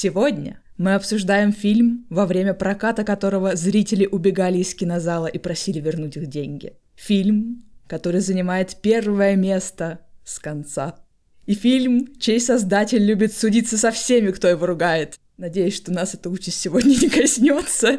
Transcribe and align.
Сегодня 0.00 0.62
мы 0.76 0.94
обсуждаем 0.94 1.52
фильм, 1.52 2.06
во 2.08 2.24
время 2.24 2.54
проката 2.54 3.02
которого 3.02 3.56
зрители 3.56 4.06
убегали 4.06 4.58
из 4.58 4.72
кинозала 4.72 5.26
и 5.26 5.38
просили 5.38 5.80
вернуть 5.80 6.16
их 6.16 6.28
деньги. 6.28 6.74
Фильм, 6.94 7.64
который 7.88 8.20
занимает 8.20 8.76
первое 8.80 9.34
место 9.34 9.98
с 10.24 10.38
конца. 10.38 11.00
И 11.46 11.54
фильм, 11.54 12.14
чей 12.20 12.38
создатель 12.38 13.04
любит 13.04 13.32
судиться 13.32 13.76
со 13.76 13.90
всеми, 13.90 14.30
кто 14.30 14.46
его 14.46 14.66
ругает. 14.66 15.18
Надеюсь, 15.36 15.74
что 15.74 15.90
нас 15.90 16.14
эта 16.14 16.30
участь 16.30 16.60
сегодня 16.60 16.90
не 17.02 17.08
коснется. 17.08 17.98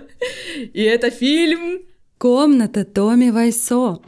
И 0.56 0.82
это 0.82 1.10
фильм... 1.10 1.82
Комната 2.18 2.86
Томи 2.86 3.30
Вайсо. 3.30 4.00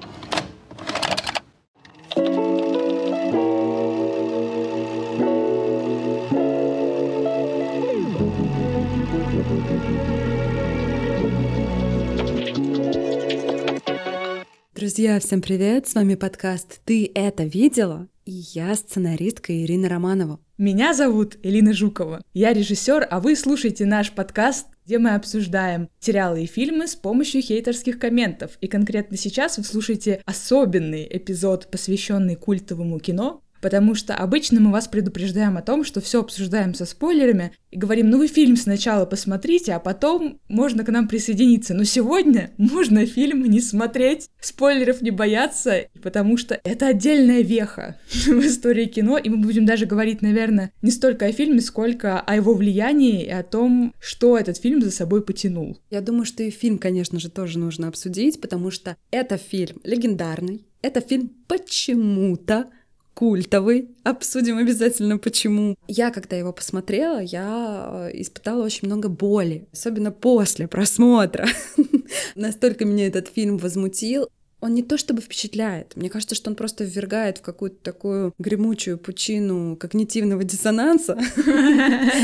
Друзья, 14.82 15.20
всем 15.20 15.44
привет! 15.44 15.88
С 15.88 15.94
вами 15.94 16.16
подкаст 16.16 16.82
«Ты 16.86 17.12
это 17.14 17.44
видела?» 17.44 18.08
И 18.26 18.32
я 18.32 18.74
сценаристка 18.74 19.54
Ирина 19.54 19.88
Романова. 19.88 20.40
Меня 20.57 20.96
зовут 20.96 21.38
Элина 21.44 21.71
Жукова. 21.71 22.24
Я 22.34 22.52
режиссер, 22.52 23.07
а 23.07 23.20
вы 23.20 23.36
слушаете 23.36 23.86
наш 23.86 24.12
подкаст, 24.12 24.66
где 24.88 24.98
мы 24.98 25.12
обсуждаем 25.12 25.88
сериалы 26.00 26.46
и 26.46 26.48
фильмы 26.48 26.88
с 26.88 26.96
помощью 26.96 27.44
хейтерских 27.44 28.00
комментов. 28.00 28.57
И 28.60 28.68
конкретно 28.68 29.18
сейчас 29.18 29.60
вы 29.60 29.66
слушаете 29.66 30.24
особенный 30.26 31.07
эпизод, 31.12 31.70
посвященный 31.70 32.36
культовому 32.36 32.98
кино, 32.98 33.44
потому 33.61 33.95
что 33.95 34.16
обычно 34.16 34.59
мы 34.59 34.72
вас 34.72 34.88
предупреждаем 34.88 35.58
о 35.58 35.61
том, 35.61 35.83
что 35.83 36.02
все 36.02 36.20
обсуждаем 36.20 36.73
со 36.73 36.86
спойлерами 36.86 37.53
и 37.70 37.78
говорим, 37.78 38.09
ну 38.09 38.17
вы 38.17 38.28
фильм 38.28 38.58
сначала 38.58 39.06
посмотрите, 39.06 39.73
а 39.73 39.80
потом 39.80 40.39
можно 40.50 40.84
к 40.84 40.89
нам 40.89 41.08
присоединиться. 41.08 41.73
Но 41.73 41.84
сегодня 41.84 42.52
можно 42.58 43.06
фильм 43.06 43.44
не 43.45 43.62
смотреть, 43.62 44.28
спойлеров 44.42 45.02
не 45.02 45.12
бояться, 45.12 45.86
потому 46.02 46.38
что 46.38 46.59
это 46.64 46.88
отдельная 46.88 47.42
веха 47.42 47.98
в 48.09 48.45
истории 48.45 48.86
кино, 48.86 49.17
и 49.17 49.30
мы 49.30 49.38
будем 49.38 49.66
даже 49.66 49.86
говорить, 49.86 50.22
наверное, 50.22 50.72
не 50.82 50.92
столько 50.92 51.28
о 51.28 51.32
фильме, 51.32 51.62
сколько 51.62 52.20
о 52.20 52.36
его 52.36 52.54
влиянии 52.54 53.23
и 53.23 53.30
о 53.30 53.44
том, 53.44 53.94
что 54.00 54.38
этот 54.38 54.58
фильм 54.58 54.82
за 54.82 54.92
собой 54.92 55.23
потянул. 55.23 55.80
Я 55.89 56.02
думаю, 56.02 56.26
что 56.26 56.44
и 56.44 56.50
фильм, 56.50 56.78
конечно 56.78 57.20
же, 57.20 57.30
тоже 57.30 57.59
нужно 57.59 57.88
обсудить, 57.88 58.42
потому 58.42 58.72
что 58.72 58.98
это 59.12 59.38
фильм 59.38 59.80
легендарный, 59.84 60.66
это 60.82 61.02
фильм 61.02 61.32
почему-то 61.48 62.67
культовый. 63.14 63.90
Обсудим 64.04 64.58
обязательно 64.58 65.17
почему. 65.17 65.76
Я, 65.88 66.12
когда 66.12 66.36
его 66.36 66.54
посмотрела, 66.54 67.20
я 67.20 68.09
э, 68.12 68.22
испытала 68.22 68.64
очень 68.64 68.88
много 68.88 69.09
боли, 69.09 69.67
особенно 69.72 70.12
после 70.12 70.67
просмотра. 70.67 71.48
Настолько 72.36 72.86
меня 72.86 73.08
этот 73.08 73.28
фильм 73.28 73.58
возмутил. 73.58 74.30
Он 74.62 74.76
не 74.76 74.84
то 74.84 74.98
чтобы 74.98 75.23
впечатляет, 75.23 75.95
мне 75.95 76.08
кажется, 76.08 76.36
что 76.36 76.52
он 76.52 76.56
просто 76.56 76.84
ввергает 76.84 77.39
в 77.39 77.42
какую-то 77.42 77.78
такую 77.82 78.32
гремучую 78.38 79.00
пучину 79.00 79.76
когнитивного 79.76 80.44
диссонанса, 80.44 81.14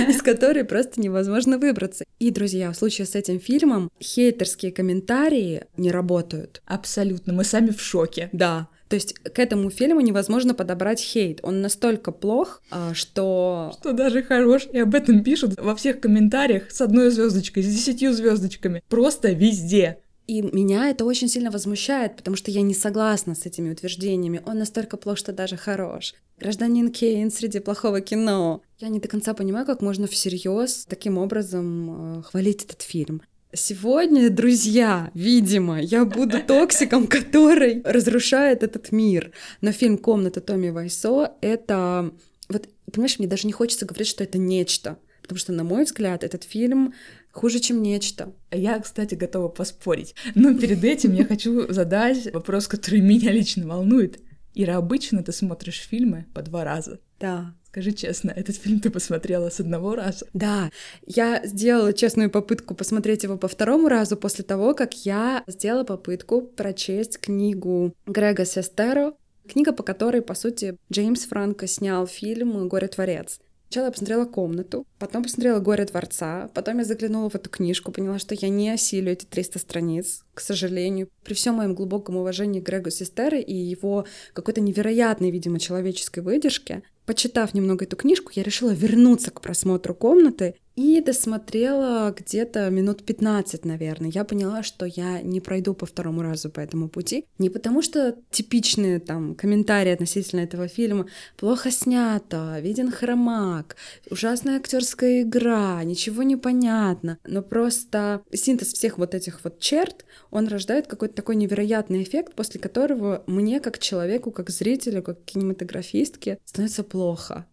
из 0.07 0.21
которой 0.21 0.63
просто 0.63 1.01
невозможно 1.01 1.57
выбраться. 1.57 2.05
И, 2.19 2.29
друзья, 2.29 2.71
в 2.71 2.75
случае 2.75 3.07
с 3.07 3.15
этим 3.15 3.39
фильмом 3.39 3.89
хейтерские 3.99 4.71
комментарии 4.71 5.65
не 5.77 5.89
работают. 5.89 6.61
Абсолютно, 6.65 7.33
мы 7.33 7.43
сами 7.43 7.71
в 7.71 7.81
шоке. 7.81 8.29
Да, 8.33 8.67
то 8.89 8.95
есть 8.95 9.13
к 9.13 9.39
этому 9.39 9.69
фильму 9.69 10.01
невозможно 10.01 10.53
подобрать 10.53 10.99
хейт. 10.99 11.39
Он 11.43 11.61
настолько 11.61 12.11
плох, 12.11 12.61
а, 12.71 12.93
что... 12.93 13.73
Что 13.79 13.93
даже 13.93 14.23
хорош. 14.23 14.67
И 14.71 14.79
об 14.79 14.95
этом 14.95 15.23
пишут 15.23 15.59
во 15.59 15.75
всех 15.75 15.99
комментариях 15.99 16.71
с 16.71 16.81
одной 16.81 17.09
звездочкой, 17.09 17.63
с 17.63 17.67
десятью 17.67 18.13
звездочками. 18.13 18.81
Просто 18.87 19.31
везде. 19.31 19.99
И 20.27 20.41
меня 20.41 20.89
это 20.89 21.05
очень 21.05 21.29
сильно 21.29 21.51
возмущает, 21.51 22.17
потому 22.17 22.35
что 22.35 22.51
я 22.51 22.61
не 22.61 22.73
согласна 22.73 23.33
с 23.33 23.45
этими 23.45 23.71
утверждениями. 23.71 24.41
Он 24.45 24.59
настолько 24.59 24.97
плох, 24.97 25.17
что 25.17 25.31
даже 25.31 25.55
хорош. 25.55 26.15
Гражданин 26.37 26.91
Кейн 26.91 27.31
среди 27.31 27.59
плохого 27.59 28.01
кино. 28.01 28.61
Я 28.77 28.89
не 28.89 28.99
до 28.99 29.07
конца 29.07 29.33
понимаю, 29.33 29.65
как 29.65 29.81
можно 29.81 30.05
всерьез 30.05 30.85
таким 30.87 31.17
образом 31.17 32.19
э, 32.19 32.23
хвалить 32.23 32.65
этот 32.65 32.81
фильм. 32.81 33.21
Сегодня, 33.53 34.29
друзья, 34.29 35.09
видимо, 35.13 35.81
я 35.81 36.03
буду 36.03 36.43
токсиком, 36.43 37.07
который 37.07 37.81
разрушает 37.85 38.61
этот 38.61 38.91
мир. 38.91 39.31
Но 39.61 39.71
фильм 39.71 39.97
«Комната 39.97 40.41
Томми 40.41 40.69
Вайсо»— 40.69 41.31
это... 41.41 42.11
Вот, 42.49 42.67
понимаешь, 42.91 43.19
мне 43.19 43.27
даже 43.27 43.47
не 43.47 43.53
хочется 43.53 43.85
говорить, 43.85 44.07
что 44.07 44.23
это 44.23 44.37
нечто. 44.37 44.97
Потому 45.21 45.39
что, 45.39 45.53
на 45.53 45.63
мой 45.63 45.85
взгляд, 45.85 46.23
этот 46.25 46.43
фильм 46.43 46.93
хуже, 47.31 47.59
чем 47.59 47.81
нечто. 47.81 48.33
Я, 48.51 48.79
кстати, 48.79 49.15
готова 49.15 49.47
поспорить. 49.47 50.13
Но 50.35 50.53
перед 50.53 50.83
этим 50.83 51.13
я 51.13 51.23
хочу 51.23 51.71
задать 51.71 52.33
вопрос, 52.33 52.67
который 52.67 52.99
меня 52.99 53.31
лично 53.31 53.65
волнует. 53.67 54.19
Ира, 54.55 54.75
обычно 54.75 55.23
ты 55.23 55.31
смотришь 55.31 55.79
фильмы 55.79 56.25
по 56.33 56.41
два 56.41 56.63
раза. 56.63 56.99
Да. 57.19 57.53
Скажи 57.63 57.91
честно, 57.91 58.31
этот 58.31 58.55
фильм 58.55 58.79
ты 58.79 58.89
посмотрела 58.89 59.49
с 59.49 59.59
одного 59.59 59.93
раза? 59.95 60.25
Да, 60.33 60.71
я 61.05 61.45
сделала 61.45 61.93
честную 61.93 62.31
попытку 62.31 62.73
посмотреть 62.73 63.23
его 63.23 63.37
по 63.37 63.47
второму 63.47 63.87
разу 63.87 64.17
после 64.17 64.43
того, 64.43 64.73
как 64.73 65.05
я 65.05 65.43
сделала 65.47 65.83
попытку 65.83 66.41
прочесть 66.41 67.19
книгу 67.19 67.93
Грега 68.05 68.45
Сестеро, 68.45 69.13
книга, 69.47 69.73
по 69.73 69.83
которой, 69.83 70.21
по 70.21 70.33
сути, 70.33 70.77
Джеймс 70.91 71.25
Франко 71.25 71.67
снял 71.67 72.07
фильм 72.07 72.67
«Горе-творец». 72.67 73.39
Сначала 73.69 73.87
я 73.87 73.91
посмотрела 73.91 74.25
комнату, 74.25 74.87
потом 74.97 75.23
посмотрела 75.23 75.59
«Горе 75.59 75.83
дворца», 75.83 76.49
потом 76.53 76.77
я 76.77 76.85
заглянула 76.85 77.29
в 77.29 77.35
эту 77.35 77.49
книжку, 77.49 77.91
поняла, 77.91 78.17
что 78.17 78.33
я 78.33 78.47
не 78.47 78.69
осилю 78.69 79.11
эти 79.11 79.25
300 79.25 79.59
страниц, 79.59 80.23
к 80.33 80.39
сожалению. 80.39 81.09
При 81.25 81.33
всем 81.33 81.55
моем 81.55 81.75
глубоком 81.75 82.15
уважении 82.15 82.61
к 82.61 82.65
Грегу 82.65 82.91
Систеры 82.91 83.41
и 83.41 83.53
его 83.53 84.05
какой-то 84.31 84.61
невероятной, 84.61 85.31
видимо, 85.31 85.59
человеческой 85.59 86.21
выдержке, 86.21 86.83
Почитав 87.07 87.53
немного 87.53 87.85
эту 87.85 87.95
книжку, 87.95 88.33
я 88.35 88.43
решила 88.43 88.71
вернуться 88.71 89.31
к 89.31 89.39
просмотру 89.39 89.95
комнаты 89.95 90.55
и 90.77 91.01
досмотрела 91.01 92.13
где-то 92.15 92.69
минут 92.69 93.03
15, 93.03 93.65
наверное. 93.65 94.11
Я 94.11 94.23
поняла, 94.23 94.61
что 94.61 94.85
я 94.85 95.21
не 95.23 95.41
пройду 95.41 95.73
по 95.73 95.87
второму 95.87 96.21
разу 96.21 96.51
по 96.51 96.59
этому 96.59 96.87
пути. 96.87 97.25
Не 97.39 97.49
потому 97.49 97.81
что 97.81 98.15
типичные 98.29 98.99
там 98.99 99.33
комментарии 99.33 99.91
относительно 99.91 100.41
этого 100.41 100.67
фильма 100.67 101.07
плохо 101.35 101.71
снято, 101.71 102.59
виден 102.61 102.91
хромак, 102.91 103.75
ужасная 104.11 104.57
актерская 104.57 105.23
игра, 105.23 105.83
ничего 105.83 106.21
не 106.21 106.35
понятно. 106.35 107.17
Но 107.25 107.41
просто 107.41 108.21
синтез 108.31 108.71
всех 108.71 108.99
вот 108.99 109.15
этих 109.15 109.43
вот 109.43 109.59
черт, 109.59 110.05
он 110.29 110.47
рождает 110.47 110.85
какой-то 110.85 111.15
такой 111.15 111.37
невероятный 111.37 112.03
эффект, 112.03 112.35
после 112.35 112.59
которого 112.59 113.23
мне, 113.25 113.59
как 113.61 113.79
человеку, 113.79 114.29
как 114.29 114.51
зрителю, 114.51 115.01
как 115.01 115.25
кинематографистке, 115.25 116.37
становится 116.45 116.83
плохо. 116.83 117.47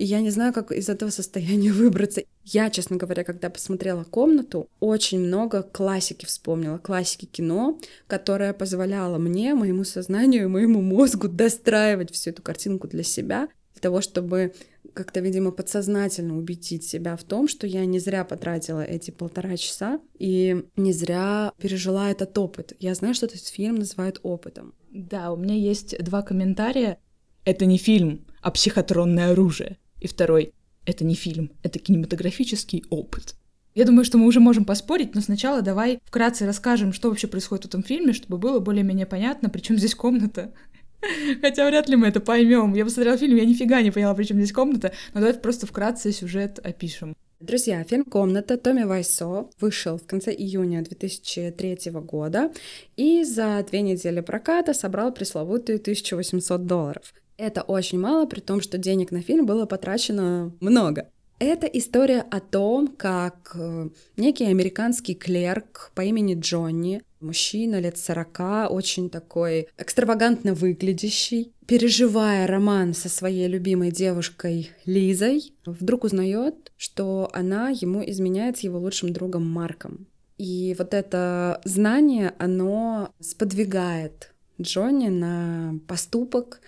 И 0.00 0.04
я 0.04 0.22
не 0.22 0.30
знаю, 0.30 0.54
как 0.54 0.72
из 0.72 0.88
этого 0.88 1.10
состояния 1.10 1.72
выбраться. 1.74 2.22
Я, 2.42 2.70
честно 2.70 2.96
говоря, 2.96 3.22
когда 3.22 3.50
посмотрела 3.50 4.02
комнату, 4.04 4.66
очень 4.80 5.20
много 5.20 5.62
классики 5.62 6.24
вспомнила, 6.24 6.78
классики 6.78 7.26
кино, 7.26 7.78
которая 8.06 8.54
позволяла 8.54 9.18
мне, 9.18 9.54
моему 9.54 9.84
сознанию, 9.84 10.48
моему 10.48 10.80
мозгу 10.80 11.28
достраивать 11.28 12.14
всю 12.14 12.30
эту 12.30 12.40
картинку 12.40 12.88
для 12.88 13.02
себя, 13.02 13.48
для 13.74 13.82
того, 13.82 14.00
чтобы 14.00 14.54
как-то, 14.94 15.20
видимо, 15.20 15.50
подсознательно 15.50 16.38
убедить 16.38 16.84
себя 16.84 17.14
в 17.14 17.22
том, 17.22 17.46
что 17.46 17.66
я 17.66 17.84
не 17.84 17.98
зря 17.98 18.24
потратила 18.24 18.82
эти 18.82 19.10
полтора 19.10 19.58
часа 19.58 20.00
и 20.18 20.64
не 20.76 20.94
зря 20.94 21.52
пережила 21.60 22.10
этот 22.10 22.38
опыт. 22.38 22.72
Я 22.78 22.94
знаю, 22.94 23.12
что 23.12 23.26
этот 23.26 23.46
фильм 23.46 23.74
называют 23.74 24.18
опытом. 24.22 24.72
Да, 24.90 25.30
у 25.30 25.36
меня 25.36 25.56
есть 25.56 26.02
два 26.02 26.22
комментария. 26.22 26.96
Это 27.44 27.66
не 27.66 27.76
фильм, 27.76 28.24
а 28.40 28.50
психотронное 28.50 29.32
оружие. 29.32 29.76
И 30.00 30.08
второй— 30.08 30.52
это 30.86 31.04
не 31.04 31.14
фильм, 31.14 31.52
это 31.62 31.78
кинематографический 31.78 32.84
опыт. 32.90 33.34
Я 33.74 33.84
думаю, 33.84 34.04
что 34.04 34.18
мы 34.18 34.26
уже 34.26 34.40
можем 34.40 34.64
поспорить, 34.64 35.14
но 35.14 35.20
сначала 35.20 35.62
давай 35.62 36.00
вкратце 36.04 36.44
расскажем, 36.44 36.92
что 36.92 37.08
вообще 37.08 37.28
происходит 37.28 37.64
в 37.64 37.68
этом 37.68 37.84
фильме, 37.84 38.12
чтобы 38.12 38.38
было 38.38 38.58
более-менее 38.58 39.06
понятно, 39.06 39.48
причем 39.48 39.78
здесь 39.78 39.94
комната. 39.94 40.52
Хотя 41.40 41.66
вряд 41.66 41.88
ли 41.88 41.96
мы 41.96 42.08
это 42.08 42.20
поймем. 42.20 42.74
Я 42.74 42.84
посмотрела 42.84 43.16
фильм, 43.16 43.36
я 43.36 43.44
нифига 43.44 43.80
не 43.80 43.90
поняла, 43.90 44.14
причем 44.14 44.36
здесь 44.36 44.52
комната, 44.52 44.92
но 45.14 45.20
давай 45.20 45.34
просто 45.34 45.66
вкратце 45.66 46.12
сюжет 46.12 46.58
опишем. 46.64 47.14
Друзья, 47.38 47.82
фильм 47.84 48.04
«Комната» 48.04 48.58
Томми 48.58 48.82
Вайсо 48.82 49.48
вышел 49.60 49.96
в 49.96 50.06
конце 50.06 50.30
июня 50.30 50.82
2003 50.82 51.90
года 51.92 52.52
и 52.96 53.24
за 53.24 53.64
две 53.66 53.80
недели 53.80 54.20
проката 54.20 54.74
собрал 54.74 55.10
пресловутые 55.10 55.78
1800 55.78 56.66
долларов. 56.66 57.14
Это 57.40 57.62
очень 57.62 57.98
мало, 57.98 58.26
при 58.26 58.40
том, 58.40 58.60
что 58.60 58.76
денег 58.76 59.10
на 59.12 59.22
фильм 59.22 59.46
было 59.46 59.64
потрачено 59.64 60.52
много. 60.60 61.08
Это 61.38 61.66
история 61.66 62.20
о 62.20 62.38
том, 62.38 62.88
как 62.88 63.52
э, 63.54 63.88
некий 64.18 64.44
американский 64.44 65.14
клерк 65.14 65.90
по 65.94 66.02
имени 66.02 66.38
Джонни, 66.38 67.00
мужчина 67.18 67.80
лет 67.80 67.96
40, 67.96 68.70
очень 68.70 69.08
такой 69.08 69.68
экстравагантно 69.78 70.52
выглядящий, 70.52 71.54
переживая 71.66 72.46
роман 72.46 72.92
со 72.92 73.08
своей 73.08 73.48
любимой 73.48 73.90
девушкой 73.90 74.72
Лизой, 74.84 75.54
вдруг 75.64 76.04
узнает, 76.04 76.72
что 76.76 77.30
она 77.32 77.70
ему 77.70 78.04
изменяет 78.04 78.58
с 78.58 78.60
его 78.60 78.78
лучшим 78.78 79.14
другом 79.14 79.50
Марком. 79.50 80.06
И 80.36 80.76
вот 80.78 80.92
это 80.92 81.62
знание, 81.64 82.34
оно 82.38 83.14
сподвигает 83.18 84.34
Джонни 84.60 85.08
на 85.08 85.78
поступок, 85.88 86.60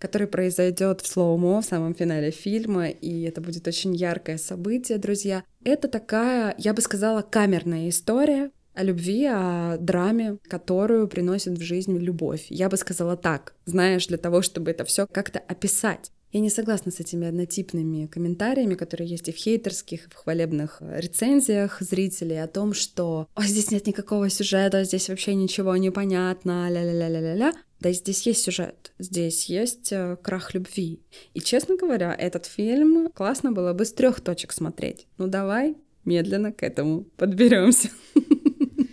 который 0.00 0.26
произойдет 0.26 1.02
в 1.02 1.06
слоумо 1.06 1.60
в 1.60 1.64
самом 1.64 1.94
финале 1.94 2.32
фильма, 2.32 2.88
и 2.88 3.22
это 3.22 3.40
будет 3.40 3.68
очень 3.68 3.94
яркое 3.94 4.38
событие, 4.38 4.98
друзья. 4.98 5.44
Это 5.62 5.86
такая, 5.86 6.54
я 6.58 6.74
бы 6.74 6.80
сказала, 6.80 7.22
камерная 7.22 7.88
история, 7.88 8.50
о 8.72 8.82
любви, 8.82 9.26
о 9.26 9.76
драме, 9.78 10.38
которую 10.48 11.06
приносит 11.06 11.58
в 11.58 11.62
жизнь 11.62 11.96
любовь. 11.98 12.46
Я 12.48 12.68
бы 12.68 12.76
сказала 12.76 13.16
так, 13.16 13.54
знаешь, 13.66 14.06
для 14.06 14.16
того, 14.16 14.42
чтобы 14.42 14.70
это 14.70 14.84
все 14.84 15.06
как-то 15.06 15.38
описать. 15.38 16.10
Я 16.32 16.40
не 16.40 16.50
согласна 16.50 16.92
с 16.92 17.00
этими 17.00 17.26
однотипными 17.26 18.06
комментариями, 18.06 18.74
которые 18.74 19.08
есть 19.08 19.28
и 19.28 19.32
в 19.32 19.36
хейтерских, 19.36 20.06
и 20.06 20.10
в 20.10 20.14
хвалебных 20.14 20.78
э, 20.80 21.00
рецензиях 21.00 21.80
зрителей 21.80 22.40
о 22.40 22.46
том, 22.46 22.72
что 22.72 23.26
«О, 23.34 23.42
здесь 23.42 23.72
нет 23.72 23.88
никакого 23.88 24.30
сюжета, 24.30 24.84
здесь 24.84 25.08
вообще 25.08 25.34
ничего 25.34 25.76
не 25.76 25.90
понятно, 25.90 26.70
ля-ля-ля-ля-ля-ля». 26.70 27.52
Да, 27.80 27.92
здесь 27.92 28.26
есть 28.26 28.42
сюжет, 28.42 28.92
здесь 28.98 29.46
есть 29.46 29.90
э, 29.90 30.16
крах 30.22 30.54
любви. 30.54 31.00
И, 31.32 31.40
честно 31.40 31.76
говоря, 31.76 32.14
этот 32.14 32.44
фильм 32.44 33.10
классно 33.10 33.52
было 33.52 33.72
бы 33.72 33.86
с 33.86 33.92
трех 33.92 34.20
точек 34.20 34.52
смотреть. 34.52 35.06
Ну 35.16 35.26
давай 35.26 35.76
медленно 36.04 36.52
к 36.52 36.62
этому 36.62 37.04
подберемся. 37.16 37.88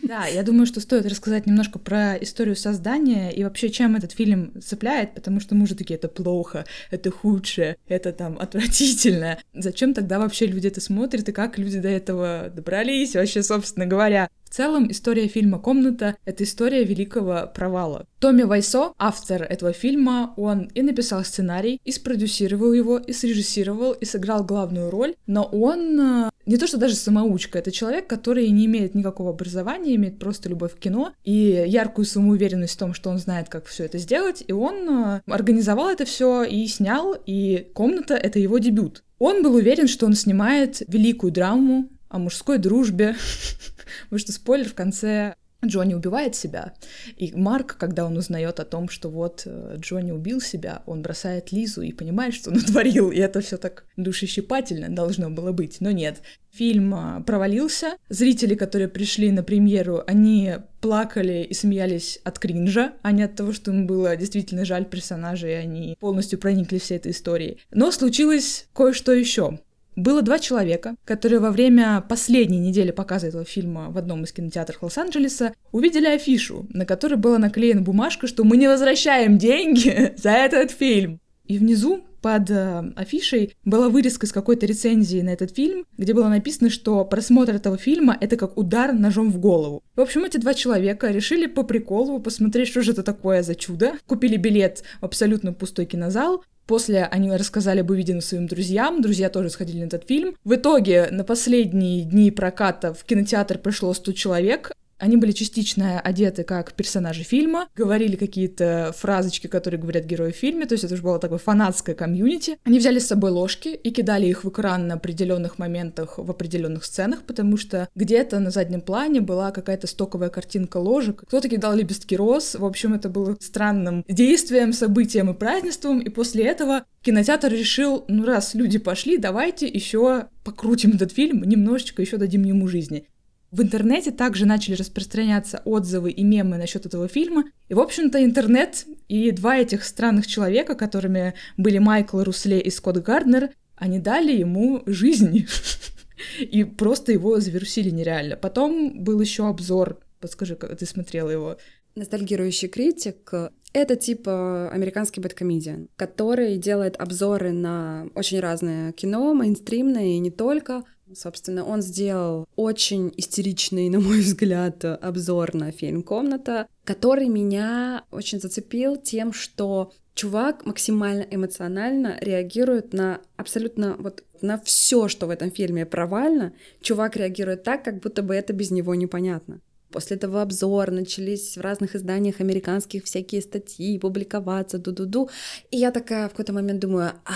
Да, 0.08 0.26
я 0.26 0.44
думаю, 0.44 0.66
что 0.66 0.80
стоит 0.80 1.06
рассказать 1.06 1.48
немножко 1.48 1.80
про 1.80 2.16
историю 2.16 2.56
создания 2.56 3.30
и 3.30 3.44
вообще, 3.44 3.70
чем 3.70 3.98
этот 3.98 4.14
фильм 4.14 4.54
цепляет, 4.62 5.14
потому 5.14 5.42
что 5.42 5.54
мы 5.54 5.64
уже 5.64 5.76
такие, 5.76 5.96
это 5.96 6.08
плохо, 6.08 6.66
это 6.92 7.12
худшее, 7.12 7.76
это 7.90 8.14
там 8.14 8.38
отвратительно. 8.40 9.38
Зачем 9.54 9.94
тогда 9.94 10.20
вообще 10.20 10.46
люди 10.46 10.68
это 10.68 10.80
смотрят 10.80 11.28
и 11.28 11.34
как 11.34 11.58
люди 11.58 11.80
до 11.80 11.90
этого 11.90 12.50
добрались 12.56 13.16
вообще, 13.16 13.44
собственно 13.44 13.86
говоря? 13.86 14.30
В 14.46 14.50
целом, 14.50 14.90
история 14.90 15.28
фильма 15.28 15.60
«Комната»— 15.60 16.16
это 16.26 16.46
история 16.46 16.86
великого 16.86 17.52
провала. 17.54 18.06
Томми 18.20 18.44
Вайсо, 18.44 18.94
автор 18.98 19.44
этого 19.44 19.74
фильма, 19.74 20.34
он 20.38 20.72
и 20.74 20.82
написал 20.82 21.26
сценарий, 21.26 21.82
и 21.84 21.92
спродюсировал 21.92 22.72
его, 22.72 22.98
и 22.98 23.12
срежиссировал, 23.12 23.92
и 23.92 24.06
сыграл 24.06 24.46
главную 24.46 24.90
роль, 24.90 25.16
но 25.28 25.44
он 25.44 26.00
э, 26.00 26.30
не 26.48 26.58
то 26.58 26.66
что 26.66 26.78
даже 26.78 26.96
самоучка, 26.96 27.60
это 27.60 27.72
человек, 27.72 28.08
который 28.08 28.50
не 28.50 28.66
имеет 28.66 28.96
никакого 28.96 29.32
образования, 29.32 29.96
имеет 29.96 30.18
просто 30.18 30.48
любовь 30.48 30.76
к 30.76 30.80
кино 30.80 31.14
и 31.24 31.66
яркую 31.68 32.06
самоуверенность 32.06 32.76
в 32.76 32.80
том, 32.80 32.94
что 32.94 33.10
он 33.10 33.18
знает, 33.18 33.50
как 33.50 33.66
все 33.66 33.84
это 33.84 33.98
сделать, 33.98 34.44
и 34.48 34.54
он 34.54 34.90
э, 34.90 35.22
организовал 35.28 35.90
это 35.90 36.06
все 36.06 36.44
и 36.44 36.66
снял, 36.68 37.16
и 37.26 37.70
«Комната»— 37.74 38.14
это 38.16 38.40
его 38.40 38.60
дебют. 38.60 39.04
Он 39.20 39.44
был 39.44 39.56
уверен, 39.56 39.88
что 39.88 40.06
он 40.06 40.14
снимает 40.14 40.82
великую 40.88 41.34
драму 41.34 41.90
о 42.08 42.18
мужской 42.18 42.58
дружбе, 42.60 43.16
потому 44.06 44.20
что 44.20 44.32
спойлер 44.32 44.70
в 44.70 44.74
конце 44.74 45.36
Джонни 45.66 45.94
убивает 45.94 46.36
себя, 46.36 46.74
и 47.16 47.34
Марк, 47.34 47.78
когда 47.78 48.06
он 48.06 48.18
узнает 48.18 48.60
о 48.60 48.66
том, 48.66 48.90
что 48.90 49.10
вот 49.10 49.44
э, 49.46 49.76
Джонни 49.78 50.12
убил 50.12 50.40
себя, 50.40 50.84
он 50.86 51.02
бросает 51.02 51.52
Лизу 51.52 51.82
и 51.82 51.94
понимает, 51.94 52.34
что 52.34 52.52
он 52.52 52.56
натворил, 52.58 53.12
и 53.12 53.18
это 53.18 53.42
все 53.42 53.58
так 53.58 53.86
душещипательно 53.98 54.90
должно 54.90 55.30
было 55.30 55.52
быть, 55.52 55.78
но 55.80 55.92
нет. 55.92 56.22
Фильм 56.52 56.94
э, 56.94 57.24
провалился, 57.24 57.98
зрители, 58.10 58.56
которые 58.56 58.88
пришли 58.88 59.32
на 59.32 59.44
премьеру, 59.44 60.04
они 60.06 60.56
плакали 60.80 61.44
и 61.44 61.54
смеялись 61.54 62.20
от 62.24 62.40
кринжа, 62.40 62.94
а 63.02 63.12
не 63.12 63.24
от 63.24 63.36
того, 63.36 63.52
что 63.52 63.72
им 63.72 63.88
было 63.88 64.16
действительно 64.16 64.64
жаль 64.64 64.86
персонажей, 64.86 65.52
и 65.52 65.56
они 65.56 65.98
полностью 66.00 66.40
проникли 66.40 66.78
всей 66.78 66.98
этой 66.98 67.12
историей. 67.12 67.60
Но 67.72 67.92
случилось 67.92 68.68
кое-что 68.74 69.12
еще. 69.12 69.60
Было 69.98 70.22
два 70.22 70.38
человека, 70.38 70.96
которые 71.06 71.40
во 71.40 71.50
время 71.50 72.06
последней 72.08 72.60
недели 72.60 72.92
показа 72.92 73.30
этого 73.30 73.44
фильма 73.46 73.90
в 73.90 73.98
одном 73.98 74.26
из 74.26 74.32
кинотеатров 74.32 74.84
Лос-Анджелеса 74.84 75.56
увидели 75.72 76.06
афишу, 76.06 76.68
на 76.70 76.86
которой 76.86 77.16
была 77.16 77.40
наклеена 77.40 77.82
бумажка, 77.82 78.28
что 78.28 78.44
мы 78.44 78.58
не 78.58 78.68
возвращаем 78.68 79.40
деньги 79.40 80.14
за 80.18 80.30
этот 80.30 80.70
фильм. 80.70 81.20
И 81.48 81.58
внизу 81.58 82.04
под 82.22 82.50
э, 82.50 82.92
афишей 82.96 83.56
была 83.64 83.90
вырезка 83.90 84.26
из 84.26 84.32
какой-то 84.32 84.66
рецензии 84.66 85.22
на 85.22 85.30
этот 85.30 85.56
фильм, 85.56 85.86
где 85.98 86.14
было 86.14 86.28
написано, 86.28 86.70
что 86.70 87.06
просмотр 87.06 87.56
этого 87.56 87.78
фильма— 87.78 88.18
это 88.22 88.36
как 88.36 88.58
удар 88.58 88.92
ножом 88.94 89.32
в 89.32 89.40
голову. 89.40 89.82
В 89.96 90.02
общем, 90.02 90.26
эти 90.26 90.38
два 90.38 90.54
человека 90.54 91.10
решили 91.10 91.46
по 91.46 91.64
приколу 91.64 92.20
посмотреть, 92.20 92.68
что 92.68 92.82
же 92.82 92.92
это 92.92 93.04
такое 93.04 93.44
за 93.44 93.56
чудо. 93.56 93.94
Купили 94.06 94.36
билет 94.36 94.84
в 95.00 95.06
абсолютно 95.06 95.54
пустой 95.54 95.86
кинозал, 95.86 96.44
После 96.68 97.06
они 97.06 97.32
рассказали 97.32 97.80
об 97.80 97.90
увиденном 97.92 98.20
своим 98.22 98.46
друзьям, 98.46 99.02
друзья 99.02 99.30
тоже 99.30 99.50
сходили 99.50 99.84
на 99.84 99.86
этот 99.86 100.06
фильм. 100.06 100.36
В 100.44 100.54
итоге 100.56 101.08
на 101.12 101.24
последние 101.24 102.04
дни 102.04 102.30
проката 102.30 102.94
в 102.94 103.06
кинотеатр 103.06 103.58
пришло 103.58 103.94
100 103.94 104.12
человек, 104.12 104.74
они 105.00 105.18
были 105.18 105.32
частично 105.32 106.00
одеты 106.00 106.44
как 106.44 106.74
персонажи 106.74 107.24
фильма, 107.24 107.68
говорили 107.76 108.16
какие-то 108.16 108.94
фразочки, 108.98 109.48
которые 109.48 109.80
говорят 109.80 110.06
герои 110.06 110.32
в 110.32 110.36
фильме, 110.36 110.66
то 110.66 110.74
есть 110.74 110.84
это 110.84 110.94
уже 110.94 111.04
было 111.04 111.20
такое 111.20 111.38
фанатское 111.38 111.96
комьюнити. 111.96 112.58
Они 112.64 112.80
взяли 112.80 113.00
с 113.00 113.08
собой 113.08 113.32
ложки 113.32 113.70
и 113.70 113.92
кидали 113.92 114.28
их 114.28 114.44
в 114.44 114.50
экран 114.50 114.88
на 114.88 114.96
определенных 114.96 115.60
моментах 115.60 116.18
в 116.18 116.30
определенных 116.30 116.86
сценах, 116.86 117.24
потому 117.24 117.58
что 117.58 117.90
где-то 117.96 118.40
на 118.40 118.52
заднем 118.52 118.82
плане 118.82 119.22
была 119.22 119.52
какая-то 119.52 119.88
стоковая 119.88 120.30
картинка 120.30 120.78
ложек. 120.78 121.24
Кто-то 121.28 121.50
кидал 121.50 121.76
лепестки 121.76 122.16
роз. 122.16 122.56
В 122.56 122.66
общем, 122.66 122.94
это 122.94 123.10
было 123.10 123.38
странным 123.40 124.04
действием, 124.08 124.74
событием 124.74 125.30
и 125.30 125.34
празднеством. 125.34 126.00
И 126.00 126.10
после 126.10 126.46
этого 126.46 126.84
кинотеатр 127.02 127.52
решил, 127.52 128.06
ну 128.08 128.26
раз 128.26 128.54
люди 128.54 128.80
пошли, 128.80 129.18
давайте 129.18 129.68
еще 129.68 130.28
покрутим 130.44 130.92
этот 130.92 131.12
фильм, 131.12 131.44
немножечко 131.44 132.02
еще 132.02 132.18
дадим 132.18 132.44
ему 132.44 132.68
жизни. 132.68 133.08
В 133.52 133.62
интернете 133.62 134.12
также 134.12 134.46
начали 134.46 134.76
распространяться 134.76 135.62
отзывы 135.64 136.12
и 136.12 136.24
мемы 136.24 136.58
насчет 136.58 136.86
этого 136.86 137.08
фильма. 137.08 137.46
И, 137.70 137.74
в 137.74 137.80
общем-то, 137.80 138.24
интернет 138.24 138.86
и 139.08 139.32
два 139.32 139.58
этих 139.58 139.86
странных 139.86 140.28
человека, 140.28 140.76
которыми 140.76 141.34
были 141.56 141.78
Майкл 141.78 142.22
Русле 142.22 142.60
и 142.60 142.70
Скотт 142.70 143.02
Гарднер, 143.02 143.52
они 143.78 144.00
дали 144.00 144.36
ему 144.36 144.84
жизнь. 144.86 145.48
И 146.40 146.64
просто 146.64 147.12
его 147.12 147.40
завирусили 147.40 147.92
нереально. 147.92 148.38
Потом 148.38 149.04
был 149.04 149.22
еще 149.22 149.48
обзор. 149.48 150.00
Подскажи, 150.20 150.56
как 150.56 150.76
ты 150.76 150.88
смотрела 150.88 151.30
его? 151.30 151.58
Ностальгирующий 151.94 152.70
критик— 152.70 153.32
это 153.74 153.96
типа 153.96 154.72
американский 154.72 155.22
бэткомедиан, 155.22 155.90
который 155.96 156.58
делает 156.58 157.00
обзоры 157.00 157.52
на 157.52 158.08
очень 158.16 158.40
разное 158.40 158.94
кино, 158.94 159.36
мейнстримное 159.36 160.08
и 160.08 160.20
не 160.20 160.32
только— 160.32 160.84
Собственно, 161.14 161.64
он 161.66 161.82
сделал 161.82 162.46
очень 162.56 163.14
истеричный, 163.18 163.90
на 163.90 164.00
мой 164.00 164.20
взгляд, 164.22 164.84
обзор 164.84 165.54
на 165.54 165.72
фильм 165.72 166.04
«Комната», 166.04 166.68
который 166.84 167.28
меня 167.28 168.04
очень 168.12 168.40
зацепил 168.40 168.98
тем, 168.98 169.34
что 169.34 169.92
чувак 170.14 170.66
максимально 170.66 171.26
эмоционально 171.30 172.18
реагирует 172.22 172.92
на 172.94 173.22
абсолютно 173.36 173.96
вот 174.00 174.24
на 174.42 174.60
все, 174.60 175.08
что 175.08 175.28
в 175.28 175.30
этом 175.30 175.52
фильме 175.52 175.86
провально. 175.86 176.54
Чувак 176.82 177.16
реагирует 177.16 177.64
так, 177.64 177.84
как 177.84 178.00
будто 178.00 178.22
бы 178.22 178.36
это 178.36 178.54
без 178.54 178.72
него 178.72 178.96
непонятно. 178.96 179.62
После 179.92 180.18
этого 180.18 180.42
обзор, 180.42 180.92
начались 180.92 181.58
в 181.58 181.62
разных 181.62 181.96
изданиях 181.96 182.42
американских 182.42 183.06
всякие 183.06 183.42
статьи 183.42 183.98
публиковаться, 184.00 184.78
ду-ду-ду. 184.78 185.30
И 185.72 185.78
я 185.78 185.92
такая 185.92 186.28
в 186.28 186.32
какой-то 186.32 186.54
момент 186.54 186.80
думаю, 186.80 187.14
а, 187.26 187.34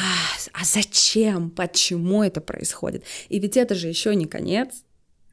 а 0.54 0.66
зачем, 0.66 1.50
почему 1.50 2.24
это 2.24 2.42
происходит? 2.42 3.04
И 3.30 3.40
ведь 3.40 3.58
это 3.58 3.76
же 3.76 3.88
еще 3.88 4.16
не 4.16 4.26
конец. 4.26 4.84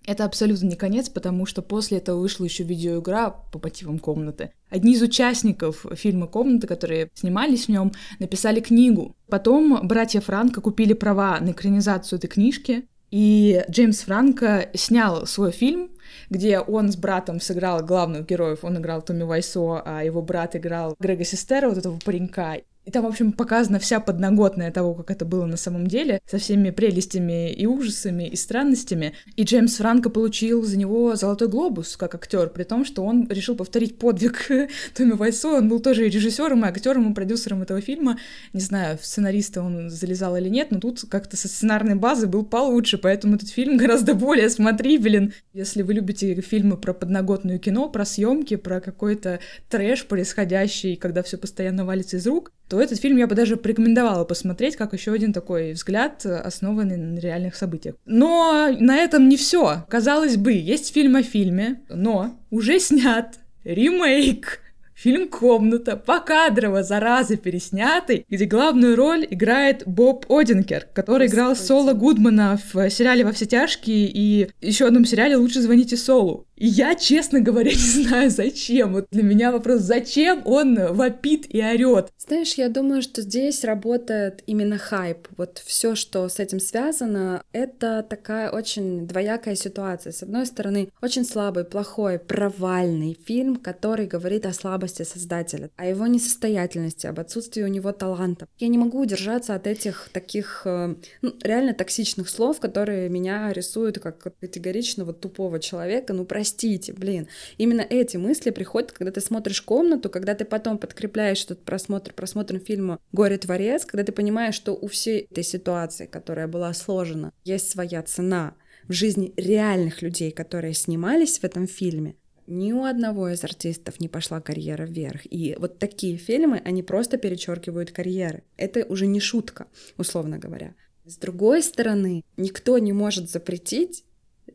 Это 0.07 0.25
абсолютно 0.25 0.67
не 0.67 0.77
конец, 0.77 1.11
потому 1.11 1.45
что 1.45 1.61
после 1.61 1.99
этого 1.99 2.19
вышла 2.19 2.45
еще 2.45 2.65
видеоигра 2.65 3.35
по 3.53 3.61
мотивам 3.63 3.99
комнаты. 3.99 4.53
Одни 4.71 4.95
из 4.95 5.03
участников 5.03 5.85
фильма 5.97 6.27
«Комната», 6.29 6.67
которые 6.67 7.11
снимались 7.13 7.67
в 7.67 7.69
нем, 7.69 7.93
написали 8.19 8.61
книгу. 8.61 9.15
Потом 9.29 9.87
братья 9.87 10.23
Франко 10.23 10.63
купили 10.63 10.95
права 10.95 11.39
на 11.41 11.51
экранизацию 11.51 12.19
этой 12.19 12.29
книжки, 12.29 12.89
и 13.11 13.63
Джеймс 13.71 14.01
Франко 14.01 14.71
снял 14.75 15.27
свой 15.27 15.53
фильм 15.53 15.91
где 16.31 16.61
он 16.61 16.91
с 16.91 16.97
братом 16.97 17.41
сыграл 17.41 17.85
главных 17.85 18.27
героев. 18.27 18.65
Он 18.65 18.79
играл 18.79 19.03
Томми 19.03 19.23
Вайсо, 19.23 19.83
а 19.85 20.03
его 20.03 20.23
брат 20.23 20.57
играл 20.57 20.97
Грега 20.99 21.25
Систера, 21.25 21.69
вот 21.69 21.79
этого 21.79 21.99
паренька. 22.05 22.57
И 22.89 22.91
там, 22.91 23.05
в 23.05 23.09
общем, 23.09 23.33
показана 23.33 23.79
вся 23.79 24.01
подноготная 24.01 24.73
того, 24.73 24.95
как 24.95 25.11
это 25.11 25.27
было 25.27 25.45
на 25.45 25.59
самом 25.59 25.89
деле, 25.89 26.23
со 26.27 26.39
всеми 26.39 26.71
прелестями 26.71 27.53
и 27.53 27.67
ужасами 27.67 28.27
и 28.27 28.35
странностями. 28.35 29.13
И 29.37 29.43
Джеймс 29.43 29.77
Франко 29.77 30.09
получил 30.09 30.65
за 30.65 30.79
него 30.79 31.15
золотой 31.15 31.49
глобус 31.49 31.99
как 31.99 32.15
актер, 32.15 32.49
при 32.49 32.63
том, 32.63 32.87
что 32.87 33.05
он 33.05 33.29
решил 33.29 33.57
повторить 33.57 33.99
подвиг 33.99 34.49
Томми 34.95 35.13
Вайсо. 35.13 35.59
Он 35.59 35.69
был 35.69 35.81
тоже 35.81 36.07
и 36.07 36.09
режиссером, 36.09 36.65
и 36.65 36.69
актером, 36.69 37.13
и 37.13 37.15
продюсером 37.15 37.61
этого 37.61 37.83
фильма. 37.83 38.19
Не 38.55 38.61
знаю, 38.63 38.97
в 38.97 39.05
сценариста 39.05 39.61
он 39.61 39.91
залезал 39.91 40.39
или 40.39 40.49
нет, 40.49 40.71
но 40.71 40.81
тут 40.81 41.05
как-то 41.11 41.37
со 41.37 41.47
сценарной 41.47 41.95
базы 41.95 42.27
был 42.27 42.43
получше, 42.43 42.97
поэтому 42.97 43.35
этот 43.35 43.51
фильм 43.51 43.77
гораздо 43.77 44.15
более 44.15 44.49
смотрибелен. 44.49 45.35
Если 45.53 45.83
вы 45.83 45.93
любите 45.93 46.41
фильмы 46.41 46.79
про 46.79 46.95
подноготную 46.95 47.59
кино, 47.59 47.91
про 47.91 48.07
съемки, 48.07 48.57
про 48.57 48.81
какой-то 48.81 49.41
трэш 49.69 50.07
происходящий, 50.07 50.97
когда 50.97 51.23
все 51.23 51.37
постоянно 51.37 51.85
валится 51.85 52.17
из 52.17 52.27
рук, 52.27 52.51
то 52.69 52.81
этот 52.81 53.01
фильм 53.01 53.17
я 53.17 53.27
бы 53.27 53.35
даже 53.35 53.57
порекомендовала 53.57 54.25
посмотреть 54.25 54.77
как 54.77 54.93
еще 54.93 55.13
один 55.13 55.33
такой 55.33 55.73
взгляд, 55.73 56.25
основанный 56.25 56.97
на 56.97 57.19
реальных 57.19 57.57
событиях. 57.57 57.97
Но 58.05 58.69
на 58.79 58.97
этом 58.97 59.29
не 59.29 59.37
все. 59.37 59.87
Казалось 59.89 60.37
бы, 60.37 60.53
есть 60.53 60.93
фильм 60.93 61.17
о 61.17 61.23
фильме, 61.23 61.81
но 61.89 62.39
уже 62.51 62.79
снят 62.79 63.39
ремейк 63.65 64.61
Фильм 64.99 65.29
«Комната» 65.29 65.97
покадрово, 65.97 66.83
зараза, 66.83 67.37
переснятый, 67.37 68.27
где 68.29 68.47
главную 68.47 68.97
роль 68.97 69.29
играет 69.31 69.85
Боб 69.87 70.27
Одинкер, 70.29 70.89
который 70.93 71.29
Господи. 71.29 71.37
играл 71.37 71.55
Соло 71.55 71.93
Гудмана 71.93 72.59
в 72.73 72.91
сериале 72.91 73.25
«Во 73.25 73.31
все 73.31 73.47
тяжкие» 73.47 74.11
и 74.13 74.51
еще 74.61 74.89
одном 74.89 75.05
сериале 75.05 75.37
«Лучше 75.37 75.61
звоните 75.61 75.97
Солу». 75.97 76.49
И 76.59 76.67
я, 76.67 76.97
честно 76.97 77.41
говоря, 77.41 77.71
не 77.73 77.77
знаю, 77.77 78.31
зачем. 78.31 78.93
Вот 78.93 79.07
для 79.11 79.23
меня 79.23 79.53
вопрос, 79.53 79.83
зачем 79.83 80.43
он 80.45 80.93
вопит 80.93 81.47
и 81.49 81.63
орет. 81.63 82.13
Знаешь, 82.19 82.55
я 82.55 82.69
думаю, 82.69 83.03
что 83.03 83.23
здесь 83.23 83.63
работает 83.65 84.43
именно 84.47 84.79
хайп. 84.79 85.29
Вот 85.37 85.63
все, 85.65 85.95
что 85.95 86.29
с 86.29 86.41
этим 86.41 86.59
связано, 86.59 87.43
это 87.53 88.05
такая 88.09 88.51
очень 88.51 89.07
двоякая 89.07 89.55
ситуация. 89.55 90.13
С 90.13 90.23
одной 90.25 90.47
стороны, 90.47 90.91
очень 91.01 91.25
слабый, 91.25 91.65
плохой, 91.65 92.19
провальный 92.19 93.17
фильм, 93.25 93.57
который 93.57 94.07
говорит 94.07 94.45
о 94.45 94.53
слабости 94.53 94.88
создателя, 95.05 95.71
о 95.77 95.87
его 95.87 96.07
несостоятельности, 96.07 97.07
об 97.07 97.21
отсутствии 97.21 97.63
у 97.63 97.69
него 97.69 97.93
таланта. 97.93 98.47
Я 98.59 98.69
не 98.69 98.79
могу 98.79 99.01
удержаться 99.01 99.55
от 99.55 99.67
этих 99.67 100.11
таких 100.13 100.63
э, 100.65 100.95
ну, 101.23 101.35
реально 101.43 101.75
токсичных 101.75 102.29
слов, 102.29 102.61
которые 102.61 103.09
меня 103.09 103.53
рисуют 103.53 103.99
как 103.99 104.35
категоричного 104.41 105.13
тупого 105.13 105.61
человека. 105.61 106.13
Ну, 106.13 106.25
прости 106.25 106.59
простите, 106.59 106.93
блин. 106.93 107.29
Именно 107.57 107.83
эти 107.83 108.17
мысли 108.17 108.51
приходят, 108.51 108.93
когда 108.93 109.13
ты 109.13 109.21
смотришь 109.21 109.63
комнату, 109.63 110.11
когда 110.11 110.35
ты 110.35 110.45
потом 110.45 110.79
подкрепляешь 110.79 111.45
этот 111.45 111.65
просмотр 111.65 112.13
просмотром 112.13 112.61
фильма 112.61 112.99
«Горе-творец», 113.13 113.85
когда 113.85 114.03
ты 114.03 114.13
понимаешь, 114.13 114.55
что 114.55 114.73
у 114.73 114.89
всей 114.89 115.21
этой 115.31 115.45
ситуации, 115.45 116.07
которая 116.07 116.49
была 116.49 116.73
сложена, 116.75 117.33
есть 117.45 117.71
своя 117.71 118.03
цена 118.03 118.55
в 118.89 118.93
жизни 118.93 119.33
реальных 119.37 120.03
людей, 120.03 120.31
которые 120.31 120.75
снимались 120.75 121.39
в 121.39 121.45
этом 121.45 121.67
фильме, 121.67 122.17
ни 122.49 122.73
у 122.73 122.85
одного 122.85 123.29
из 123.29 123.45
артистов 123.45 124.01
не 124.01 124.09
пошла 124.09 124.41
карьера 124.41 124.85
вверх. 124.85 125.21
И 125.25 125.55
вот 125.59 125.79
такие 125.79 126.17
фильмы, 126.17 126.61
они 126.65 126.83
просто 126.83 127.19
перечеркивают 127.19 127.93
карьеры. 127.93 128.43
Это 128.57 128.85
уже 128.87 129.07
не 129.07 129.21
шутка, 129.21 129.67
условно 129.99 130.39
говоря. 130.39 130.75
С 131.05 131.17
другой 131.19 131.63
стороны, 131.63 132.25
никто 132.37 132.79
не 132.79 132.93
может 132.93 133.31
запретить 133.31 134.05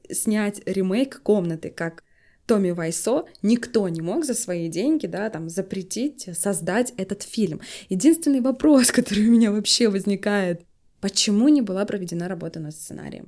снять 0.10 0.62
ремейк 0.66 1.22
комнаты, 1.22 1.70
как 1.70 2.04
Томми 2.46 2.72
Вайсо, 2.72 3.26
никто 3.42 3.88
не 3.88 4.02
мог 4.02 4.26
за 4.26 4.34
свои 4.34 4.68
деньги, 4.68 5.06
да, 5.06 5.30
там, 5.30 5.48
запретить 5.50 6.28
создать 6.38 6.94
этот 6.98 7.24
фильм. 7.24 7.62
Единственный 7.90 8.42
вопрос, 8.42 8.92
который 8.92 9.28
у 9.28 9.32
меня 9.32 9.52
вообще 9.52 9.88
возникает, 9.88 10.66
почему 11.00 11.48
не 11.48 11.62
была 11.62 11.86
проведена 11.86 12.28
работа 12.28 12.60
над 12.60 12.76
сценарием? 12.76 13.28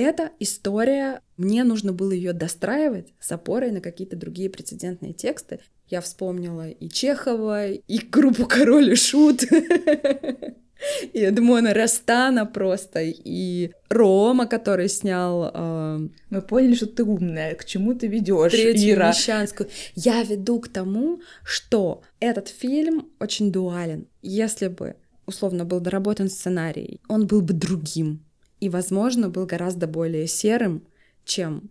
Эта 0.00 0.30
история, 0.38 1.20
мне 1.36 1.62
нужно 1.62 1.92
было 1.92 2.12
ее 2.12 2.32
достраивать 2.32 3.12
с 3.20 3.30
опорой 3.32 3.70
на 3.70 3.82
какие-то 3.82 4.16
другие 4.16 4.48
прецедентные 4.48 5.12
тексты. 5.12 5.60
Я 5.88 6.00
вспомнила 6.00 6.70
и 6.70 6.88
Чехова, 6.88 7.68
и 7.68 7.98
группу 7.98 8.46
Король 8.46 8.92
и 8.92 8.94
Шут. 8.94 9.42
и 11.12 11.18
Эдмона 11.18 11.74
Растана 11.74 12.46
просто, 12.46 13.00
и 13.02 13.72
Рома, 13.90 14.46
который 14.46 14.88
снял... 14.88 15.50
Э... 15.52 16.08
Мы 16.30 16.40
поняли, 16.40 16.76
что 16.76 16.86
ты 16.86 17.04
умная, 17.04 17.54
к 17.54 17.66
чему 17.66 17.92
ты 17.92 18.06
ведешь, 18.06 18.52
Третью 18.52 18.92
Ира. 18.92 19.08
Мещанскую. 19.08 19.68
Я 19.94 20.22
веду 20.22 20.60
к 20.60 20.68
тому, 20.68 21.20
что 21.44 22.00
этот 22.20 22.48
фильм 22.48 23.10
очень 23.20 23.52
дуален. 23.52 24.06
Если 24.22 24.68
бы, 24.68 24.96
условно, 25.26 25.66
был 25.66 25.80
доработан 25.80 26.30
сценарий, 26.30 27.02
он 27.06 27.26
был 27.26 27.42
бы 27.42 27.52
другим. 27.52 28.24
И, 28.60 28.68
возможно, 28.68 29.28
был 29.28 29.46
гораздо 29.46 29.86
более 29.86 30.26
серым, 30.26 30.86
чем 31.24 31.70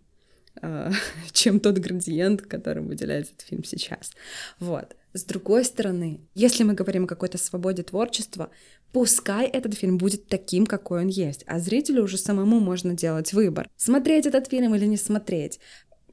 э, 0.62 0.91
чем 1.31 1.60
тот 1.60 1.77
градиент, 1.77 2.41
которым 2.41 2.88
выделяется 2.88 3.34
этот 3.34 3.48
фильм 3.48 3.63
сейчас. 3.63 4.12
Вот. 4.60 4.96
С 5.13 5.24
другой 5.24 5.65
стороны, 5.65 6.22
если 6.36 6.63
мы 6.63 6.74
говорим 6.74 7.05
о 7.05 7.08
какой-то 7.08 7.38
свободе 7.38 7.81
творчества, 7.81 8.51
пускай 8.91 9.48
этот 9.48 9.74
фильм 9.74 9.98
будет 9.98 10.27
таким, 10.27 10.65
какой 10.65 11.01
он 11.01 11.08
есть, 11.08 11.43
а 11.48 11.60
зрителю 11.60 12.03
уже 12.03 12.17
самому 12.17 12.60
можно 12.60 12.93
делать 12.93 13.34
выбор, 13.34 13.69
смотреть 13.75 14.27
этот 14.27 14.48
фильм 14.48 14.75
или 14.75 14.86
не 14.86 14.98
смотреть, 14.98 15.60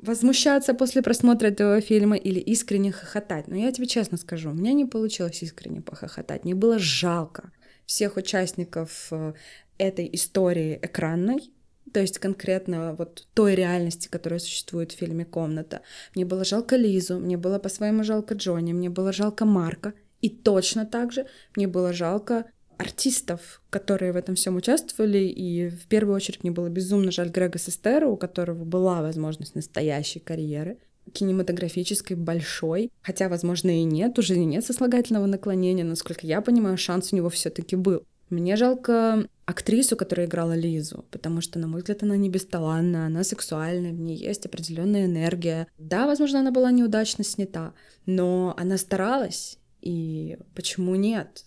возмущаться 0.00 0.72
после 0.72 1.02
просмотра 1.02 1.48
этого 1.48 1.80
фильма 1.80 2.16
или 2.16 2.40
искренне 2.40 2.92
хохотать. 2.92 3.48
Но 3.48 3.56
я 3.56 3.70
тебе 3.72 3.86
честно 3.86 4.16
скажу, 4.16 4.50
у 4.50 4.54
меня 4.54 4.72
не 4.72 4.86
получилось 4.86 5.42
искренне 5.42 5.82
похохотать, 5.82 6.44
мне 6.44 6.54
было 6.54 6.78
жалко 6.78 7.52
всех 7.86 8.16
участников 8.16 9.08
э, 9.10 9.34
этой 9.78 10.08
истории 10.12 10.78
экранной, 10.82 11.52
то 11.92 12.00
есть 12.00 12.18
конкретно 12.18 12.94
вот 12.94 13.26
той 13.34 13.54
реальности, 13.54 14.08
которая 14.08 14.38
существует 14.38 14.92
в 14.92 14.96
фильме 14.96 15.24
«Комната». 15.24 15.82
Мне 16.14 16.24
было 16.24 16.44
жалко 16.44 16.76
Лизу, 16.76 17.18
мне 17.18 17.36
было 17.36 17.58
по-своему 17.58 18.04
жалко 18.04 18.34
Джонни, 18.34 18.72
мне 18.72 18.90
было 18.90 19.12
жалко 19.12 19.44
Марка, 19.44 19.94
и 20.20 20.28
точно 20.28 20.84
так 20.84 21.12
же 21.12 21.26
мне 21.54 21.66
было 21.68 21.92
жалко 21.92 22.46
артистов, 22.76 23.62
которые 23.70 24.12
в 24.12 24.16
этом 24.16 24.34
всем 24.34 24.56
участвовали, 24.56 25.18
и 25.18 25.68
в 25.68 25.86
первую 25.86 26.16
очередь 26.16 26.42
мне 26.42 26.50
было 26.50 26.68
безумно 26.68 27.10
жаль 27.10 27.30
Грега 27.30 27.58
Сестера, 27.58 28.06
у 28.06 28.16
которого 28.16 28.64
была 28.64 29.00
возможность 29.00 29.54
настоящей 29.54 30.20
карьеры, 30.20 30.78
кинематографической, 31.12 32.16
большой, 32.16 32.90
хотя, 33.00 33.28
возможно, 33.28 33.70
и 33.70 33.84
нет, 33.84 34.18
уже 34.18 34.36
нет 34.36 34.64
сослагательного 34.64 35.26
наклонения, 35.26 35.84
насколько 35.84 36.26
я 36.26 36.40
понимаю, 36.40 36.76
шанс 36.76 37.12
у 37.12 37.16
него 37.16 37.30
все 37.30 37.50
таки 37.50 37.76
был. 37.76 38.04
Мне 38.28 38.56
жалко 38.56 39.26
актрису, 39.46 39.96
которая 39.96 40.26
играла 40.26 40.54
Лизу, 40.54 41.06
потому 41.10 41.40
что, 41.40 41.58
на 41.58 41.68
мой 41.68 41.80
взгляд, 41.80 42.02
она 42.02 42.16
не 42.16 42.28
бесталанная, 42.28 43.06
она 43.06 43.24
сексуальная, 43.24 43.92
в 43.92 44.00
ней 44.00 44.16
есть 44.16 44.44
определенная 44.44 45.06
энергия. 45.06 45.68
Да, 45.78 46.06
возможно, 46.06 46.40
она 46.40 46.50
была 46.50 46.72
неудачно 46.72 47.24
снята, 47.24 47.72
но 48.04 48.54
она 48.58 48.76
старалась, 48.76 49.58
и 49.80 50.36
почему 50.54 50.96
нет? 50.96 51.44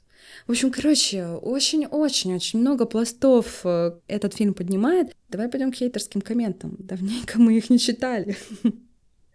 В 0.47 0.51
общем, 0.51 0.71
короче, 0.71 1.25
очень-очень-очень 1.25 2.59
много 2.59 2.85
пластов 2.85 3.61
э, 3.63 3.99
этот 4.07 4.35
фильм 4.35 4.53
поднимает. 4.53 5.15
Давай 5.27 5.49
пойдем 5.49 5.71
к 5.71 5.75
хейтерским 5.75 6.21
комментам. 6.21 6.75
Давненько 6.79 7.39
мы 7.39 7.57
их 7.57 7.69
не 7.69 7.79
читали. 7.79 8.37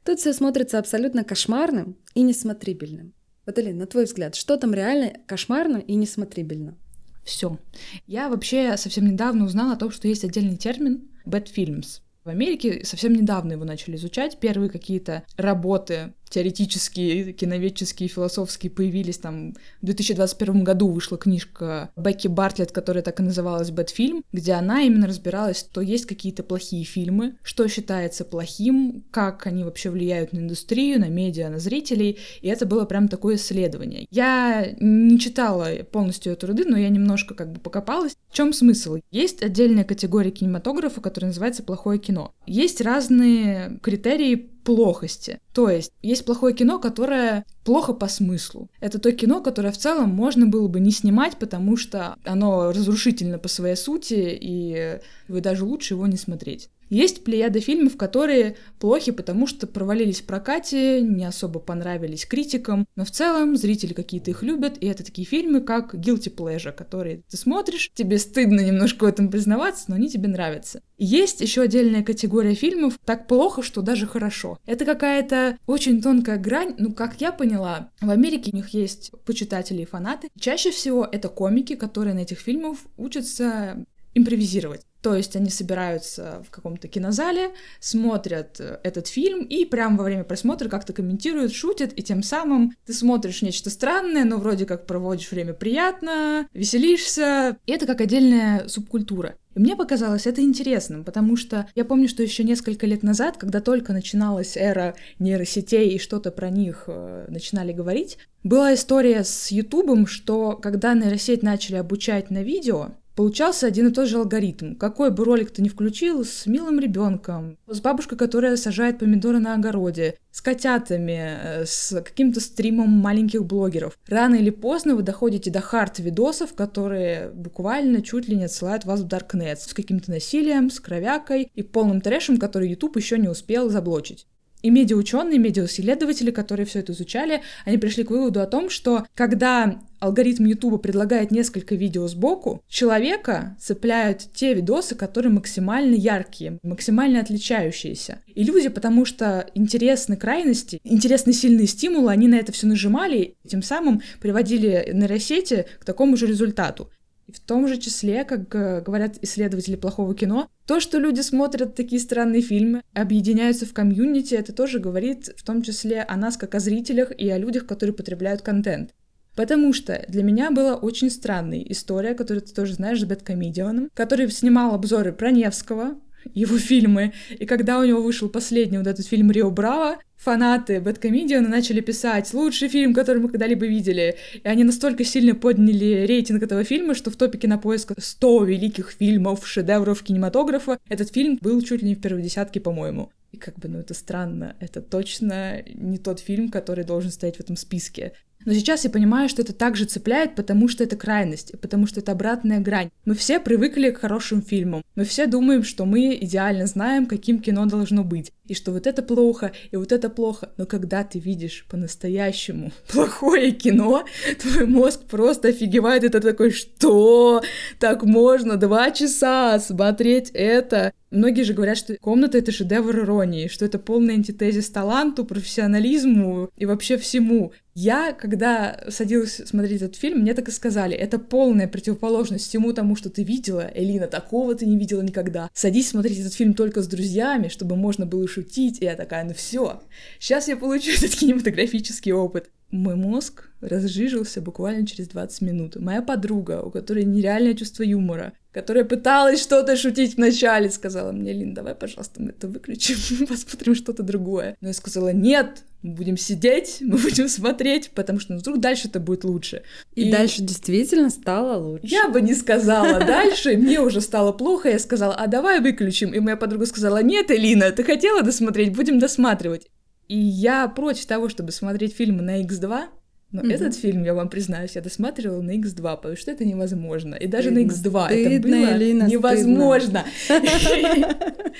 Тут 0.04 0.20
все 0.20 0.32
смотрится 0.32 0.78
абсолютно 0.78 1.24
кошмарным 1.24 1.96
и 2.14 2.22
несмотрибельным. 2.22 3.14
Вот, 3.46 3.58
Элин, 3.58 3.78
на 3.78 3.86
твой 3.86 4.04
взгляд, 4.04 4.34
что 4.34 4.56
там 4.56 4.72
реально 4.74 5.14
кошмарно 5.26 5.78
и 5.78 5.94
несмотрибельно? 5.94 6.76
Все. 7.24 7.58
Я 8.06 8.28
вообще 8.28 8.76
совсем 8.76 9.06
недавно 9.06 9.44
узнала 9.44 9.72
о 9.72 9.76
том, 9.76 9.90
что 9.90 10.08
есть 10.08 10.24
отдельный 10.24 10.56
термин 10.56 11.08
bad 11.26 11.48
films. 11.54 12.00
В 12.24 12.28
Америке 12.28 12.84
совсем 12.84 13.12
недавно 13.12 13.52
его 13.52 13.64
начали 13.64 13.96
изучать. 13.96 14.38
Первые 14.40 14.70
какие-то 14.70 15.24
работы 15.36 16.14
теоретические, 16.34 17.32
киноведческие, 17.32 18.08
философские 18.08 18.68
появились 18.68 19.18
там 19.18 19.52
в 19.80 19.86
2021 19.86 20.64
году 20.64 20.88
вышла 20.90 21.16
книжка 21.16 21.90
Бекки 21.96 22.26
Бартлетт, 22.26 22.72
которая 22.72 23.04
так 23.04 23.20
и 23.20 23.22
называлась 23.22 23.70
«Бэтфильм», 23.70 24.24
где 24.32 24.54
она 24.54 24.82
именно 24.82 25.06
разбиралась, 25.06 25.60
что 25.60 25.80
есть 25.80 26.06
какие-то 26.06 26.42
плохие 26.42 26.84
фильмы, 26.84 27.36
что 27.44 27.68
считается 27.68 28.24
плохим, 28.24 29.04
как 29.12 29.46
они 29.46 29.62
вообще 29.62 29.90
влияют 29.90 30.32
на 30.32 30.38
индустрию, 30.38 30.98
на 30.98 31.08
медиа, 31.08 31.50
на 31.50 31.60
зрителей, 31.60 32.18
и 32.40 32.48
это 32.48 32.66
было 32.66 32.84
прям 32.84 33.06
такое 33.06 33.36
исследование. 33.36 34.08
Я 34.10 34.74
не 34.80 35.20
читала 35.20 35.68
полностью 35.92 36.32
эту 36.32 36.48
труды, 36.48 36.64
но 36.66 36.76
я 36.76 36.88
немножко 36.88 37.34
как 37.34 37.52
бы 37.52 37.60
покопалась. 37.60 38.16
В 38.28 38.34
чем 38.34 38.52
смысл? 38.52 38.96
Есть 39.12 39.40
отдельная 39.40 39.84
категория 39.84 40.32
кинематографа, 40.32 41.00
которая 41.00 41.28
называется 41.30 41.62
«плохое 41.62 42.00
кино». 42.00 42.32
Есть 42.46 42.80
разные 42.80 43.78
критерии 43.82 44.50
плохости. 44.64 45.40
То 45.52 45.68
есть 45.68 45.92
есть 46.02 46.24
плохое 46.24 46.54
кино, 46.54 46.78
которое 46.78 47.44
плохо 47.64 47.92
по 47.92 48.08
смыслу. 48.08 48.70
Это 48.80 48.98
то 48.98 49.12
кино, 49.12 49.40
которое 49.40 49.70
в 49.70 49.78
целом 49.78 50.10
можно 50.10 50.46
было 50.46 50.68
бы 50.68 50.80
не 50.80 50.90
снимать, 50.90 51.36
потому 51.36 51.76
что 51.76 52.16
оно 52.24 52.70
разрушительно 52.70 53.38
по 53.38 53.48
своей 53.48 53.76
сути, 53.76 54.36
и 54.40 54.98
вы 55.28 55.40
даже 55.40 55.64
лучше 55.64 55.94
его 55.94 56.06
не 56.06 56.16
смотреть. 56.16 56.70
Есть 56.94 57.24
плеяда 57.24 57.58
фильмов, 57.58 57.96
которые 57.96 58.56
плохи, 58.78 59.10
потому 59.10 59.48
что 59.48 59.66
провалились 59.66 60.20
в 60.20 60.26
прокате, 60.26 61.00
не 61.00 61.24
особо 61.24 61.58
понравились 61.58 62.24
критикам, 62.24 62.86
но 62.94 63.04
в 63.04 63.10
целом 63.10 63.56
зрители 63.56 63.92
какие-то 63.92 64.30
их 64.30 64.44
любят, 64.44 64.78
и 64.78 64.86
это 64.86 65.02
такие 65.02 65.26
фильмы, 65.26 65.60
как 65.60 65.96
Guilty 65.96 66.32
Pleasure, 66.32 66.70
которые 66.70 67.22
ты 67.28 67.36
смотришь, 67.36 67.90
тебе 67.94 68.16
стыдно 68.16 68.60
немножко 68.60 69.02
в 69.02 69.08
этом 69.08 69.28
признаваться, 69.28 69.86
но 69.88 69.96
они 69.96 70.08
тебе 70.08 70.28
нравятся. 70.28 70.82
Есть 70.96 71.40
еще 71.40 71.62
отдельная 71.62 72.04
категория 72.04 72.54
фильмов 72.54 73.00
«Так 73.04 73.26
плохо, 73.26 73.62
что 73.62 73.82
даже 73.82 74.06
хорошо». 74.06 74.60
Это 74.64 74.84
какая-то 74.84 75.58
очень 75.66 76.00
тонкая 76.00 76.38
грань, 76.38 76.76
ну, 76.78 76.92
как 76.92 77.20
я 77.20 77.32
поняла, 77.32 77.90
в 78.00 78.10
Америке 78.10 78.52
у 78.52 78.56
них 78.56 78.68
есть 78.68 79.10
почитатели 79.24 79.82
и 79.82 79.84
фанаты. 79.84 80.28
Чаще 80.38 80.70
всего 80.70 81.04
это 81.10 81.28
комики, 81.28 81.74
которые 81.74 82.14
на 82.14 82.20
этих 82.20 82.38
фильмах 82.38 82.78
учатся 82.96 83.84
импровизировать. 84.14 84.82
То 85.04 85.14
есть 85.14 85.36
они 85.36 85.50
собираются 85.50 86.42
в 86.48 86.50
каком-то 86.50 86.88
кинозале, 86.88 87.50
смотрят 87.78 88.58
э, 88.58 88.78
этот 88.84 89.06
фильм 89.06 89.44
и 89.44 89.66
прямо 89.66 89.98
во 89.98 90.04
время 90.04 90.24
просмотра 90.24 90.70
как-то 90.70 90.94
комментируют, 90.94 91.52
шутят, 91.52 91.92
и 91.94 92.02
тем 92.02 92.22
самым 92.22 92.74
ты 92.86 92.94
смотришь 92.94 93.42
нечто 93.42 93.68
странное, 93.68 94.24
но 94.24 94.38
вроде 94.38 94.64
как 94.64 94.86
проводишь 94.86 95.30
время 95.30 95.52
приятно, 95.52 96.48
веселишься. 96.54 97.58
И 97.66 97.72
это 97.72 97.84
как 97.84 98.00
отдельная 98.00 98.66
субкультура. 98.66 99.36
И 99.54 99.60
мне 99.60 99.76
показалось 99.76 100.26
это 100.26 100.40
интересным, 100.40 101.04
потому 101.04 101.36
что 101.36 101.68
я 101.74 101.84
помню, 101.84 102.08
что 102.08 102.22
еще 102.22 102.42
несколько 102.42 102.86
лет 102.86 103.02
назад, 103.02 103.36
когда 103.36 103.60
только 103.60 103.92
начиналась 103.92 104.56
эра 104.56 104.94
нейросетей 105.18 105.90
и 105.90 105.98
что-то 105.98 106.30
про 106.30 106.48
них 106.48 106.84
э, 106.86 107.26
начинали 107.28 107.72
говорить, 107.72 108.16
была 108.42 108.72
история 108.72 109.22
с 109.22 109.50
Ютубом, 109.50 110.06
что 110.06 110.52
когда 110.56 110.94
нейросеть 110.94 111.42
начали 111.42 111.76
обучать 111.76 112.30
на 112.30 112.42
видео, 112.42 112.92
получался 113.14 113.66
один 113.66 113.88
и 113.88 113.92
тот 113.92 114.08
же 114.08 114.18
алгоритм. 114.18 114.74
Какой 114.74 115.10
бы 115.10 115.24
ролик 115.24 115.50
ты 115.50 115.62
ни 115.62 115.68
включил, 115.68 116.24
с 116.24 116.46
милым 116.46 116.78
ребенком, 116.80 117.58
с 117.66 117.80
бабушкой, 117.80 118.18
которая 118.18 118.56
сажает 118.56 118.98
помидоры 118.98 119.38
на 119.38 119.54
огороде, 119.54 120.16
с 120.30 120.40
котятами, 120.40 121.38
э, 121.42 121.64
с 121.64 122.02
каким-то 122.02 122.40
стримом 122.40 122.90
маленьких 122.90 123.44
блогеров. 123.44 123.98
Рано 124.08 124.34
или 124.34 124.50
поздно 124.50 124.96
вы 124.96 125.02
доходите 125.02 125.50
до 125.50 125.60
хард-видосов, 125.60 126.54
которые 126.54 127.30
буквально 127.30 128.02
чуть 128.02 128.28
ли 128.28 128.36
не 128.36 128.44
отсылают 128.44 128.84
вас 128.84 129.00
в 129.00 129.06
Darknet 129.06 129.56
с 129.56 129.72
каким-то 129.72 130.10
насилием, 130.10 130.70
с 130.70 130.80
кровякой 130.80 131.50
и 131.54 131.62
полным 131.62 132.00
трэшем, 132.00 132.38
который 132.38 132.68
YouTube 132.70 132.96
еще 132.96 133.18
не 133.18 133.28
успел 133.28 133.70
заблочить. 133.70 134.26
И 134.64 134.70
медиаученые, 134.70 135.38
медиаисследователи, 135.38 136.30
которые 136.30 136.64
все 136.64 136.78
это 136.78 136.92
изучали, 136.92 137.42
они 137.66 137.76
пришли 137.76 138.02
к 138.02 138.10
выводу 138.10 138.40
о 138.40 138.46
том, 138.46 138.70
что 138.70 139.04
когда 139.14 139.78
алгоритм 140.00 140.46
YouTube 140.46 140.82
предлагает 140.82 141.30
несколько 141.30 141.74
видео 141.74 142.08
сбоку, 142.08 142.62
человека 142.66 143.58
цепляют 143.60 144.26
те 144.32 144.54
видосы, 144.54 144.94
которые 144.94 145.32
максимально 145.32 145.94
яркие, 145.94 146.58
максимально 146.62 147.20
отличающиеся. 147.20 148.20
И 148.26 148.42
люди, 148.42 148.68
потому 148.68 149.04
что 149.04 149.46
интересны 149.54 150.16
крайности, 150.16 150.80
интересны 150.82 151.34
сильные 151.34 151.66
стимулы, 151.66 152.10
они 152.10 152.28
на 152.28 152.36
это 152.36 152.52
все 152.52 152.66
нажимали, 152.66 153.36
и 153.44 153.48
тем 153.48 153.62
самым 153.62 154.00
приводили 154.20 154.90
нейросети 154.92 155.66
к 155.78 155.84
такому 155.84 156.16
же 156.16 156.26
результату. 156.26 156.90
В 157.34 157.40
том 157.40 157.66
же 157.66 157.78
числе, 157.78 158.24
как 158.24 158.54
э, 158.54 158.80
говорят 158.80 159.16
исследователи 159.22 159.74
плохого 159.74 160.14
кино, 160.14 160.48
то, 160.66 160.78
что 160.78 160.98
люди 160.98 161.20
смотрят 161.20 161.74
такие 161.74 162.00
странные 162.00 162.42
фильмы, 162.42 162.82
объединяются 162.94 163.66
в 163.66 163.72
комьюнити, 163.72 164.34
это 164.34 164.52
тоже 164.52 164.78
говорит 164.78 165.30
в 165.36 165.44
том 165.44 165.60
числе 165.62 166.02
о 166.02 166.16
нас 166.16 166.36
как 166.36 166.54
о 166.54 166.60
зрителях 166.60 167.10
и 167.10 167.28
о 167.28 167.38
людях, 167.38 167.66
которые 167.66 167.92
потребляют 167.92 168.42
контент. 168.42 168.94
Потому 169.34 169.72
что 169.72 170.04
для 170.06 170.22
меня 170.22 170.52
была 170.52 170.76
очень 170.76 171.10
странная 171.10 171.64
история, 171.68 172.14
которую 172.14 172.42
ты 172.42 172.54
тоже 172.54 172.74
знаешь, 172.74 173.00
с 173.00 173.04
Бэткомедианом, 173.04 173.90
который 173.92 174.30
снимал 174.30 174.72
обзоры 174.72 175.12
про 175.12 175.32
Невского, 175.32 175.96
его 176.32 176.58
фильмы. 176.58 177.12
И 177.38 177.46
когда 177.46 177.78
у 177.78 177.84
него 177.84 178.02
вышел 178.02 178.28
последний 178.28 178.78
вот 178.78 178.86
этот 178.86 179.06
фильм 179.06 179.30
«Рио 179.30 179.50
Браво», 179.50 179.98
фанаты 180.16 180.80
Бэткомедиана 180.80 181.48
начали 181.48 181.80
писать 181.80 182.32
«Лучший 182.32 182.68
фильм, 182.68 182.94
который 182.94 183.20
мы 183.20 183.28
когда-либо 183.28 183.66
видели». 183.66 184.16
И 184.42 184.48
они 184.48 184.64
настолько 184.64 185.04
сильно 185.04 185.34
подняли 185.34 186.06
рейтинг 186.06 186.42
этого 186.42 186.64
фильма, 186.64 186.94
что 186.94 187.10
в 187.10 187.16
топике 187.16 187.46
на 187.48 187.58
поиск 187.58 187.92
100 187.96 188.44
великих 188.44 188.90
фильмов, 188.90 189.46
шедевров 189.46 190.02
кинематографа 190.02 190.78
этот 190.88 191.12
фильм 191.12 191.38
был 191.40 191.60
чуть 191.62 191.82
ли 191.82 191.88
не 191.88 191.94
в 191.94 192.00
первой 192.00 192.22
десятке, 192.22 192.60
по-моему. 192.60 193.10
И 193.32 193.36
как 193.36 193.58
бы, 193.58 193.68
ну 193.68 193.80
это 193.80 193.94
странно, 193.94 194.54
это 194.60 194.80
точно 194.80 195.62
не 195.74 195.98
тот 195.98 196.20
фильм, 196.20 196.50
который 196.50 196.84
должен 196.84 197.10
стоять 197.10 197.36
в 197.36 197.40
этом 197.40 197.56
списке. 197.56 198.12
Но 198.44 198.52
сейчас 198.52 198.84
я 198.84 198.90
понимаю, 198.90 199.28
что 199.28 199.42
это 199.42 199.52
также 199.52 199.84
цепляет, 199.84 200.34
потому 200.34 200.68
что 200.68 200.84
это 200.84 200.96
крайность, 200.96 201.58
потому 201.60 201.86
что 201.86 202.00
это 202.00 202.12
обратная 202.12 202.60
грань. 202.60 202.90
Мы 203.04 203.14
все 203.14 203.40
привыкли 203.40 203.90
к 203.90 203.98
хорошим 203.98 204.42
фильмам. 204.42 204.82
Мы 204.94 205.04
все 205.04 205.26
думаем, 205.26 205.62
что 205.62 205.84
мы 205.84 206.14
идеально 206.20 206.66
знаем, 206.66 207.06
каким 207.06 207.40
кино 207.40 207.66
должно 207.66 208.04
быть. 208.04 208.32
И 208.46 208.52
что 208.52 208.72
вот 208.72 208.86
это 208.86 209.02
плохо, 209.02 209.52
и 209.70 209.76
вот 209.76 209.90
это 209.90 210.10
плохо. 210.10 210.50
Но 210.58 210.66
когда 210.66 211.02
ты 211.02 211.18
видишь 211.18 211.66
по-настоящему 211.70 212.72
плохое 212.92 213.52
кино, 213.52 214.04
твой 214.40 214.66
мозг 214.66 215.04
просто 215.04 215.48
офигевает. 215.48 216.04
Это 216.04 216.20
такой, 216.20 216.50
что? 216.50 217.42
Так 217.78 218.02
можно 218.04 218.56
два 218.56 218.90
часа 218.90 219.58
смотреть 219.58 220.30
это? 220.34 220.92
Многие 221.14 221.42
же 221.42 221.54
говорят, 221.54 221.78
что 221.78 221.96
комната— 222.00 222.38
это 222.38 222.50
шедевр 222.50 222.98
иронии, 222.98 223.46
что 223.46 223.64
это 223.64 223.78
полный 223.78 224.14
антитезис 224.14 224.68
таланту, 224.68 225.24
профессионализму 225.24 226.50
и 226.56 226.66
вообще 226.66 226.96
всему. 226.96 227.52
Я, 227.76 228.12
когда 228.12 228.84
садилась 228.88 229.40
смотреть 229.44 229.82
этот 229.82 229.96
фильм, 229.96 230.20
мне 230.20 230.34
так 230.34 230.48
и 230.48 230.52
сказали, 230.52 230.96
это 230.96 231.20
полная 231.20 231.68
противоположность 231.68 232.48
всему 232.48 232.72
тому, 232.72 232.96
что 232.96 233.10
ты 233.10 233.22
видела. 233.22 233.70
Элина, 233.74 234.08
такого 234.08 234.54
ты 234.56 234.66
не 234.66 234.76
видела 234.76 235.02
никогда. 235.02 235.50
Садись 235.54 235.90
смотреть 235.90 236.18
этот 236.18 236.34
фильм 236.34 236.54
только 236.54 236.82
с 236.82 236.88
друзьями, 236.88 237.48
чтобы 237.48 237.76
можно 237.76 238.06
было 238.06 238.22
шутить. 238.34 238.80
И 238.82 238.84
я 238.84 238.96
такая, 238.96 239.24
ну 239.24 239.34
все, 239.34 239.82
сейчас 240.18 240.48
я 240.48 240.56
получу 240.56 240.90
этот 240.90 241.14
кинематографический 241.14 242.12
опыт. 242.12 242.50
Мой 242.70 242.96
мозг 242.96 243.50
разжижился 243.60 244.40
буквально 244.40 244.86
через 244.86 245.08
20 245.08 245.42
минут. 245.42 245.76
Моя 245.76 246.02
подруга, 246.02 246.62
у 246.62 246.70
которой 246.70 247.04
нереальное 247.04 247.54
чувство 247.54 247.82
юмора, 247.82 248.32
которая 248.52 248.84
пыталась 248.84 249.42
что-то 249.42 249.76
шутить 249.76 250.16
вначале, 250.16 250.70
сказала 250.70 251.12
мне, 251.12 251.32
Лин, 251.32 251.54
давай, 251.54 251.74
пожалуйста, 251.74 252.22
мы 252.22 252.30
это 252.30 252.46
выключим, 252.46 253.26
посмотрим 253.26 253.74
что-то 253.74 254.02
другое. 254.02 254.56
Но 254.60 254.68
я 254.68 254.74
сказала, 254.74 255.12
нет, 255.12 255.64
мы 255.82 255.92
будем 255.94 256.16
сидеть, 256.16 256.78
мы 256.80 256.98
будем 256.98 257.28
смотреть, 257.28 257.90
потому 257.90 258.20
что 258.20 258.32
ну, 258.32 258.38
вдруг 258.38 258.60
дальше 258.60 258.88
это 258.88 259.00
будет 259.00 259.24
лучше. 259.24 259.62
И, 259.94 260.08
и 260.08 260.12
дальше 260.12 260.42
действительно 260.42 261.10
стало 261.10 261.58
лучше. 261.58 261.86
Я 261.86 262.08
бы 262.08 262.20
не 262.20 262.34
сказала 262.34 263.00
дальше, 263.06 263.56
мне 263.56 263.80
уже 263.80 264.00
стало 264.00 264.32
плохо, 264.32 264.70
я 264.70 264.78
сказала, 264.78 265.14
а 265.14 265.26
давай 265.26 265.60
выключим. 265.60 266.14
И 266.14 266.20
моя 266.20 266.36
подруга 266.36 266.66
сказала, 266.66 267.02
нет, 267.02 267.30
Элина, 267.30 267.70
ты 267.72 267.82
хотела 267.82 268.22
досмотреть, 268.22 268.74
будем 268.74 268.98
досматривать. 268.98 269.68
И 270.08 270.16
я 270.16 270.68
против 270.68 271.06
того, 271.06 271.28
чтобы 271.28 271.52
смотреть 271.52 271.94
фильмы 271.94 272.22
на 272.22 272.42
X2, 272.42 272.86
но 273.32 273.42
mm-hmm. 273.42 273.52
этот 273.52 273.74
фильм, 273.74 274.04
я 274.04 274.14
вам 274.14 274.28
признаюсь, 274.28 274.76
я 274.76 274.80
досматривала 274.80 275.42
на 275.42 275.56
X2, 275.58 275.96
потому 275.96 276.16
что 276.16 276.30
это 276.30 276.44
невозможно. 276.44 277.16
И 277.16 277.26
даже 277.26 277.50
стыдно. 277.50 277.62
на 277.62 277.66
X2 277.66 278.06
стыдно, 278.06 278.26
это 278.26 278.48
было 278.48 278.76
Элина, 278.76 279.04
невозможно. 279.04 280.04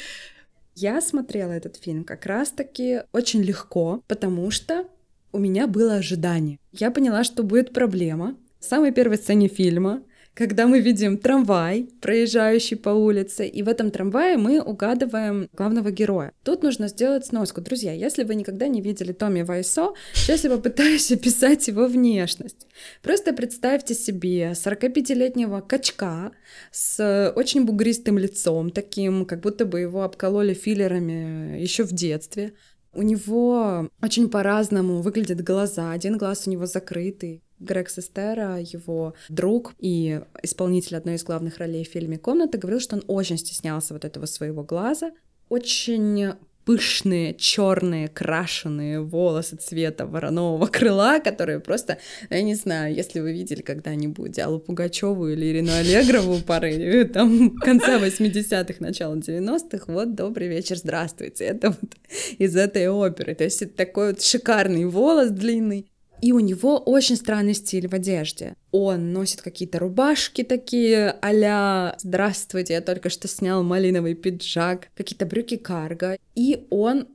Я 0.77 1.01
смотрела 1.01 1.53
этот 1.53 1.77
фильм 1.77 2.03
как 2.03 2.27
раз-таки 2.27 3.03
очень 3.13 3.43
легко, 3.43 4.03
потому 4.09 4.51
что 4.51 4.87
у 5.33 5.39
меня 5.39 5.67
было 5.67 5.95
ожидание. 5.95 6.59
Я 6.73 6.91
поняла, 6.91 7.23
что 7.23 7.45
будет 7.45 7.73
проблема. 7.73 8.37
В 8.59 8.65
самой 8.65 8.93
первой 8.93 9.17
сцене 9.17 9.49
фильма 9.49 10.03
когда 10.35 10.67
мы 10.67 10.81
видим 10.81 11.17
трамвай, 11.17 11.89
проезжающий 12.01 12.77
по 12.77 12.91
улице, 12.91 13.47
и 13.47 13.63
в 13.63 13.69
этом 13.69 13.91
трамвае 13.91 14.37
мы 14.37 14.61
угадываем 14.61 15.49
главного 15.53 15.91
героя. 15.91 16.33
Тут 16.43 16.63
нужно 16.63 16.89
сделать 16.89 17.27
сноску. 17.27 17.61
Друзья, 17.61 17.93
если 17.93 18.25
вы 18.25 18.35
никогда 18.35 18.67
не 18.67 18.81
видели 18.81 19.13
Томми 19.13 19.43
Вайсо, 19.43 19.95
сейчас 20.13 20.45
я 20.45 20.51
попытаюсь 20.51 21.11
описать 21.13 21.69
его 21.69 21.87
внешность. 21.87 22.67
Просто 23.03 23.33
представьте 23.33 23.95
себе 23.95 24.53
45-летнего 24.53 25.61
качка 25.61 26.33
с 26.73 27.33
очень 27.37 27.65
бугристым 27.65 28.19
лицом, 28.19 28.71
таким, 28.71 29.25
как 29.27 29.41
будто 29.41 29.65
бы 29.65 29.81
его 29.81 30.03
обкололи 30.03 30.55
филлерами 30.55 31.61
еще 31.61 31.85
в 31.85 31.93
детстве. 31.93 32.55
У 32.95 33.03
него 33.03 33.91
очень 34.03 34.29
по-разному 34.29 35.03
выглядят 35.03 35.43
глаза. 35.43 35.93
Один 35.93 36.17
глаз 36.17 36.47
у 36.47 36.51
него 36.51 36.67
закрытый, 36.67 37.43
Грег 37.59 37.89
Сестера, 37.89 38.59
его 38.61 39.15
друг 39.29 39.75
и 39.79 40.21
исполнитель 40.43 40.97
одной 40.97 41.15
из 41.15 41.25
главных 41.25 41.59
ролей 41.59 41.85
в 41.85 41.89
фильме 41.89 42.19
«Комната», 42.19 42.59
говорил, 42.59 42.81
что 42.81 42.97
он 42.97 43.05
очень 43.07 43.39
стеснялся 43.39 43.95
вот 43.95 44.05
этого 44.05 44.27
своего 44.27 44.63
глаза. 44.63 45.13
Очень 45.49 46.35
пышные, 46.65 47.35
черные, 47.35 48.09
крашеные 48.09 49.01
волосы 49.01 49.57
цвета 49.57 50.07
воронового 50.07 50.67
крыла, 50.67 51.21
которые 51.21 51.61
просто, 51.61 51.99
я 52.31 52.43
не 52.43 52.55
знаю, 52.55 52.95
если 52.95 53.21
вы 53.21 53.33
видели 53.33 53.63
когда-нибудь 53.63 54.39
Аллу 54.39 54.59
Пугачеву 54.59 55.29
или 55.29 55.47
Ирину 55.47 55.73
Аллегрову 55.73 56.41
поры, 56.41 57.05
там, 57.05 57.57
конца 57.57 57.99
80-х, 57.99 58.75
начала 58.81 59.15
90-х, 59.15 59.93
вот, 59.93 60.15
добрый 60.15 60.49
вечер, 60.49 60.77
здравствуйте, 60.77 61.45
это 61.45 61.71
вот 61.71 61.91
из 62.39 62.57
этой 62.57 62.89
оперы, 62.89 63.35
то 63.35 63.45
есть 63.45 63.63
это 63.63 63.77
такой 63.77 64.13
вот 64.13 64.23
шикарный 64.23 64.87
волос 64.87 65.31
длинный, 65.31 65.87
и 66.25 66.33
у 66.33 66.41
него 66.41 66.79
очень 66.79 67.17
странный 67.17 67.53
стиль 67.53 67.87
в 67.87 67.93
одежде. 67.93 68.57
Он 68.73 69.13
носит 69.13 69.43
какие-то 69.43 69.79
рубашки 69.79 70.43
такие 70.43 71.15
а 71.21 71.97
«Здравствуйте, 71.99 72.73
я 72.73 72.81
только 72.81 73.11
что 73.11 73.29
снял 73.29 73.63
малиновый 73.63 74.15
пиджак», 74.15 74.89
какие-то 74.97 75.27
брюки 75.27 75.59
карго. 75.59 76.17
И 76.35 76.67
он 76.71 77.09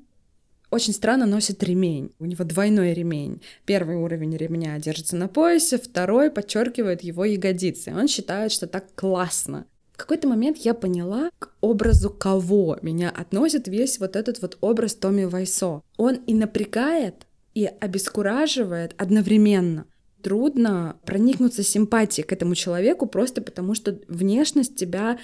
очень 0.70 0.94
странно 0.94 1.26
носит 1.26 1.64
ремень. 1.64 2.12
У 2.20 2.26
него 2.26 2.46
двойной 2.46 2.94
ремень. 2.94 3.42
Первый 3.66 3.96
уровень 3.96 4.38
ремня 4.38 4.78
держится 4.78 5.16
на 5.16 5.28
поясе, 5.28 5.80
второй 5.80 6.30
подчеркивает 6.30 7.02
его 7.02 7.26
ягодицы. 7.26 7.92
Он 7.92 8.08
считает, 8.08 8.52
что 8.52 8.68
так 8.68 8.94
классно. 8.94 9.66
В 9.94 9.98
какой-то 9.98 10.28
момент 10.28 10.58
я 10.58 10.76
поняла, 10.76 11.32
к 11.40 11.50
образу 11.62 12.12
кого 12.12 12.78
меня 12.84 13.10
относит 13.10 13.68
весь 13.68 14.00
вот 14.00 14.16
этот 14.16 14.40
вот 14.44 14.60
образ 14.62 14.94
Томми 14.94 15.24
Вайсо. 15.26 15.82
Он 15.98 16.18
и 16.28 16.36
напрягает, 16.36 17.26
и 17.54 17.66
обескураживает 17.66 18.94
одновременно. 18.98 19.86
трудно 20.22 20.98
проникнуться 21.06 21.64
симпатией 21.64 22.28
к 22.28 22.34
этому 22.34 22.56
человеку 22.56 23.06
просто 23.06 23.42
потому, 23.42 23.74
что 23.74 24.00
внешность 24.08 24.76
тебя 24.76 25.18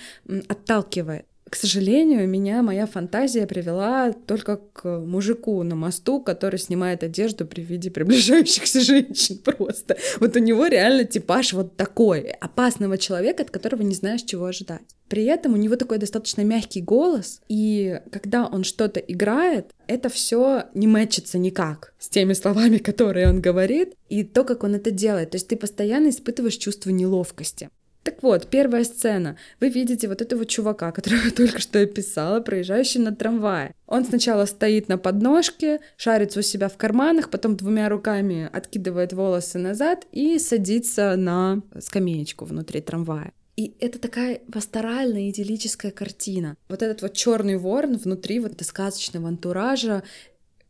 отталкивает. 0.47 1.25
К 1.47 1.55
сожалению, 1.55 2.27
меня 2.27 2.63
моя 2.63 2.87
фантазия 2.87 3.45
привела 3.45 4.13
только 4.13 4.57
к 4.57 4.99
мужику 4.99 5.61
на 5.61 5.75
мосту, 5.75 6.19
который 6.19 6.57
снимает 6.57 7.03
одежду 7.03 7.45
при 7.45 7.61
виде 7.61 7.91
приближающихся 7.91 8.81
женщин 8.81 9.37
просто. 9.37 9.95
Вот 10.19 10.35
у 10.35 10.39
него 10.39 10.65
реально 10.65 11.05
типаж 11.05 11.53
вот 11.53 11.77
такой, 11.77 12.31
опасного 12.31 12.97
человека, 12.97 13.43
от 13.43 13.51
которого 13.51 13.83
не 13.83 13.93
знаешь, 13.93 14.23
чего 14.23 14.45
ожидать. 14.45 14.81
При 15.07 15.25
этом 15.25 15.53
у 15.53 15.57
него 15.57 15.75
такой 15.75 15.99
достаточно 15.99 16.41
мягкий 16.41 16.81
голос, 16.81 17.41
и 17.47 18.01
когда 18.11 18.47
он 18.47 18.63
что-то 18.63 18.99
играет, 18.99 19.67
это 19.85 20.09
все 20.09 20.63
не 20.73 20.87
мэчится 20.87 21.37
никак 21.37 21.93
с 21.99 22.09
теми 22.09 22.33
словами, 22.33 22.79
которые 22.79 23.29
он 23.29 23.39
говорит, 23.39 23.93
и 24.09 24.23
то, 24.23 24.43
как 24.43 24.63
он 24.63 24.73
это 24.73 24.89
делает. 24.89 25.29
То 25.29 25.35
есть 25.35 25.47
ты 25.47 25.57
постоянно 25.57 26.09
испытываешь 26.09 26.57
чувство 26.57 26.89
неловкости. 26.89 27.69
Так 28.05 28.21
вот, 28.21 28.47
первая 28.51 28.83
сцена. 28.83 29.35
Вы 29.59 29.69
видите 29.69 30.07
вот 30.07 30.21
этого 30.21 30.45
чувака, 30.45 30.91
которого 30.91 31.23
я 31.23 31.31
только 31.35 31.59
что 31.59 31.79
описала, 31.79 32.39
проезжающий 32.39 32.99
на 32.99 33.15
трамвае. 33.15 33.73
Он 33.87 34.05
сначала 34.05 34.45
стоит 34.45 34.89
на 34.89 34.99
подножке, 34.99 35.79
шарится 35.97 36.39
у 36.39 36.43
себя 36.43 36.69
в 36.69 36.77
карманах, 36.77 37.31
потом 37.31 37.57
двумя 37.57 37.89
руками 37.89 38.47
откидывает 38.53 39.11
волосы 39.11 39.57
назад 39.57 40.05
и 40.11 40.37
садится 40.37 41.15
на 41.15 41.63
скамеечку 41.79 42.45
внутри 42.45 42.81
трамвая. 42.81 43.33
И 43.57 43.75
это 43.79 43.97
такая 43.97 44.39
пасторальная, 44.53 45.31
идиллическая 45.31 45.91
картина. 45.91 46.57
Вот 46.69 46.83
этот 46.83 47.01
вот 47.01 47.13
черный 47.13 47.57
ворон 47.57 47.97
внутри 47.97 48.39
вот 48.39 48.61
сказочного 48.61 49.29
антуража, 49.29 50.03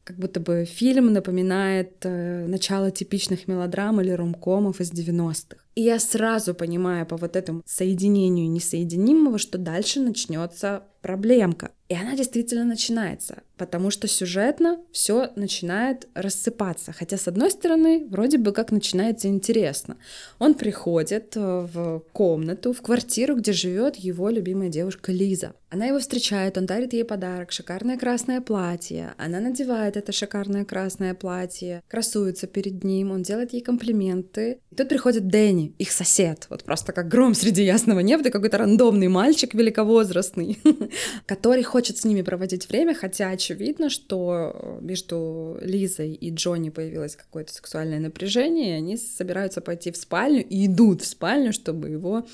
как 0.06 0.16
будто 0.16 0.40
бы 0.40 0.64
фильм 0.64 1.12
напоминает 1.12 1.98
э, 2.04 2.46
начало 2.48 2.92
типичных 2.92 3.50
мелодрам 3.50 4.00
или 4.00 4.12
ромкомов 4.12 4.80
из 4.80 4.94
90-х. 4.94 5.65
И 5.76 5.82
я 5.82 6.00
сразу 6.00 6.56
понимаю 6.56 7.06
по 7.06 7.18
вот 7.18 7.36
этому 7.36 7.62
соединению 7.66 8.50
несоединимого, 8.50 9.38
что 9.38 9.58
дальше 9.58 10.00
начнется 10.00 10.84
проблемка. 11.06 11.70
И 11.88 11.94
она 11.94 12.16
действительно 12.16 12.64
начинается, 12.64 13.44
потому 13.58 13.92
что 13.92 14.08
сюжетно 14.08 14.80
все 14.92 15.30
начинает 15.36 16.08
рассыпаться. 16.16 16.94
Хотя, 16.94 17.16
с 17.18 17.28
одной 17.28 17.52
стороны, 17.52 18.08
вроде 18.10 18.40
бы 18.40 18.52
как 18.52 18.72
начинается 18.72 19.28
интересно. 19.28 19.98
Он 20.40 20.56
приходит 20.56 21.38
э, 21.38 21.68
в 21.72 22.00
комнату, 22.12 22.74
в 22.74 22.82
квартиру, 22.82 23.36
где 23.36 23.52
живет 23.52 23.98
его 23.98 24.30
любимая 24.30 24.70
девушка 24.70 25.12
Лиза. 25.12 25.54
Она 25.70 25.86
его 25.86 26.00
встречает, 26.00 26.58
он 26.58 26.66
дарит 26.66 26.94
ей 26.94 27.04
подарок, 27.04 27.52
шикарное 27.52 28.00
красное 28.00 28.42
платье. 28.42 29.14
Она 29.18 29.40
надевает 29.40 29.98
это 29.98 30.12
шикарное 30.12 30.66
красное 30.66 31.14
платье, 31.14 31.84
красуется 31.88 32.48
перед 32.48 32.84
ним, 32.84 33.12
он 33.12 33.22
делает 33.22 33.54
ей 33.54 33.62
комплименты. 33.62 34.60
И 34.72 34.76
тут 34.76 34.90
приходит 34.90 35.28
Дэнни, 35.28 35.65
их 35.78 35.92
сосед, 35.92 36.48
вот 36.50 36.64
просто 36.64 36.92
как 36.92 37.08
гром 37.08 37.34
среди 37.34 37.64
ясного 37.64 38.00
неба, 38.00 38.30
какой-то 38.30 38.58
рандомный 38.58 39.08
мальчик 39.08 39.54
великовозрастный, 39.54 40.60
который 41.26 41.64
хочет 41.64 41.98
с 41.98 42.06
ними 42.06 42.22
проводить 42.22 42.70
время, 42.70 42.94
хотя 42.94 43.30
очевидно, 43.30 43.90
что 43.90 44.80
между 44.82 45.58
Лизой 45.62 46.14
и 46.14 46.32
Джонни 46.32 46.70
появилось 46.70 47.16
какое-то 47.16 47.54
сексуальное 47.54 48.00
напряжение, 48.00 48.70
и 48.70 48.78
они 48.78 48.98
собираются 48.98 49.62
пойти 49.62 49.92
в 49.92 49.98
спальню 49.98 50.46
и 50.46 50.66
идут 50.66 51.02
в 51.02 51.08
спальню, 51.08 51.54
чтобы 51.54 51.90
его 51.90 52.26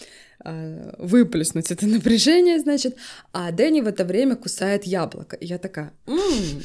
э, 0.43 0.93
выплеснуть 0.97 1.71
это 1.71 1.85
напряжение, 1.87 2.59
значит, 2.59 2.95
а 3.31 3.51
Дэнни 3.51 3.81
в 3.81 3.87
это 3.87 4.05
время 4.05 4.35
кусает 4.35 4.85
яблоко. 4.85 5.35
И 5.35 5.45
я 5.45 5.57
такая, 5.57 5.93
м-м, 6.07 6.61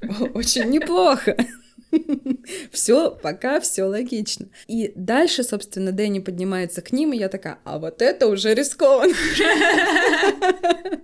очень 0.34 0.68
неплохо. 0.70 1.36
Все, 2.72 3.10
пока 3.10 3.60
все 3.60 3.84
логично. 3.84 4.46
И 4.68 4.92
дальше, 4.94 5.42
собственно, 5.42 5.92
Дэнни 5.92 6.20
поднимается 6.20 6.82
к 6.82 6.92
ним, 6.92 7.12
и 7.12 7.18
я 7.18 7.28
такая, 7.28 7.58
а 7.64 7.78
вот 7.78 8.02
это 8.02 8.26
уже 8.26 8.54
рискованно. 8.54 9.14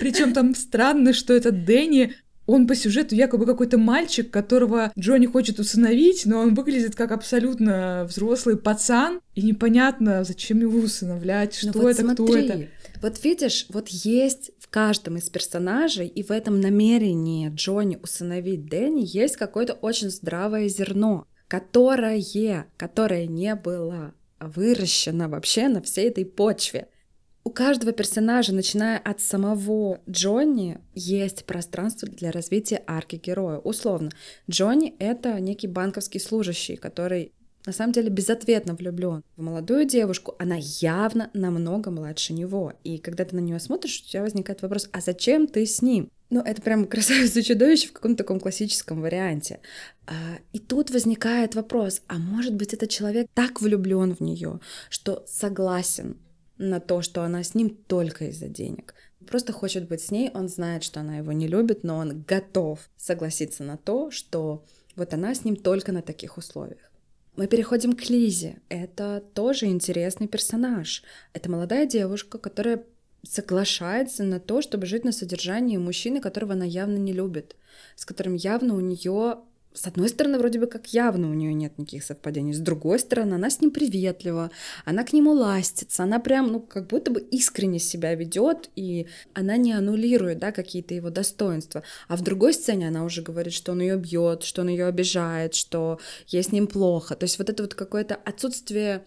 Причем 0.00 0.32
там 0.32 0.54
странно, 0.54 1.12
что 1.12 1.34
этот 1.34 1.64
Дэнни 1.64 2.14
он 2.46 2.66
по 2.66 2.74
сюжету 2.74 3.14
якобы 3.14 3.46
какой-то 3.46 3.78
мальчик, 3.78 4.30
которого 4.30 4.92
Джонни 4.98 5.26
хочет 5.26 5.58
усыновить, 5.58 6.26
но 6.26 6.40
он 6.40 6.54
выглядит 6.54 6.94
как 6.94 7.12
абсолютно 7.12 8.06
взрослый 8.08 8.56
пацан, 8.56 9.20
и 9.34 9.42
непонятно, 9.42 10.24
зачем 10.24 10.60
его 10.60 10.78
усыновлять, 10.78 11.54
что 11.54 11.72
ну, 11.74 11.88
это, 11.88 12.02
смотри, 12.02 12.26
кто 12.26 12.36
это. 12.36 12.68
Вот 13.04 13.22
видишь, 13.22 13.66
вот 13.68 13.88
есть 13.88 14.52
каждом 14.74 15.18
из 15.18 15.30
персонажей 15.30 16.08
и 16.08 16.24
в 16.24 16.32
этом 16.32 16.60
намерении 16.60 17.48
Джонни 17.48 17.96
усыновить 18.02 18.66
Дэнни 18.66 19.04
есть 19.06 19.36
какое-то 19.36 19.74
очень 19.74 20.10
здравое 20.10 20.66
зерно, 20.66 21.28
которое, 21.46 22.66
которое 22.76 23.28
не 23.28 23.54
было 23.54 24.14
выращено 24.40 25.28
вообще 25.28 25.68
на 25.68 25.80
всей 25.80 26.08
этой 26.08 26.26
почве. 26.26 26.88
У 27.44 27.50
каждого 27.50 27.92
персонажа, 27.92 28.52
начиная 28.52 28.98
от 28.98 29.20
самого 29.20 30.00
Джонни, 30.10 30.78
есть 30.92 31.44
пространство 31.44 32.08
для 32.08 32.32
развития 32.32 32.82
арки 32.84 33.14
героя. 33.14 33.58
Условно, 33.58 34.10
Джонни— 34.50 34.96
это 34.98 35.38
некий 35.38 35.68
банковский 35.68 36.18
служащий, 36.18 36.74
который 36.74 37.32
на 37.66 37.72
самом 37.72 37.92
деле 37.92 38.10
безответно 38.10 38.74
влюблен 38.74 39.22
в 39.36 39.42
молодую 39.42 39.86
девушку, 39.86 40.34
она 40.38 40.56
явно 40.58 41.30
намного 41.32 41.90
младше 41.90 42.32
него. 42.32 42.74
И 42.84 42.98
когда 42.98 43.24
ты 43.24 43.36
на 43.36 43.40
нее 43.40 43.58
смотришь, 43.58 44.02
у 44.04 44.10
тебя 44.10 44.22
возникает 44.22 44.62
вопрос, 44.62 44.88
а 44.92 45.00
зачем 45.00 45.46
ты 45.46 45.64
с 45.64 45.80
ним? 45.80 46.10
Ну, 46.30 46.40
это 46.40 46.60
прям 46.60 46.86
красавица 46.88 47.42
чудовище 47.42 47.88
в 47.88 47.92
каком-то 47.92 48.18
таком 48.18 48.40
классическом 48.40 49.00
варианте. 49.00 49.60
А, 50.06 50.12
и 50.52 50.58
тут 50.58 50.90
возникает 50.90 51.54
вопрос, 51.54 52.02
а 52.06 52.18
может 52.18 52.54
быть, 52.54 52.74
этот 52.74 52.90
человек 52.90 53.28
так 53.34 53.60
влюблен 53.60 54.14
в 54.14 54.20
нее, 54.20 54.60
что 54.90 55.24
согласен 55.26 56.18
на 56.58 56.80
то, 56.80 57.02
что 57.02 57.22
она 57.22 57.42
с 57.42 57.54
ним 57.54 57.70
только 57.70 58.26
из-за 58.26 58.48
денег. 58.48 58.94
Просто 59.26 59.52
хочет 59.52 59.88
быть 59.88 60.02
с 60.02 60.10
ней, 60.10 60.30
он 60.34 60.48
знает, 60.48 60.84
что 60.84 61.00
она 61.00 61.16
его 61.16 61.32
не 61.32 61.48
любит, 61.48 61.82
но 61.82 61.96
он 61.96 62.22
готов 62.28 62.78
согласиться 62.96 63.64
на 63.64 63.78
то, 63.78 64.10
что 64.10 64.64
вот 64.96 65.14
она 65.14 65.34
с 65.34 65.44
ним 65.44 65.56
только 65.56 65.92
на 65.92 66.02
таких 66.02 66.36
условиях. 66.36 66.90
Мы 67.36 67.48
переходим 67.48 67.94
к 67.94 68.08
Лизе. 68.08 68.60
Это 68.68 69.22
тоже 69.34 69.66
интересный 69.66 70.28
персонаж. 70.28 71.02
Это 71.32 71.50
молодая 71.50 71.84
девушка, 71.84 72.38
которая 72.38 72.84
соглашается 73.24 74.22
на 74.22 74.38
то, 74.38 74.62
чтобы 74.62 74.86
жить 74.86 75.04
на 75.04 75.10
содержании 75.10 75.76
мужчины, 75.76 76.20
которого 76.20 76.52
она 76.52 76.64
явно 76.64 76.96
не 76.96 77.12
любит, 77.12 77.56
с 77.96 78.04
которым 78.04 78.34
явно 78.34 78.76
у 78.76 78.80
нее 78.80 79.38
с 79.74 79.88
одной 79.88 80.08
стороны, 80.08 80.38
вроде 80.38 80.60
бы 80.60 80.68
как 80.68 80.86
явно 80.94 81.28
у 81.28 81.34
нее 81.34 81.52
нет 81.52 81.76
никаких 81.78 82.04
совпадений, 82.04 82.52
с 82.52 82.60
другой 82.60 83.00
стороны, 83.00 83.34
она 83.34 83.50
с 83.50 83.60
ним 83.60 83.72
приветлива, 83.72 84.52
она 84.84 85.02
к 85.02 85.12
нему 85.12 85.32
ластится, 85.32 86.04
она 86.04 86.20
прям, 86.20 86.52
ну, 86.52 86.60
как 86.60 86.86
будто 86.86 87.10
бы 87.10 87.20
искренне 87.20 87.80
себя 87.80 88.14
ведет, 88.14 88.70
и 88.76 89.08
она 89.34 89.56
не 89.56 89.72
аннулирует, 89.72 90.38
да, 90.38 90.52
какие-то 90.52 90.94
его 90.94 91.10
достоинства. 91.10 91.82
А 92.06 92.16
в 92.16 92.22
другой 92.22 92.54
сцене 92.54 92.86
она 92.86 93.04
уже 93.04 93.20
говорит, 93.20 93.52
что 93.52 93.72
он 93.72 93.80
ее 93.80 93.96
бьет, 93.96 94.44
что 94.44 94.62
он 94.62 94.68
ее 94.68 94.86
обижает, 94.86 95.54
что 95.54 95.98
ей 96.28 96.44
с 96.44 96.52
ним 96.52 96.68
плохо. 96.68 97.16
То 97.16 97.24
есть 97.24 97.38
вот 97.38 97.50
это 97.50 97.64
вот 97.64 97.74
какое-то 97.74 98.14
отсутствие 98.14 99.04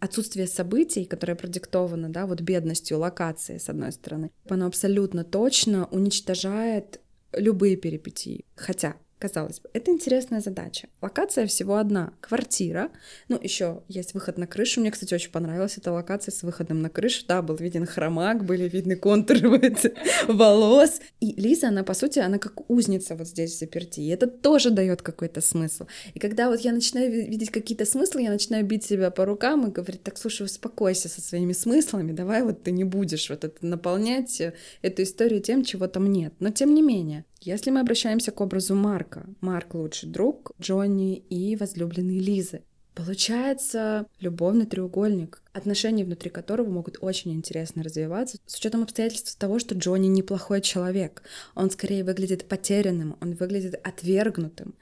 отсутствие 0.00 0.48
событий, 0.48 1.04
которое 1.04 1.36
продиктовано, 1.36 2.08
да, 2.08 2.26
вот 2.26 2.40
бедностью 2.40 2.98
локации, 2.98 3.58
с 3.58 3.68
одной 3.68 3.92
стороны, 3.92 4.32
оно 4.48 4.66
абсолютно 4.66 5.22
точно 5.22 5.86
уничтожает 5.86 7.00
любые 7.32 7.76
перипетии. 7.76 8.44
Хотя 8.56 8.96
Казалось 9.18 9.58
бы, 9.58 9.68
это 9.72 9.90
интересная 9.90 10.40
задача. 10.40 10.88
Локация 11.02 11.46
всего 11.46 11.76
одна. 11.76 12.12
Квартира. 12.20 12.90
Ну, 13.28 13.38
еще 13.42 13.82
есть 13.88 14.14
выход 14.14 14.38
на 14.38 14.46
крышу. 14.46 14.80
Мне, 14.80 14.92
кстати, 14.92 15.12
очень 15.12 15.32
понравилась 15.32 15.76
эта 15.76 15.90
локация 15.90 16.30
с 16.30 16.44
выходом 16.44 16.82
на 16.82 16.88
крышу. 16.88 17.24
Да, 17.26 17.42
был 17.42 17.56
виден 17.56 17.84
хромак, 17.84 18.44
были 18.44 18.68
видны 18.68 18.94
контуры 18.94 19.60
волос. 20.28 21.00
И 21.20 21.32
Лиза, 21.40 21.68
она, 21.68 21.82
по 21.82 21.94
сути, 21.94 22.20
она 22.20 22.38
как 22.38 22.70
узница 22.70 23.16
вот 23.16 23.26
здесь 23.26 23.56
в 23.56 23.58
заперти. 23.58 24.00
И 24.00 24.08
это 24.08 24.28
тоже 24.28 24.70
дает 24.70 25.02
какой-то 25.02 25.40
смысл. 25.40 25.86
И 26.14 26.20
когда 26.20 26.48
вот 26.48 26.60
я 26.60 26.72
начинаю 26.72 27.10
видеть 27.10 27.50
какие-то 27.50 27.84
смыслы, 27.86 28.22
я 28.22 28.30
начинаю 28.30 28.64
бить 28.64 28.84
себя 28.84 29.10
по 29.10 29.24
рукам 29.24 29.66
и 29.66 29.72
говорить, 29.72 30.04
так, 30.04 30.16
слушай, 30.16 30.42
успокойся 30.42 31.08
со 31.08 31.20
своими 31.20 31.52
смыслами, 31.52 32.12
давай 32.12 32.42
вот 32.44 32.62
ты 32.62 32.70
не 32.70 32.84
будешь 32.84 33.30
вот 33.30 33.42
это 33.42 33.66
наполнять 33.66 34.40
э, 34.40 34.54
эту 34.82 35.02
историю 35.02 35.40
тем, 35.40 35.64
чего 35.64 35.88
там 35.88 36.06
нет. 36.12 36.34
Но 36.38 36.50
тем 36.50 36.72
не 36.72 36.82
менее, 36.82 37.24
если 37.40 37.70
мы 37.70 37.80
обращаемся 37.80 38.32
к 38.32 38.40
образу 38.40 38.74
Марка, 38.74 39.26
Марк 39.40 39.74
лучший 39.74 40.08
друг 40.08 40.52
Джонни 40.60 41.16
и 41.16 41.56
возлюбленный 41.56 42.18
Лизы. 42.18 42.62
Получается 42.98 44.06
любовный 44.18 44.66
треугольник, 44.66 45.40
отношения 45.52 46.04
внутри 46.04 46.30
которого 46.30 46.68
могут 46.68 46.98
очень 47.00 47.32
интересно 47.32 47.84
развиваться, 47.84 48.38
с 48.44 48.56
учетом 48.56 48.82
обстоятельств 48.82 49.36
того, 49.36 49.60
что 49.60 49.76
Джонни 49.76 50.08
неплохой 50.08 50.60
человек. 50.60 51.22
Он 51.54 51.70
скорее 51.70 52.02
выглядит 52.02 52.48
потерянным, 52.48 53.16
он 53.20 53.34
выглядит 53.34 53.76
отвергнутым. 53.84 54.74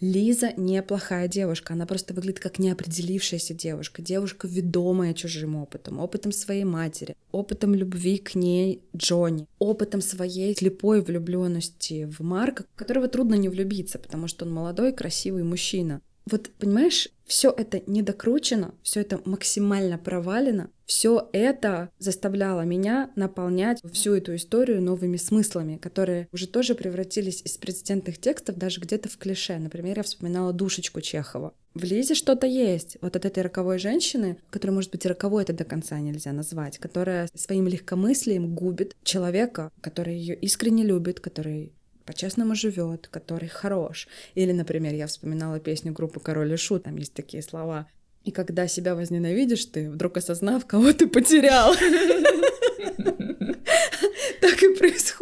Лиза 0.00 0.52
неплохая 0.56 1.26
девушка, 1.26 1.72
она 1.72 1.84
просто 1.84 2.14
выглядит 2.14 2.38
как 2.38 2.60
неопределившаяся 2.60 3.54
девушка, 3.54 4.02
девушка, 4.02 4.46
ведомая 4.46 5.12
чужим 5.12 5.56
опытом, 5.56 5.98
опытом 5.98 6.30
своей 6.30 6.62
матери, 6.62 7.16
опытом 7.32 7.74
любви 7.74 8.18
к 8.18 8.36
ней 8.36 8.82
Джонни, 8.96 9.48
опытом 9.58 10.00
своей 10.00 10.54
слепой 10.54 11.00
влюбленности 11.00 12.04
в 12.04 12.20
Марка, 12.20 12.66
которого 12.76 13.08
трудно 13.08 13.34
не 13.34 13.48
влюбиться, 13.48 13.98
потому 13.98 14.28
что 14.28 14.44
он 14.44 14.52
молодой, 14.52 14.92
красивый 14.92 15.42
мужчина. 15.42 16.00
Вот, 16.30 16.50
понимаешь, 16.58 17.08
все 17.26 17.50
это 17.50 17.82
недокручено, 17.86 18.74
все 18.82 19.00
это 19.00 19.20
максимально 19.24 19.98
провалено, 19.98 20.70
все 20.86 21.28
это 21.32 21.90
заставляло 21.98 22.62
меня 22.62 23.10
наполнять 23.16 23.80
всю 23.92 24.14
эту 24.14 24.34
историю 24.36 24.82
новыми 24.82 25.16
смыслами, 25.16 25.76
которые 25.76 26.28
уже 26.32 26.46
тоже 26.46 26.74
превратились 26.74 27.42
из 27.42 27.56
президентных 27.56 28.18
текстов 28.18 28.56
даже 28.56 28.80
где-то 28.80 29.08
в 29.08 29.16
клише. 29.16 29.58
Например, 29.58 29.98
я 29.98 30.02
вспоминала 30.02 30.52
душечку 30.52 31.00
Чехова. 31.00 31.54
В 31.74 31.82
Лизе 31.82 32.14
что-то 32.14 32.46
есть. 32.46 32.98
Вот 33.00 33.16
от 33.16 33.24
этой 33.24 33.42
роковой 33.42 33.78
женщины, 33.78 34.38
которая, 34.50 34.76
может 34.76 34.92
быть, 34.92 35.04
и 35.04 35.08
роковой 35.08 35.42
это 35.42 35.52
до 35.52 35.64
конца 35.64 35.98
нельзя 35.98 36.32
назвать, 36.32 36.78
которая 36.78 37.28
своим 37.34 37.66
легкомыслием 37.66 38.54
губит 38.54 38.94
человека, 39.02 39.72
который 39.80 40.16
ее 40.16 40.36
искренне 40.36 40.84
любит, 40.84 41.20
который 41.20 41.72
по-честному 42.04 42.54
живет, 42.54 43.08
который 43.08 43.48
хорош. 43.48 44.08
Или, 44.34 44.52
например, 44.52 44.94
я 44.94 45.06
вспоминала 45.06 45.60
песню 45.60 45.92
группы 45.92 46.20
Король 46.20 46.52
и 46.52 46.56
Шут, 46.56 46.84
там 46.84 46.96
есть 46.96 47.14
такие 47.14 47.42
слова. 47.42 47.86
И 48.24 48.30
когда 48.30 48.66
себя 48.68 48.94
возненавидишь, 48.94 49.66
ты 49.66 49.90
вдруг 49.90 50.16
осознав, 50.16 50.66
кого 50.66 50.92
ты 50.92 51.06
потерял. 51.06 51.74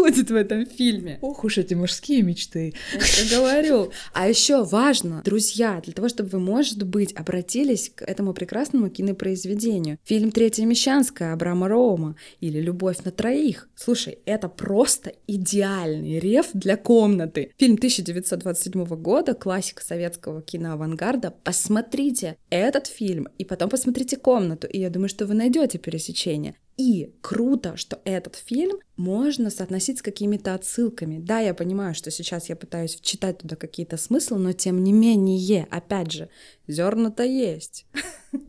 Происходит 0.02 0.30
в 0.30 0.34
этом 0.34 0.66
фильме. 0.66 1.18
Ох 1.20 1.44
уж 1.44 1.58
эти 1.58 1.74
мужские 1.74 2.22
мечты. 2.22 2.74
Я 2.92 3.38
говорю. 3.38 3.92
А 4.12 4.28
еще 4.28 4.64
важно, 4.64 5.22
друзья, 5.24 5.80
для 5.80 5.92
того, 5.92 6.08
чтобы 6.08 6.30
вы, 6.30 6.40
может 6.40 6.82
быть, 6.82 7.12
обратились 7.14 7.92
к 7.94 8.02
этому 8.02 8.34
прекрасному 8.34 8.90
кинопроизведению. 8.90 9.98
Фильм 10.02 10.32
«Третья 10.32 10.66
Мещанская» 10.66 11.32
Абрама 11.32 11.68
Роума 11.68 12.16
или 12.40 12.60
«Любовь 12.60 13.04
на 13.04 13.12
троих». 13.12 13.68
Слушай, 13.76 14.18
это 14.24 14.48
просто 14.48 15.12
идеальный 15.28 16.18
реф 16.18 16.48
для 16.52 16.76
комнаты. 16.76 17.52
Фильм 17.58 17.74
1927 17.74 18.84
года, 18.96 19.34
классика 19.34 19.84
советского 19.84 20.42
киноавангарда. 20.42 21.32
Посмотрите 21.44 22.36
этот 22.50 22.88
фильм 22.88 23.28
и 23.38 23.44
потом 23.44 23.70
посмотрите 23.70 24.16
«Комнату», 24.16 24.66
и 24.66 24.80
я 24.80 24.90
думаю, 24.90 25.08
что 25.08 25.26
вы 25.26 25.34
найдете 25.34 25.78
пересечение. 25.78 26.56
И 26.76 27.14
круто, 27.20 27.76
что 27.76 28.00
этот 28.04 28.36
фильм 28.36 28.78
можно 28.96 29.50
соотносить 29.50 29.98
с 29.98 30.02
какими-то 30.02 30.54
отсылками. 30.54 31.18
Да, 31.18 31.40
я 31.40 31.54
понимаю, 31.54 31.94
что 31.94 32.10
сейчас 32.10 32.48
я 32.48 32.56
пытаюсь 32.56 32.96
вчитать 32.96 33.38
туда 33.38 33.56
какие-то 33.56 33.96
смыслы, 33.96 34.38
но 34.38 34.52
тем 34.52 34.82
не 34.82 34.92
менее, 34.92 35.66
опять 35.70 36.12
же, 36.12 36.28
зерна-то 36.68 37.24
есть. 37.24 37.86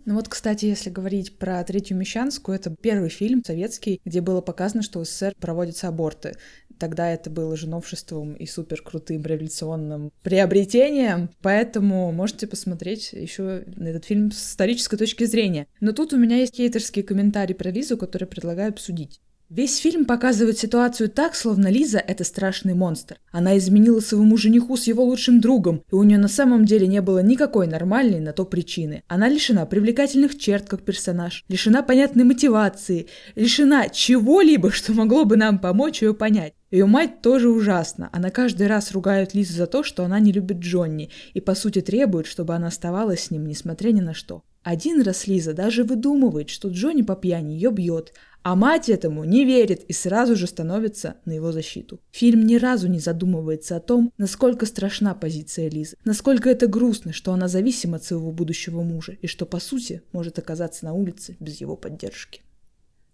Ну 0.06 0.16
вот, 0.16 0.30
кстати, 0.30 0.66
если 0.66 0.90
говорить 0.90 1.38
про 1.38 1.62
Третью 1.64 1.98
Мещанскую, 1.98 2.56
это 2.56 2.74
первый 2.74 3.10
фильм 3.10 3.44
советский, 3.44 4.00
где 4.06 4.22
было 4.22 4.40
показано, 4.40 4.82
что 4.82 5.00
в 5.00 5.06
СССР 5.06 5.34
проводятся 5.40 5.90
аборты. 5.90 6.38
Тогда 6.84 7.10
это 7.12 7.30
было 7.30 7.56
же 7.56 7.70
новшеством 7.70 8.34
и 8.34 8.46
супер 8.46 8.82
крутым 8.82 9.24
революционным 9.24 10.12
приобретением, 10.22 11.30
поэтому 11.42 12.12
можете 12.12 12.46
посмотреть 12.46 13.14
еще 13.14 13.64
на 13.78 13.88
этот 13.88 14.04
фильм 14.04 14.34
с 14.34 14.52
исторической 14.52 14.98
точки 14.98 15.24
зрения. 15.24 15.68
Но 15.80 15.94
тут 15.94 16.12
у 16.12 16.18
меня 16.18 16.40
есть 16.40 16.58
хейтерские 16.58 17.06
комментарии 17.06 17.54
про 17.54 17.72
Лизу, 17.72 17.96
которые 17.96 18.28
предлагаю 18.28 18.68
обсудить. 18.68 19.22
Весь 19.50 19.78
фильм 19.78 20.06
показывает 20.06 20.58
ситуацию 20.58 21.10
так, 21.10 21.36
словно 21.36 21.68
Лиза— 21.68 22.00
это 22.08 22.24
страшный 22.24 22.74
монстр. 22.74 23.18
Она 23.32 23.58
изменила 23.58 24.00
своему 24.00 24.36
жениху 24.36 24.76
с 24.76 24.88
его 24.88 25.06
лучшим 25.06 25.40
другом, 25.40 25.84
и 25.92 25.96
у 25.96 26.04
нее 26.04 26.18
на 26.18 26.28
самом 26.28 26.66
деле 26.66 26.88
не 26.88 27.02
было 27.02 27.20
никакой 27.20 27.68
нормальной 27.68 28.20
на 28.20 28.34
то 28.34 28.46
причины. 28.46 29.04
Она 29.08 29.30
лишена 29.30 29.66
привлекательных 29.66 30.38
черт 30.38 30.68
как 30.68 30.82
персонаж, 30.82 31.46
лишена 31.48 31.82
понятной 31.82 32.24
мотивации, 32.26 33.08
лишена 33.36 33.88
чего-либо, 33.90 34.72
что 34.72 34.92
могло 34.94 35.24
бы 35.24 35.38
нам 35.38 35.60
помочь 35.60 36.02
ее 36.02 36.14
понять. 36.14 36.54
Ее 36.74 36.88
мать 36.88 37.22
тоже 37.22 37.50
ужасна. 37.50 38.10
Она 38.12 38.32
каждый 38.32 38.66
раз 38.66 38.94
ругает 38.94 39.36
Лизу 39.36 39.54
за 39.54 39.68
то, 39.68 39.84
что 39.84 40.04
она 40.06 40.20
не 40.20 40.32
любит 40.32 40.58
Джонни, 40.58 41.12
и 41.36 41.40
по 41.40 41.54
сути 41.54 41.82
требует, 41.82 42.26
чтобы 42.26 42.56
она 42.56 42.70
оставалась 42.70 43.26
с 43.26 43.30
ним, 43.30 43.46
несмотря 43.46 43.92
ни 43.92 44.02
на 44.02 44.16
что. 44.16 44.42
Один 44.64 45.04
раз 45.04 45.28
Лиза 45.28 45.54
даже 45.54 45.84
выдумывает, 45.84 46.50
что 46.50 46.70
Джонни 46.70 47.04
по 47.04 47.16
пьяни 47.16 47.54
ее 47.54 47.70
бьет, 47.70 48.14
а 48.42 48.56
мать 48.56 48.90
этому 48.90 49.24
не 49.24 49.46
верит 49.46 49.84
и 49.84 49.94
сразу 49.94 50.36
же 50.36 50.48
становится 50.48 51.18
на 51.26 51.34
его 51.34 51.52
защиту. 51.52 52.00
Фильм 52.10 52.48
ни 52.48 52.56
разу 52.56 52.88
не 52.88 52.98
задумывается 52.98 53.76
о 53.76 53.80
том, 53.80 54.12
насколько 54.18 54.66
страшна 54.66 55.14
позиция 55.14 55.70
Лизы, 55.70 55.98
насколько 56.06 56.50
это 56.50 56.66
грустно, 56.66 57.14
что 57.14 57.34
она 57.34 57.50
зависима 57.50 57.98
от 57.98 58.04
своего 58.04 58.32
будущего 58.32 58.82
мужа 58.82 59.16
и 59.22 59.28
что, 59.28 59.46
по 59.46 59.60
сути, 59.60 60.02
может 60.12 60.40
оказаться 60.40 60.86
на 60.86 60.94
улице 60.94 61.38
без 61.40 61.62
его 61.62 61.76
поддержки. 61.76 62.42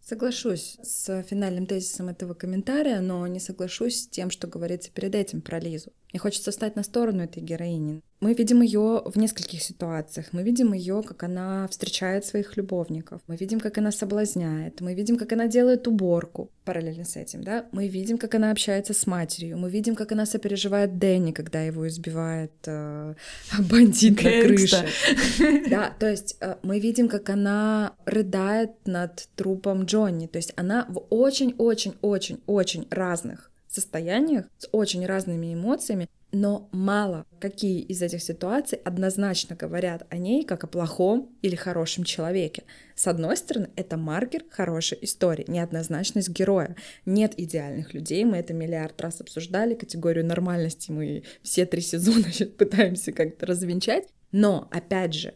Соглашусь 0.10 0.76
с 0.82 1.22
финальным 1.22 1.68
тезисом 1.68 2.10
этого 2.10 2.34
комментария, 2.34 3.00
но 3.00 3.28
не 3.28 3.40
соглашусь 3.40 4.02
с 4.02 4.08
тем, 4.08 4.32
что 4.32 4.48
говорится 4.48 4.90
перед 4.92 5.14
этим 5.14 5.40
про 5.40 5.60
Лизу. 5.60 5.94
Мне 6.12 6.20
хочется 6.20 6.52
встать 6.52 6.76
на 6.76 6.84
сторону 6.84 7.24
этой 7.24 7.42
героини. 7.42 8.02
Мы 8.20 8.34
видим 8.34 8.62
ее 8.62 9.02
в 9.06 9.16
нескольких 9.16 9.62
ситуациях. 9.62 10.28
Мы 10.34 10.44
видим 10.44 10.74
ее, 10.74 11.04
как 11.08 11.24
она 11.24 11.68
встречает 11.70 12.26
своих 12.26 12.58
любовников. 12.58 13.22
Мы 13.28 13.38
видим, 13.38 13.60
как 13.60 13.78
она 13.78 13.92
соблазняет. 13.92 14.82
Мы 14.82 14.94
видим, 14.94 15.18
как 15.18 15.32
она 15.32 15.48
делает 15.48 15.88
уборку. 15.88 16.50
Параллельно 16.66 17.06
с 17.06 17.16
этим, 17.16 17.44
да? 17.44 17.66
Мы 17.72 17.88
видим, 17.88 18.18
как 18.18 18.36
она 18.36 18.52
общается 18.52 18.94
с 18.94 19.08
матерью. 19.08 19.58
Мы 19.58 19.70
видим, 19.70 19.96
как 19.96 20.12
она 20.12 20.26
сопереживает 20.26 20.98
Дэнни, 20.98 21.32
когда 21.32 21.62
его 21.62 21.88
избивает 21.88 22.52
э, 22.66 23.14
бандит 23.60 24.22
на 24.22 24.42
крыше. 24.42 24.86
Да, 25.70 25.94
то 26.00 26.10
есть 26.10 26.38
э, 26.42 26.56
мы 26.64 26.80
видим, 26.80 27.08
как 27.08 27.30
она 27.30 27.94
рыдает 28.06 28.72
над 28.86 29.30
трупом 29.36 29.86
Джонни. 29.86 30.28
То 30.28 30.40
есть 30.40 30.54
она 30.58 30.86
в 30.90 31.06
очень-очень-очень-очень 31.10 32.88
разных 32.90 33.49
состояниях, 33.70 34.46
с 34.58 34.68
очень 34.72 35.06
разными 35.06 35.54
эмоциями, 35.54 36.10
но 36.32 36.70
мало 36.72 37.26
какие 37.40 37.82
из 37.82 38.02
этих 38.02 38.22
ситуаций 38.22 38.80
однозначно 38.84 39.56
говорят 39.56 40.06
о 40.10 40.18
ней 40.18 40.44
как 40.44 40.64
о 40.64 40.68
плохом 40.68 41.36
или 41.42 41.56
хорошем 41.56 42.04
человеке. 42.04 42.64
С 42.96 43.08
одной 43.08 43.36
стороны, 43.38 43.70
это 43.76 43.98
маркер 43.98 44.44
хорошей 44.50 45.00
истории, 45.02 45.46
неоднозначность 45.48 46.30
героя. 46.30 46.76
Нет 47.06 47.34
идеальных 47.38 47.94
людей, 47.94 48.26
мы 48.26 48.38
это 48.38 48.54
миллиард 48.54 49.00
раз 49.02 49.22
обсуждали, 49.22 49.74
категорию 49.74 50.26
нормальности 50.26 50.92
мы 50.92 51.24
все 51.42 51.66
три 51.66 51.82
сезона 51.82 52.28
пытаемся 52.58 53.12
как-то 53.12 53.46
развенчать. 53.48 54.08
Но, 54.32 54.68
опять 54.72 55.16
же, 55.16 55.34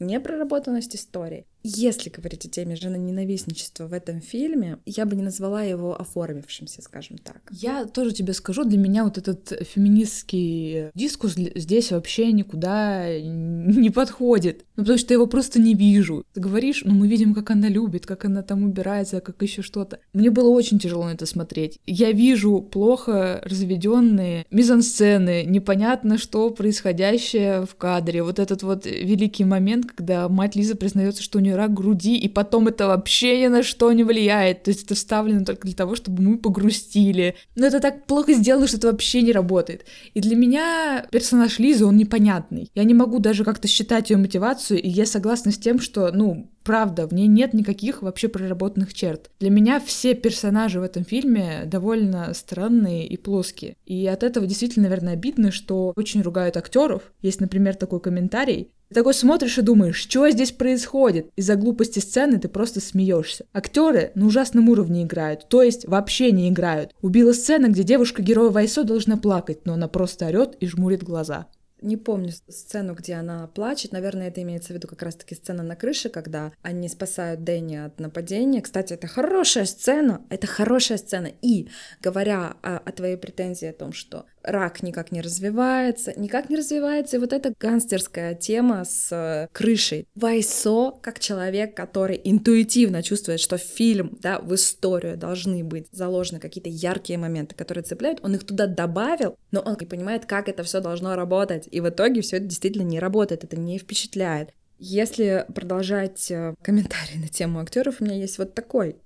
непроработанность 0.00 0.96
истории. 0.96 1.46
Если 1.62 2.10
говорить 2.10 2.44
о 2.44 2.48
теме 2.48 2.76
женоненавистничества 2.76 3.86
в 3.86 3.92
этом 3.92 4.20
фильме, 4.20 4.78
я 4.86 5.06
бы 5.06 5.16
не 5.16 5.22
назвала 5.22 5.62
его 5.62 6.00
оформившимся, 6.00 6.82
скажем 6.82 7.18
так. 7.18 7.40
Я 7.50 7.84
тоже 7.84 8.12
тебе 8.12 8.32
скажу, 8.32 8.64
для 8.64 8.78
меня 8.78 9.04
вот 9.04 9.18
этот 9.18 9.52
феминистский 9.62 10.90
дискус 10.94 11.34
здесь 11.34 11.92
вообще 11.92 12.32
никуда 12.32 13.06
не 13.20 13.90
подходит. 13.90 14.64
Ну, 14.76 14.84
потому 14.84 14.98
что 14.98 15.14
я 15.14 15.16
его 15.16 15.26
просто 15.26 15.60
не 15.60 15.74
вижу. 15.74 16.24
Ты 16.32 16.40
говоришь, 16.40 16.82
ну, 16.84 16.94
мы 16.94 17.06
видим, 17.08 17.34
как 17.34 17.50
она 17.50 17.68
любит, 17.68 18.06
как 18.06 18.24
она 18.24 18.42
там 18.42 18.64
убирается, 18.64 19.20
как 19.20 19.40
еще 19.42 19.62
что-то. 19.62 20.00
Мне 20.12 20.30
было 20.30 20.48
очень 20.48 20.78
тяжело 20.78 21.04
на 21.04 21.12
это 21.12 21.26
смотреть. 21.26 21.78
Я 21.86 22.12
вижу 22.12 22.60
плохо 22.60 23.40
разведенные 23.44 24.46
мизансцены, 24.50 25.44
непонятно, 25.44 26.18
что 26.18 26.50
происходящее 26.50 27.66
в 27.66 27.74
кадре. 27.76 28.22
Вот 28.22 28.38
этот 28.38 28.62
вот 28.62 28.86
великий 28.86 29.44
момент, 29.44 29.86
когда 29.86 30.28
мать 30.28 30.56
Лиза 30.56 30.74
признается, 30.74 31.22
что 31.22 31.38
у 31.38 31.40
нее 31.40 31.51
нее 31.52 31.56
рак 31.56 31.74
груди, 31.74 32.16
и 32.16 32.28
потом 32.28 32.68
это 32.68 32.86
вообще 32.86 33.40
ни 33.42 33.46
на 33.46 33.62
что 33.62 33.92
не 33.92 34.04
влияет. 34.04 34.64
То 34.64 34.70
есть 34.70 34.84
это 34.84 34.94
вставлено 34.94 35.44
только 35.44 35.66
для 35.66 35.76
того, 35.76 35.94
чтобы 35.94 36.22
мы 36.22 36.38
погрустили. 36.38 37.36
Но 37.54 37.66
это 37.66 37.80
так 37.80 38.06
плохо 38.06 38.32
сделано, 38.32 38.66
что 38.66 38.78
это 38.78 38.88
вообще 38.88 39.22
не 39.22 39.32
работает. 39.32 39.84
И 40.14 40.20
для 40.20 40.36
меня 40.36 41.06
персонаж 41.10 41.58
Лизы, 41.58 41.84
он 41.84 41.96
непонятный. 41.96 42.70
Я 42.74 42.84
не 42.84 42.94
могу 42.94 43.18
даже 43.18 43.44
как-то 43.44 43.68
считать 43.68 44.10
ее 44.10 44.16
мотивацию, 44.16 44.80
и 44.80 44.88
я 44.88 45.06
согласна 45.06 45.52
с 45.52 45.58
тем, 45.58 45.80
что, 45.80 46.10
ну, 46.12 46.51
Правда, 46.64 47.06
в 47.06 47.12
ней 47.12 47.26
нет 47.26 47.54
никаких 47.54 48.02
вообще 48.02 48.28
проработанных 48.28 48.94
черт. 48.94 49.30
Для 49.40 49.50
меня 49.50 49.80
все 49.80 50.14
персонажи 50.14 50.80
в 50.80 50.84
этом 50.84 51.04
фильме 51.04 51.62
довольно 51.66 52.32
странные 52.34 53.06
и 53.06 53.16
плоские. 53.16 53.76
И 53.84 54.06
от 54.06 54.22
этого 54.22 54.46
действительно, 54.46 54.88
наверное, 54.88 55.14
обидно, 55.14 55.50
что 55.50 55.92
очень 55.96 56.22
ругают 56.22 56.56
актеров. 56.56 57.12
Есть, 57.20 57.40
например, 57.40 57.74
такой 57.74 58.00
комментарий. 58.00 58.70
Ты 58.88 58.96
такой 58.96 59.14
смотришь 59.14 59.56
и 59.56 59.62
думаешь, 59.62 59.96
что 59.96 60.28
здесь 60.28 60.52
происходит? 60.52 61.30
Из-за 61.34 61.56
глупости 61.56 61.98
сцены 61.98 62.38
ты 62.38 62.48
просто 62.48 62.80
смеешься. 62.80 63.46
Актеры 63.54 64.12
на 64.14 64.26
ужасном 64.26 64.68
уровне 64.68 65.04
играют, 65.04 65.48
то 65.48 65.62
есть 65.62 65.88
вообще 65.88 66.30
не 66.30 66.50
играют. 66.50 66.94
Убила 67.00 67.32
сцена, 67.32 67.68
где 67.68 67.84
девушка-герой 67.84 68.50
Вайсо 68.50 68.84
должна 68.84 69.16
плакать, 69.16 69.64
но 69.64 69.72
она 69.72 69.88
просто 69.88 70.26
орет 70.26 70.56
и 70.60 70.66
жмурит 70.66 71.02
глаза 71.02 71.46
не 71.82 71.96
помню 71.96 72.32
сцену, 72.48 72.94
где 72.94 73.14
она 73.14 73.46
плачет. 73.48 73.92
Наверное, 73.92 74.28
это 74.28 74.42
имеется 74.42 74.72
в 74.72 74.76
виду 74.76 74.88
как 74.88 75.02
раз-таки 75.02 75.34
сцена 75.34 75.62
на 75.62 75.76
крыше, 75.76 76.08
когда 76.08 76.52
они 76.62 76.88
спасают 76.88 77.44
Дэнни 77.44 77.76
от 77.76 78.00
нападения. 78.00 78.62
Кстати, 78.62 78.94
это 78.94 79.06
хорошая 79.06 79.64
сцена, 79.64 80.22
это 80.30 80.46
хорошая 80.46 80.98
сцена. 80.98 81.30
И 81.42 81.68
говоря 82.00 82.56
о, 82.62 82.78
о 82.78 82.92
твоей 82.92 83.16
претензии 83.16 83.66
о 83.66 83.72
том, 83.72 83.92
что 83.92 84.26
рак 84.42 84.82
никак 84.82 85.12
не 85.12 85.20
развивается, 85.20 86.12
никак 86.16 86.50
не 86.50 86.56
развивается 86.56 87.16
и 87.16 87.20
вот 87.20 87.32
эта 87.32 87.52
гангстерская 87.58 88.34
тема 88.34 88.84
с 88.84 89.08
э, 89.12 89.48
крышей. 89.52 90.06
Вайсо, 90.14 90.92
как 91.00 91.18
человек, 91.18 91.76
который 91.76 92.20
интуитивно 92.22 93.02
чувствует, 93.02 93.40
что 93.40 93.58
фильм, 93.58 94.18
да, 94.20 94.38
в 94.40 94.54
историю 94.54 95.16
должны 95.16 95.64
быть 95.64 95.86
заложены 95.92 96.40
какие-то 96.40 96.68
яркие 96.70 97.18
моменты, 97.18 97.54
которые 97.54 97.84
цепляют, 97.84 98.20
он 98.22 98.34
их 98.34 98.44
туда 98.44 98.66
добавил, 98.66 99.36
но 99.50 99.60
он 99.60 99.76
не 99.78 99.86
понимает, 99.86 100.26
как 100.26 100.48
это 100.48 100.62
все 100.62 100.80
должно 100.80 101.16
работать. 101.16 101.68
и 101.70 101.80
в 101.80 101.88
итоге 101.88 102.20
все 102.20 102.36
это 102.36 102.46
действительно 102.46 102.84
не 102.84 103.00
работает, 103.00 103.44
это 103.44 103.56
не 103.56 103.78
впечатляет. 103.78 104.50
Если 104.78 105.46
продолжать 105.54 106.30
э, 106.30 106.54
комментарий 106.60 107.18
на 107.18 107.28
тему 107.28 107.60
актеров, 107.60 108.00
у 108.00 108.04
меня 108.04 108.16
есть 108.16 108.38
вот 108.38 108.54
такой. 108.54 108.96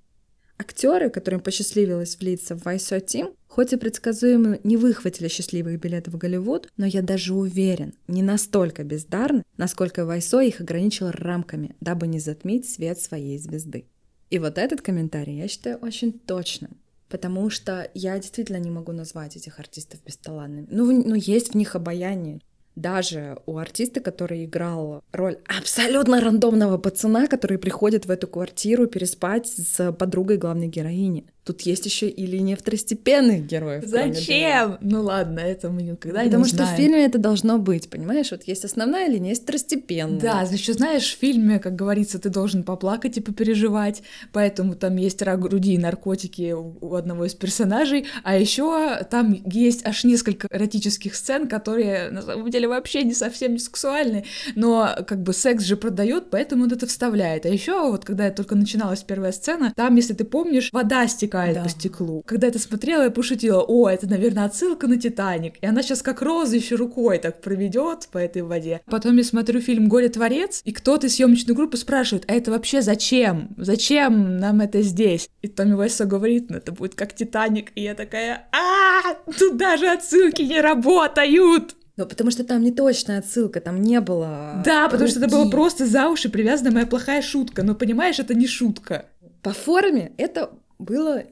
Актеры, 0.57 1.09
которым 1.09 1.39
посчастливилось 1.39 2.17
влиться 2.17 2.55
в 2.55 2.63
Вайсо 2.63 2.99
Тим, 2.99 3.29
хоть 3.47 3.73
и 3.73 3.77
предсказуемо 3.77 4.59
не 4.63 4.75
выхватили 4.75 5.27
счастливые 5.27 5.77
билеты 5.77 6.09
в 6.09 6.17
Голливуд, 6.17 6.69
но 6.77 6.85
я 6.85 7.01
даже 7.01 7.35
уверен, 7.35 7.93
не 8.07 8.23
настолько 8.23 8.83
бездарны, 8.83 9.43
насколько 9.57 10.05
Вайсо 10.05 10.41
их 10.41 10.59
ограничил 10.59 11.11
рамками, 11.11 11.75
дабы 11.79 12.07
не 12.07 12.19
затмить 12.19 12.67
свет 12.67 12.99
своей 12.99 13.37
звезды. 13.37 13.85
И 14.29 14.39
вот 14.39 14.57
этот 14.57 14.81
комментарий 14.81 15.37
я 15.37 15.47
считаю 15.47 15.77
очень 15.77 16.11
точным. 16.11 16.77
Потому 17.09 17.49
что 17.49 17.89
я 17.93 18.19
действительно 18.19 18.57
не 18.57 18.69
могу 18.69 18.91
назвать 18.91 19.37
этих 19.37 19.59
артистов 19.59 20.01
бесталанными. 20.05 20.67
Ну, 20.69 20.91
ну, 20.91 21.15
есть 21.15 21.53
в 21.53 21.55
них 21.55 21.75
обаяние 21.75 22.41
даже 22.77 23.37
у 23.45 23.57
артиста, 23.57 23.99
который 23.99 24.45
играл 24.45 25.01
роль 25.11 25.39
абсолютно 25.47 26.21
рандомного 26.21 26.77
пацана, 26.77 27.27
который 27.27 27.57
приходит 27.57 28.05
в 28.05 28.11
эту 28.11 28.27
квартиру 28.27 28.87
переспать 28.87 29.47
с 29.47 29.91
подругой 29.91 30.37
главной 30.37 30.67
героини. 30.67 31.25
Тут 31.47 31.61
есть 31.61 31.85
еще 31.85 32.09
и 32.09 32.25
линия 32.25 32.57
второстепенных 32.57 33.45
героев. 33.47 33.85
Зачем? 33.85 34.77
Ну 34.81 35.01
ладно, 35.01 35.39
это 35.39 35.69
мы 35.69 35.81
никогда 35.81 36.23
Потому 36.23 36.43
не 36.43 36.49
что 36.49 36.57
узнаем. 36.63 36.73
в 36.73 36.77
фильме 36.77 37.05
это 37.05 37.19
должно 37.19 37.57
быть, 37.57 37.89
понимаешь? 37.89 38.31
Вот 38.31 38.43
есть 38.43 38.65
основная 38.65 39.07
линия, 39.07 39.29
есть 39.29 39.43
второстепенная. 39.43 40.19
Да, 40.19 40.41
еще 40.41 40.73
знаешь, 40.73 41.15
в 41.15 41.17
фильме, 41.17 41.59
как 41.59 41.73
говорится, 41.73 42.19
ты 42.19 42.27
должен 42.27 42.63
поплакать 42.63 43.15
и 43.15 43.21
попереживать, 43.21 44.03
поэтому 44.33 44.75
там 44.75 44.97
есть 44.97 45.21
рак 45.21 45.39
груди 45.39 45.75
и 45.75 45.77
наркотики 45.77 46.51
у 46.51 46.95
одного 46.95 47.23
из 47.23 47.33
персонажей, 47.33 48.07
а 48.25 48.35
еще 48.35 49.01
там 49.09 49.33
есть 49.45 49.85
аж 49.85 50.03
несколько 50.03 50.49
эротических 50.51 51.15
сцен, 51.15 51.47
которые 51.47 52.09
на 52.09 52.23
самом 52.23 52.49
деле 52.49 52.67
вообще 52.67 53.03
не 53.03 53.13
совсем 53.13 53.53
не 53.53 53.59
сексуальны, 53.59 54.25
но 54.55 54.97
как 55.07 55.23
бы 55.23 55.31
секс 55.31 55.63
же 55.63 55.77
продает, 55.77 56.29
поэтому 56.29 56.65
он 56.65 56.73
это 56.73 56.87
вставляет. 56.87 57.45
А 57.45 57.49
еще 57.49 57.89
вот 57.89 58.03
когда 58.03 58.29
только 58.31 58.55
начиналась 58.55 59.03
первая 59.03 59.31
сцена, 59.31 59.71
там, 59.77 59.95
если 59.95 60.13
ты 60.13 60.25
помнишь, 60.25 60.71
вода 60.73 61.07
стекает 61.07 61.36
стекает 61.37 61.55
да. 61.55 61.63
по 61.63 61.69
стеклу. 61.69 62.23
Когда 62.25 62.47
это 62.47 62.59
смотрела, 62.59 63.03
я 63.03 63.11
пошутила, 63.11 63.61
о, 63.61 63.89
это, 63.89 64.07
наверное, 64.07 64.45
отсылка 64.45 64.87
на 64.87 64.97
Титаник. 64.97 65.55
И 65.61 65.65
она 65.65 65.81
сейчас 65.81 66.01
как 66.01 66.21
роза 66.21 66.55
еще 66.55 66.75
рукой 66.75 67.19
так 67.19 67.41
проведет 67.41 68.07
по 68.11 68.17
этой 68.17 68.41
воде. 68.41 68.81
Потом 68.85 69.17
я 69.17 69.23
смотрю 69.23 69.61
фильм 69.61 69.87
«Горе 69.87 70.09
творец», 70.09 70.61
и 70.63 70.71
кто-то 70.71 71.07
из 71.07 71.15
съемочной 71.15 71.55
группы 71.55 71.77
спрашивает, 71.77 72.25
а 72.27 72.33
это 72.33 72.51
вообще 72.51 72.81
зачем? 72.81 73.49
Зачем 73.57 74.37
нам 74.37 74.61
это 74.61 74.81
здесь? 74.81 75.29
И 75.41 75.47
Томми 75.47 75.73
Вайсо 75.73 76.05
говорит, 76.05 76.49
ну 76.49 76.57
это 76.57 76.71
будет 76.71 76.95
как 76.95 77.13
Титаник. 77.13 77.71
И 77.75 77.81
я 77.81 77.95
такая, 77.95 78.47
а, 78.51 79.13
тут 79.37 79.57
даже 79.57 79.87
отсылки 79.87 80.41
не 80.41 80.61
работают. 80.61 81.75
Ну, 81.97 82.05
потому 82.05 82.29
что 82.29 82.43
там 82.43 82.61
не 82.61 82.71
точная 82.71 83.19
отсылка, 83.19 83.59
там 83.59 83.81
не 83.81 83.99
было. 84.01 84.61
Да, 84.63 84.83
руки. 84.83 84.91
потому 84.91 85.09
что 85.09 85.19
это 85.19 85.29
было 85.29 85.49
просто 85.49 85.87
за 85.87 86.09
уши 86.09 86.29
привязана 86.29 86.69
моя 86.69 86.85
плохая 86.85 87.23
шутка. 87.23 87.63
Но 87.63 87.73
понимаешь, 87.73 88.19
это 88.19 88.35
не 88.35 88.45
шутка. 88.45 89.05
По 89.41 89.51
форме 89.51 90.11
это 90.17 90.51
было 90.79 91.23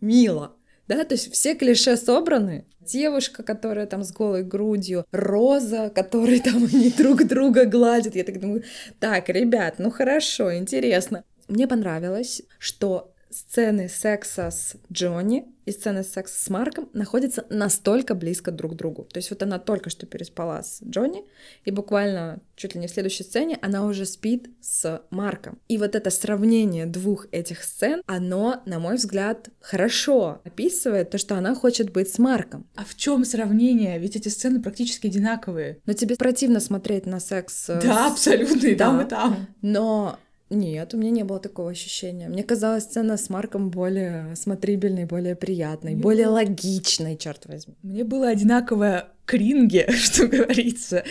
мило. 0.00 0.56
Да, 0.88 1.04
то 1.04 1.14
есть 1.14 1.32
все 1.32 1.54
клише 1.54 1.96
собраны. 1.96 2.66
Девушка, 2.80 3.42
которая 3.44 3.86
там 3.86 4.02
с 4.02 4.12
голой 4.12 4.42
грудью, 4.42 5.06
Роза, 5.12 5.90
который 5.94 6.40
там 6.40 6.64
они 6.72 6.90
друг 6.90 7.24
друга 7.24 7.64
гладят. 7.64 8.16
Я 8.16 8.24
так 8.24 8.40
думаю, 8.40 8.64
так, 8.98 9.28
ребят, 9.28 9.76
ну 9.78 9.90
хорошо, 9.90 10.54
интересно. 10.54 11.24
Мне 11.48 11.68
понравилось, 11.68 12.42
что 12.58 13.11
сцены 13.32 13.88
секса 13.88 14.50
с 14.50 14.76
Джонни 14.92 15.46
и 15.64 15.70
сцены 15.70 16.02
секса 16.02 16.42
с 16.42 16.50
Марком 16.50 16.88
находятся 16.92 17.46
настолько 17.48 18.14
близко 18.14 18.50
друг 18.50 18.72
к 18.72 18.76
другу. 18.76 19.04
То 19.04 19.18
есть 19.18 19.30
вот 19.30 19.42
она 19.42 19.58
только 19.58 19.90
что 19.90 20.06
переспала 20.06 20.62
с 20.62 20.82
Джонни, 20.82 21.24
и 21.64 21.70
буквально 21.70 22.40
чуть 22.56 22.74
ли 22.74 22.80
не 22.80 22.88
в 22.88 22.90
следующей 22.90 23.22
сцене 23.22 23.58
она 23.62 23.84
уже 23.86 24.04
спит 24.04 24.50
с 24.60 25.02
Марком. 25.10 25.58
И 25.68 25.78
вот 25.78 25.94
это 25.94 26.10
сравнение 26.10 26.86
двух 26.86 27.26
этих 27.32 27.62
сцен, 27.62 28.02
оно, 28.06 28.62
на 28.66 28.78
мой 28.78 28.96
взгляд, 28.96 29.48
хорошо 29.60 30.40
описывает 30.44 31.10
то, 31.10 31.18
что 31.18 31.36
она 31.36 31.54
хочет 31.54 31.92
быть 31.92 32.12
с 32.12 32.18
Марком. 32.18 32.66
А 32.74 32.84
в 32.84 32.96
чем 32.96 33.24
сравнение? 33.24 33.98
Ведь 33.98 34.16
эти 34.16 34.28
сцены 34.28 34.60
практически 34.60 35.06
одинаковые. 35.06 35.78
Но 35.86 35.92
тебе 35.92 36.16
противно 36.16 36.60
смотреть 36.60 37.06
на 37.06 37.20
секс. 37.20 37.66
Да, 37.66 38.08
с... 38.08 38.12
абсолютно, 38.12 38.66
и 38.66 38.74
да. 38.74 38.84
там, 38.84 39.00
и 39.00 39.08
там. 39.08 39.46
Но 39.62 40.18
нет, 40.52 40.92
у 40.92 40.98
меня 40.98 41.10
не 41.10 41.24
было 41.24 41.40
такого 41.40 41.70
ощущения. 41.70 42.28
Мне 42.28 42.44
казалась 42.44 42.84
сцена 42.84 43.16
с 43.16 43.30
Марком 43.30 43.70
более 43.70 44.36
смотрибельной, 44.36 45.06
более 45.06 45.34
приятной, 45.34 45.94
Мне 45.94 46.02
более 46.02 46.26
было... 46.26 46.34
логичной, 46.34 47.16
черт 47.16 47.46
возьми. 47.46 47.74
Мне 47.82 48.04
было 48.04 48.28
одинаковое 48.28 49.08
кринге, 49.24 49.90
что 49.92 50.28
говорится. 50.28 51.04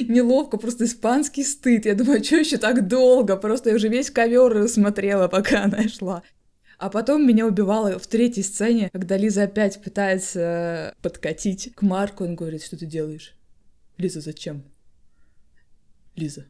Неловко, 0.00 0.58
просто 0.58 0.84
испанский 0.84 1.44
стыд. 1.44 1.86
Я 1.86 1.94
думаю, 1.94 2.22
что 2.22 2.36
еще 2.36 2.58
так 2.58 2.86
долго? 2.86 3.36
Просто 3.36 3.70
я 3.70 3.76
уже 3.76 3.88
весь 3.88 4.10
ковер 4.10 4.68
смотрела, 4.68 5.28
пока 5.28 5.64
она 5.64 5.88
шла. 5.88 6.22
А 6.76 6.90
потом 6.90 7.26
меня 7.26 7.46
убивало 7.46 7.98
в 7.98 8.06
третьей 8.06 8.42
сцене, 8.42 8.90
когда 8.92 9.16
Лиза 9.16 9.44
опять 9.44 9.80
пытается 9.82 10.94
подкатить 11.00 11.74
к 11.74 11.80
Марку. 11.80 12.24
Он 12.24 12.34
говорит, 12.34 12.62
что 12.62 12.76
ты 12.76 12.84
делаешь? 12.84 13.34
Лиза, 13.96 14.20
зачем? 14.20 14.62
Лиза, 16.16 16.44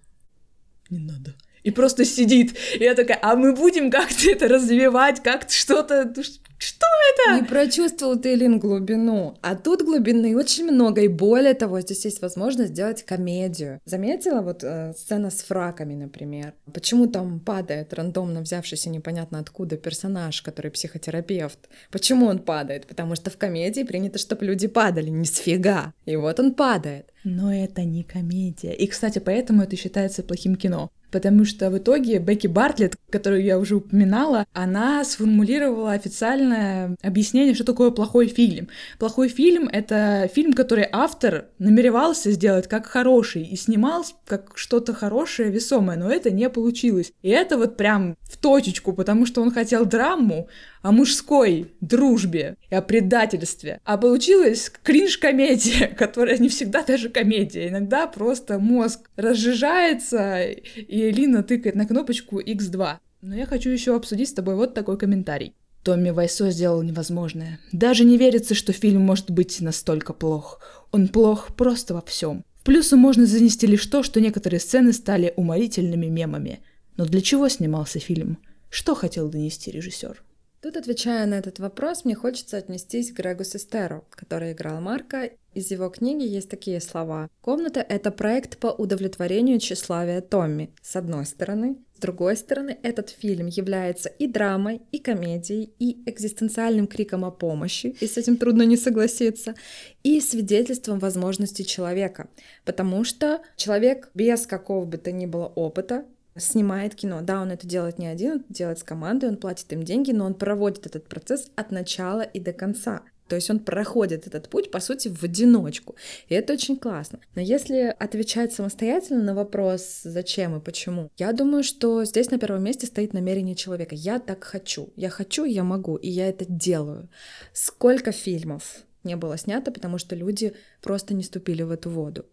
не 0.91 0.99
надо 0.99 1.37
и 1.65 1.71
просто 1.71 2.05
сидит. 2.05 2.57
И 2.79 2.85
я 2.85 2.95
такая, 2.95 3.19
а 3.21 3.35
мы 3.35 3.55
будем 3.55 3.91
как-то 3.91 4.31
это 4.31 4.47
развивать, 4.47 5.23
как-то 5.23 5.53
что-то... 5.53 6.13
Что 6.57 6.87
это? 7.13 7.41
Не 7.41 7.47
прочувствовал 7.47 8.17
ты, 8.17 8.37
Лин, 8.37 8.59
глубину. 8.59 9.37
А 9.43 9.55
тут 9.55 9.83
глубины 9.83 10.37
очень 10.37 10.65
много. 10.71 11.03
И 11.03 11.09
более 11.09 11.53
того, 11.53 11.81
здесь 11.81 12.05
есть 12.05 12.23
возможность 12.23 12.71
сделать 12.71 13.03
комедию. 13.03 13.81
Заметила 13.85 14.41
вот 14.41 14.63
э, 14.63 14.95
сцена 14.97 15.31
с 15.31 15.43
фраками, 15.43 15.95
например? 15.95 16.55
Почему 16.73 17.07
там 17.07 17.41
падает 17.41 17.93
рандомно 17.93 18.41
взявшийся 18.41 18.89
непонятно 18.89 19.41
откуда 19.41 19.77
персонаж, 19.77 20.41
который 20.41 20.71
психотерапевт? 20.71 21.59
Почему 21.91 22.27
он 22.27 22.39
падает? 22.39 22.87
Потому 22.87 23.15
что 23.17 23.31
в 23.31 23.37
комедии 23.37 23.83
принято, 23.83 24.19
чтобы 24.19 24.47
люди 24.47 24.67
падали. 24.67 25.11
Не 25.11 25.27
сфига. 25.27 25.93
И 26.07 26.17
вот 26.17 26.41
он 26.41 26.55
падает. 26.55 27.13
Но 27.25 27.53
это 27.53 27.83
не 27.83 28.05
комедия. 28.05 28.73
И, 28.73 28.87
кстати, 28.87 29.19
поэтому 29.19 29.63
это 29.63 29.77
считается 29.77 30.23
плохим 30.23 30.57
кино 30.57 30.91
потому 31.15 31.45
что 31.45 31.71
в 31.71 31.79
итоге 31.79 32.19
Бекки 32.19 32.49
Бартлетт, 32.49 32.97
которую 33.09 33.45
я 33.45 33.61
уже 33.61 33.77
упоминала, 33.77 34.47
она 34.53 35.05
сформулировала 35.05 35.93
официальное 35.93 36.97
объяснение, 37.03 37.55
что 37.55 37.63
такое 37.63 37.93
плохой 37.93 38.27
фильм. 38.27 38.67
Плохой 38.99 39.29
фильм— 39.29 39.69
это 39.73 40.29
фильм, 40.35 40.53
который 40.55 40.89
автор 40.91 41.47
намеревался 41.61 42.33
сделать 42.33 42.67
как 42.67 42.87
хороший 42.87 43.45
и 43.45 43.55
снимал 43.55 44.05
как 44.27 44.55
что-то 44.57 44.93
хорошее, 44.93 45.53
весомое, 45.53 45.97
но 45.97 46.11
это 46.11 46.33
не 46.33 46.51
получилось. 46.51 47.13
И 47.23 47.29
это 47.29 47.59
вот 47.59 47.77
прям 47.77 48.17
в 48.23 48.37
точечку, 48.37 48.93
потому 48.93 49.25
что 49.25 49.41
он 49.41 49.53
хотел 49.53 49.87
драму, 49.87 50.49
о 50.85 50.93
мужской 50.93 51.73
дружбе 51.81 52.57
и 52.69 52.75
о 52.75 52.83
предательстве. 52.83 53.81
А 53.85 53.97
получилась 53.97 54.71
кринж-комедия, 54.83 55.87
которая 55.99 56.37
не 56.37 56.51
всегда 56.51 56.83
даже 56.83 57.09
комедия. 57.09 57.69
Иногда 57.69 58.07
просто 58.07 58.59
мозг 58.59 59.01
разжижается, 59.17 60.43
и 60.43 61.04
Лина 61.11 61.43
тыкает 61.43 61.75
на 61.75 61.87
кнопочку 61.87 62.41
X2. 62.41 62.97
Но 63.23 63.35
я 63.35 63.47
хочу 63.47 63.71
еще 63.71 63.97
обсудить 63.97 64.29
с 64.29 64.35
тобой 64.35 64.55
вот 64.55 64.75
такой 64.75 64.99
комментарий. 64.99 65.55
Томми 65.83 66.11
Вайсо 66.11 66.51
сделал 66.51 66.83
невозможное. 66.83 67.61
Даже 67.73 68.05
не 68.05 68.17
верится, 68.17 68.55
что 68.55 68.73
фильм 68.73 69.03
может 69.03 69.31
быть 69.31 69.61
настолько 69.61 70.13
плох. 70.13 70.61
Он 70.93 71.09
плох 71.09 71.55
просто 71.55 71.95
во 71.95 72.01
всем. 72.03 72.45
В 72.61 72.65
плюсы 72.65 72.97
можно 72.97 73.27
занести 73.27 73.67
лишь 73.67 73.87
то, 73.87 74.03
что 74.03 74.21
некоторые 74.21 74.61
сцены 74.61 74.93
стали 74.95 75.35
уморительными 75.37 76.07
мемами. 76.07 76.61
Но 76.97 77.05
для 77.05 77.21
чего 77.21 77.49
снимался 77.49 77.99
фильм? 77.99 78.39
Что 78.71 78.95
хотел 78.95 79.29
донести 79.29 79.71
режиссер? 79.71 80.23
Тут, 80.65 80.79
отвечая 80.79 81.27
на 81.27 81.35
этот 81.35 81.59
вопрос, 81.59 82.07
мне 82.07 82.15
хочется 82.15 82.57
отнестись 82.57 83.13
к 83.13 83.17
Грегу 83.17 83.45
Сестеру, 83.45 84.07
который 84.09 84.53
играл 84.53 84.81
Марка. 84.81 85.29
Из 85.53 85.71
его 85.71 85.91
книги 85.91 86.27
есть 86.27 86.49
такие 86.49 86.81
слова. 86.81 87.29
«Комната— 87.43 87.81
это 87.89 88.11
проект 88.11 88.57
по 88.57 88.69
удовлетворению 88.69 89.59
тщеславия 89.59 90.23
Томми, 90.23 90.71
с 90.81 90.97
одной 90.97 91.27
стороны. 91.27 91.77
С 91.95 92.01
другой 92.01 92.35
стороны, 92.39 92.79
этот 92.83 93.11
фильм 93.11 93.47
является 93.47 94.09
и 94.09 94.27
драмой, 94.27 94.81
и 94.91 95.01
комедией, 95.01 95.71
и 95.79 96.03
экзистенциальным 96.09 96.87
криком 96.87 97.27
о 97.27 97.31
помощи, 97.31 97.95
и 98.01 98.07
с 98.07 98.17
этим 98.17 98.39
трудно 98.39 98.63
не 98.63 98.79
согласиться, 98.79 99.55
и 100.03 100.19
свидетельством 100.19 100.99
возможностей 100.99 101.67
человека. 101.67 102.29
Потому 102.65 103.05
что 103.05 103.43
человек 103.57 104.11
без 104.15 104.47
какого 104.47 104.87
бы 104.87 104.97
то 104.97 105.13
ни 105.13 105.27
было 105.27 105.45
опыта 105.45 106.07
снимает 106.37 106.95
кино. 106.95 107.21
Да, 107.23 107.43
он 107.43 107.51
это 107.51 107.67
делает 107.67 107.99
не 107.99 108.07
один, 108.07 108.33
он 108.33 108.45
делает 108.49 108.79
с 108.79 108.83
командой, 108.83 109.29
он 109.29 109.37
платит 109.37 109.73
им 109.73 109.83
деньги, 109.83 110.13
но 110.13 110.27
он 110.27 110.35
проводит 110.35 110.87
этот 110.87 111.09
процесс 111.09 111.51
от 111.57 111.71
начала 111.71 112.23
и 112.23 112.41
до 112.41 112.53
конца. 112.53 113.03
То 113.29 113.37
есть 113.37 113.49
он 113.49 113.59
проходит 113.59 114.27
этот 114.27 114.49
путь, 114.51 114.71
по 114.71 114.81
сути, 114.81 115.09
в 115.09 115.23
одиночку. 115.23 115.97
И 116.29 116.35
это 116.35 116.53
очень 116.53 116.77
классно. 116.77 117.21
Но 117.35 117.41
если 117.41 117.95
отвечать 117.99 118.53
самостоятельно 118.53 119.23
на 119.23 119.35
вопрос, 119.35 120.01
зачем 120.05 120.57
и 120.57 120.61
почему, 120.61 121.11
я 121.17 121.33
думаю, 121.33 121.65
что 121.65 122.05
здесь 122.05 122.31
на 122.31 122.39
первом 122.39 122.63
месте 122.63 122.87
стоит 122.87 123.15
намерение 123.15 123.55
человека. 123.55 123.95
Я 123.95 124.19
так 124.19 124.45
хочу. 124.45 124.93
Я 124.95 125.09
хочу, 125.09 125.45
я 125.45 125.65
могу, 125.65 125.97
и 125.97 126.09
я 126.11 126.29
это 126.29 126.45
делаю. 126.47 127.09
Сколько 127.55 128.13
фильмов 128.13 128.83
не 129.05 129.17
было 129.17 129.39
снято, 129.39 129.73
потому 129.73 129.97
что 129.99 130.15
люди 130.15 130.55
просто 130.83 131.15
не 131.15 131.23
ступили 131.23 131.63
в 131.63 131.71
эту 131.71 131.89
воду. 131.89 132.27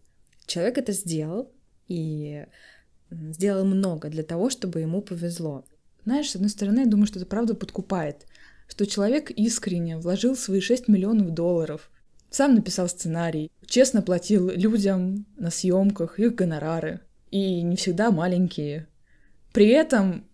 Человек 0.46 0.78
это 0.78 0.92
сделал 0.92 1.52
и 1.88 2.46
сделал 3.12 3.66
много 3.66 4.10
для 4.10 4.24
того, 4.24 4.50
чтобы 4.50 4.82
ему 4.82 5.02
повезло. 5.02 5.66
Знаешь, 6.04 6.32
с 6.32 6.36
одной 6.36 6.50
стороны, 6.50 6.80
я 6.82 6.86
думаю, 6.86 7.08
что 7.08 7.20
это 7.20 7.28
правда 7.28 7.54
подкупает, 7.54 8.26
что 8.68 8.88
человек 8.88 9.32
искренне 9.32 9.98
вложил 9.98 10.36
свои 10.36 10.62
6 10.62 10.88
миллионов 10.88 11.32
долларов, 11.32 11.92
сам 12.30 12.56
написал 12.56 12.88
сценарий, 12.88 13.52
честно 13.66 14.02
платил 14.02 14.50
людям 14.50 15.26
на 15.38 15.52
съемках 15.52 16.18
их 16.20 16.34
гонорары, 16.34 17.02
и 17.30 17.62
не 17.62 17.76
всегда 17.76 18.10
маленькие. 18.10 18.88
При 19.52 19.68
этом 19.68 20.26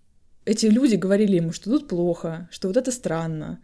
эти 0.46 0.68
люди 0.68 0.96
говорили 0.96 1.38
ему, 1.38 1.52
что 1.52 1.72
тут 1.72 1.88
плохо, 1.88 2.48
что 2.52 2.68
вот 2.68 2.78
это 2.78 2.92
странно. 2.92 3.62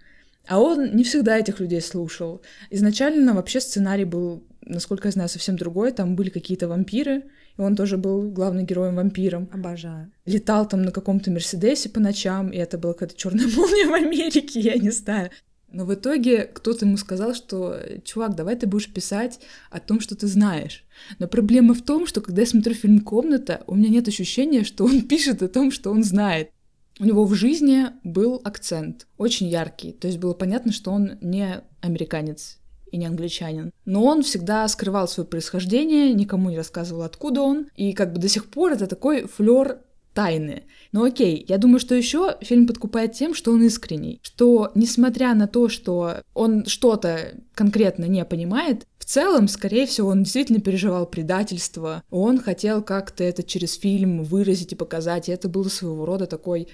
А 0.47 0.59
он 0.59 0.95
не 0.95 1.03
всегда 1.03 1.37
этих 1.37 1.59
людей 1.59 1.79
слушал. 1.79 2.41
Изначально 2.69 3.33
вообще 3.33 3.61
сценарий 3.61 4.03
был, 4.03 4.43
насколько 4.61 5.07
я 5.07 5.11
знаю, 5.11 5.29
совсем 5.29 5.55
другой. 5.55 5.91
Там 5.91 6.15
были 6.15 6.29
какие-то 6.29 6.67
вампиры, 6.67 7.23
и 7.57 7.61
он 7.61 7.75
тоже 7.75 7.97
был 7.97 8.29
главным 8.29 8.65
героем-вампиром. 8.65 9.49
Обожаю. 9.51 10.11
Летал 10.25 10.67
там 10.67 10.81
на 10.83 10.91
каком-то 10.91 11.31
Мерседесе 11.31 11.89
по 11.89 11.99
ночам, 11.99 12.49
и 12.49 12.57
это 12.57 12.77
была 12.77 12.93
какая-то 12.93 13.15
черная 13.15 13.47
молния 13.55 13.87
в 13.87 13.93
Америке, 13.93 14.59
я 14.59 14.75
не 14.75 14.89
знаю. 14.89 15.29
Но 15.71 15.85
в 15.85 15.93
итоге 15.93 16.43
кто-то 16.43 16.85
ему 16.85 16.97
сказал, 16.97 17.33
что 17.33 17.79
«Чувак, 18.05 18.35
давай 18.35 18.55
ты 18.55 18.67
будешь 18.67 18.93
писать 18.93 19.39
о 19.71 19.79
том, 19.79 19.99
что 19.99 20.15
ты 20.15 20.27
знаешь». 20.27 20.85
Но 21.17 21.27
проблема 21.27 21.73
в 21.73 21.81
том, 21.81 22.05
что 22.05 22.21
когда 22.21 22.41
я 22.41 22.47
смотрю 22.47 22.75
фильм 22.75 22.99
«Комната», 22.99 23.63
у 23.65 23.75
меня 23.75 23.89
нет 23.89 24.07
ощущения, 24.07 24.63
что 24.63 24.85
он 24.85 25.01
пишет 25.07 25.41
о 25.41 25.47
том, 25.47 25.71
что 25.71 25.89
он 25.91 26.03
знает. 26.03 26.51
У 26.99 27.05
него 27.05 27.25
в 27.25 27.33
жизни 27.33 27.87
был 28.03 28.39
акцент, 28.43 29.07
очень 29.17 29.47
яркий. 29.47 29.93
То 29.93 30.07
есть 30.07 30.19
было 30.19 30.35
понятно, 30.35 30.71
что 30.71 30.91
он 30.91 31.17
не 31.21 31.63
американец 31.81 32.59
и 32.93 32.97
не 32.97 33.07
англичанин. 33.07 33.71
Но 33.85 34.03
он 34.05 34.21
всегда 34.21 34.67
скрывал 34.67 35.07
свое 35.07 35.27
происхождение, 35.27 36.13
никому 36.13 36.49
не 36.51 36.57
рассказывал, 36.57 37.01
откуда 37.01 37.41
он. 37.41 37.67
И 37.75 37.93
как 37.93 38.13
бы 38.13 38.19
до 38.19 38.29
сих 38.29 38.45
пор 38.45 38.73
это 38.73 38.87
такой 38.87 39.27
флер 39.27 39.79
тайны. 40.13 40.63
Но 40.91 41.03
окей, 41.03 41.43
я 41.47 41.57
думаю, 41.57 41.79
что 41.79 41.95
еще 41.95 42.37
фильм 42.41 42.67
подкупает 42.67 43.13
тем, 43.13 43.33
что 43.33 43.51
он 43.51 43.63
искренний, 43.63 44.19
что 44.21 44.71
несмотря 44.75 45.33
на 45.33 45.47
то, 45.47 45.69
что 45.69 46.21
он 46.35 46.65
что-то 46.65 47.39
конкретно 47.55 48.05
не 48.05 48.23
понимает, 48.23 48.85
в 48.99 49.05
целом, 49.05 49.47
скорее 49.47 49.87
всего, 49.87 50.09
он 50.09 50.23
действительно 50.23 50.61
переживал 50.61 51.07
предательство, 51.07 52.03
он 52.11 52.39
хотел 52.39 52.83
как-то 52.83 53.23
это 53.23 53.43
через 53.43 53.73
фильм 53.75 54.23
выразить 54.23 54.73
и 54.73 54.75
показать, 54.75 55.27
и 55.29 55.31
это 55.31 55.49
было 55.49 55.67
своего 55.67 56.05
рода 56.05 56.27
такой 56.27 56.67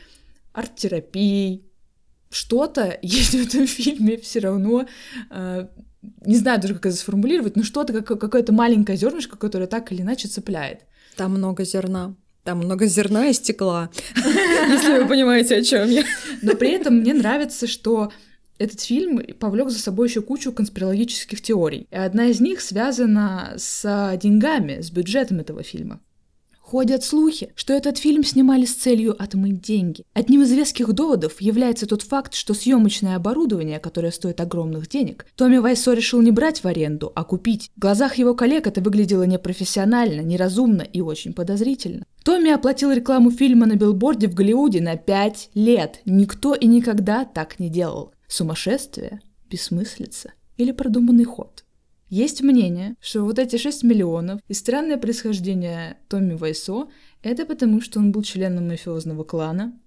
арт-терапией. 0.51 1.63
Что-то 2.30 2.99
есть 3.01 3.32
в 3.32 3.47
этом 3.47 3.65
фильме 3.65 4.17
все 4.17 4.39
равно 4.39 4.86
э, 5.32 5.67
не 6.26 6.36
знаю 6.36 6.62
даже, 6.62 6.76
как 6.76 6.88
это 6.88 6.95
сформулировать, 6.95 7.56
но 7.56 7.64
что-то, 7.64 8.02
как, 8.02 8.20
какое-то 8.20 8.54
маленькое 8.54 8.97
зернышко, 8.97 9.38
которое 9.38 9.68
так 9.68 9.91
или 9.91 10.02
иначе 10.02 10.28
цепляет. 10.28 10.82
Там 11.16 11.32
много 11.32 11.64
зерна. 11.66 12.16
Там 12.43 12.60
много 12.60 12.86
зерна 12.86 13.28
и 13.28 13.34
стекла, 13.34 13.89
если 14.16 15.02
вы 15.02 15.08
понимаете, 15.08 15.58
о 15.58 15.64
чем 15.64 15.89
я. 15.89 16.04
Но 16.41 16.56
при 16.56 16.72
этом 16.72 16.95
мне 16.95 17.14
нравится, 17.14 17.68
что 17.68 18.12
этот 18.58 18.82
фильм 18.82 19.22
повлек 19.39 19.70
за 19.70 19.80
собой 19.80 20.08
еще 20.08 20.22
кучу 20.22 20.52
конспирологических 20.52 21.41
теорий. 21.41 21.88
И 21.91 21.95
одна 21.95 22.28
из 22.28 22.39
них 22.39 22.62
связана 22.62 23.54
с 23.58 24.18
деньгами, 24.22 24.82
с 24.82 24.89
бюджетом 24.89 25.39
этого 25.39 25.64
фильма. 25.64 26.00
Ходят 26.70 27.03
слухи, 27.03 27.51
что 27.55 27.74
этот 27.74 27.97
фильм 27.97 28.24
снимали 28.24 28.65
с 28.65 28.76
целью 28.76 29.20
отмыть 29.20 29.59
деньги. 29.59 30.03
Одним 30.13 30.43
из 30.43 30.51
веских 30.51 30.93
доводов 30.93 31.41
является 31.41 31.88
тот 31.88 32.03
факт, 32.03 32.36
что 32.36 32.53
съемочное 32.53 33.15
оборудование, 33.15 33.80
которое 33.80 34.11
стоит 34.11 34.39
огромных 34.39 34.88
денег, 34.88 35.26
Томми 35.36 35.57
Вайсо 35.57 35.93
решил 35.93 36.22
не 36.22 36.30
брать 36.30 36.63
в 36.63 36.67
аренду, 36.67 37.11
а 37.15 37.24
купить. 37.24 37.72
В 37.76 37.80
глазах 37.80 38.20
его 38.20 38.36
коллег 38.36 38.67
это 38.67 38.82
выглядело 38.82 39.24
непрофессионально, 39.24 40.22
неразумно 40.22 40.84
и 40.84 41.01
очень 41.01 41.34
подозрительно. 41.34 42.05
Томми 42.24 42.51
оплатил 42.51 42.91
рекламу 42.91 43.32
фильма 43.32 43.65
на 43.65 43.74
билборде 43.74 44.28
в 44.28 44.36
Голливуде 44.36 44.80
на 44.80 44.95
5 44.95 45.49
лет. 45.55 46.01
Никто 46.05 46.53
и 46.53 46.67
никогда 46.67 47.26
так 47.26 47.59
не 47.59 47.70
делал. 47.70 48.13
Сумасшествие? 48.28 49.22
Бессмыслица? 49.49 50.34
Или 50.57 50.72
продуманный 50.72 51.26
ход? 51.26 51.63
Есть 52.10 52.41
мнение, 52.41 52.95
что 52.99 53.24
вот 53.24 53.38
эти 53.38 53.57
6 53.57 53.84
миллионов 53.84 54.41
и 54.47 54.53
странное 54.53 54.97
происхождение 54.97 55.97
Томми 56.07 56.34
Вайсо— 56.34 56.89
это 57.24 57.45
потому, 57.45 57.82
что 57.82 57.99
он 57.99 58.12
был 58.12 58.24
членом 58.24 58.68
мафиозного 58.68 59.24
клана 59.24 59.80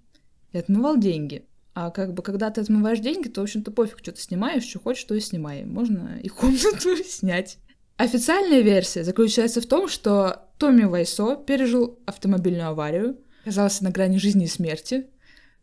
и 0.53 0.59
отмывал 0.59 0.97
деньги. 0.97 1.47
А 1.75 1.91
как 1.91 2.15
бы 2.15 2.23
когда 2.23 2.51
ты 2.51 2.61
отмываешь 2.61 3.01
деньги, 3.01 3.29
то, 3.29 3.41
в 3.41 3.45
общем-то, 3.45 3.73
пофиг, 3.73 3.99
что 3.99 4.13
ты 4.13 4.21
снимаешь, 4.21 4.65
что 4.65 4.79
хочешь, 4.79 5.05
то 5.05 5.15
и 5.15 5.21
снимай. 5.21 5.65
Можно 5.65 6.21
и 6.23 6.29
комнату 6.29 6.97
снять. 7.05 7.59
Официальная 7.97 8.61
версия 8.61 9.05
заключается 9.05 9.61
в 9.61 9.67
том, 9.67 9.89
что 9.89 10.49
Томми 10.59 10.85
Вайсо 10.85 11.37
пережил 11.37 11.99
автомобильную 12.07 12.69
аварию, 12.69 13.17
оказался 13.43 13.85
на 13.85 13.91
грани 13.91 14.19
жизни 14.19 14.45
и 14.45 14.49
смерти, 14.49 15.07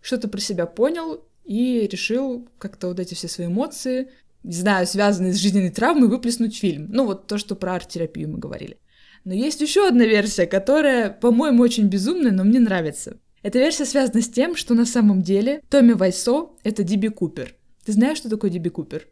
что-то 0.02 0.28
про 0.28 0.40
себя 0.40 0.66
понял 0.66 1.24
и 1.46 1.88
решил 1.92 2.48
как-то 2.58 2.88
вот 2.88 3.00
эти 3.00 3.14
все 3.14 3.28
свои 3.28 3.48
эмоции 3.48 4.10
не 4.44 4.54
знаю, 4.54 4.88
связанные 4.88 5.34
с 5.34 5.38
жизненной 5.38 5.70
травмой, 5.70 6.10
выплеснуть 6.10 6.58
фильм. 6.58 6.88
Ну, 6.90 7.06
вот 7.06 7.28
то, 7.28 7.38
что 7.38 7.56
про 7.56 7.76
арт-терапию 7.76 8.30
мы 8.30 8.38
говорили. 8.38 8.78
Но 9.26 9.34
есть 9.34 9.62
еще 9.62 9.88
одна 9.88 10.06
версия, 10.06 10.46
которая, 10.46 11.10
по-моему, 11.10 11.62
очень 11.62 11.88
безумная, 11.88 12.32
но 12.32 12.44
мне 12.44 12.60
нравится. 12.60 13.18
Эта 13.42 13.60
версия 13.60 13.86
связана 13.86 14.22
с 14.22 14.30
тем, 14.30 14.56
что 14.56 14.74
на 14.74 14.86
самом 14.86 15.22
деле 15.22 15.62
Томми 15.70 15.94
Вайсо— 15.94 16.50
это 16.64 16.84
Диби 16.84 17.08
Купер. 17.08 17.56
Ты 17.86 17.94
знаешь, 17.94 18.18
что 18.18 18.30
такое 18.30 18.50
Диби 18.50 18.70
Купер? 18.70 19.08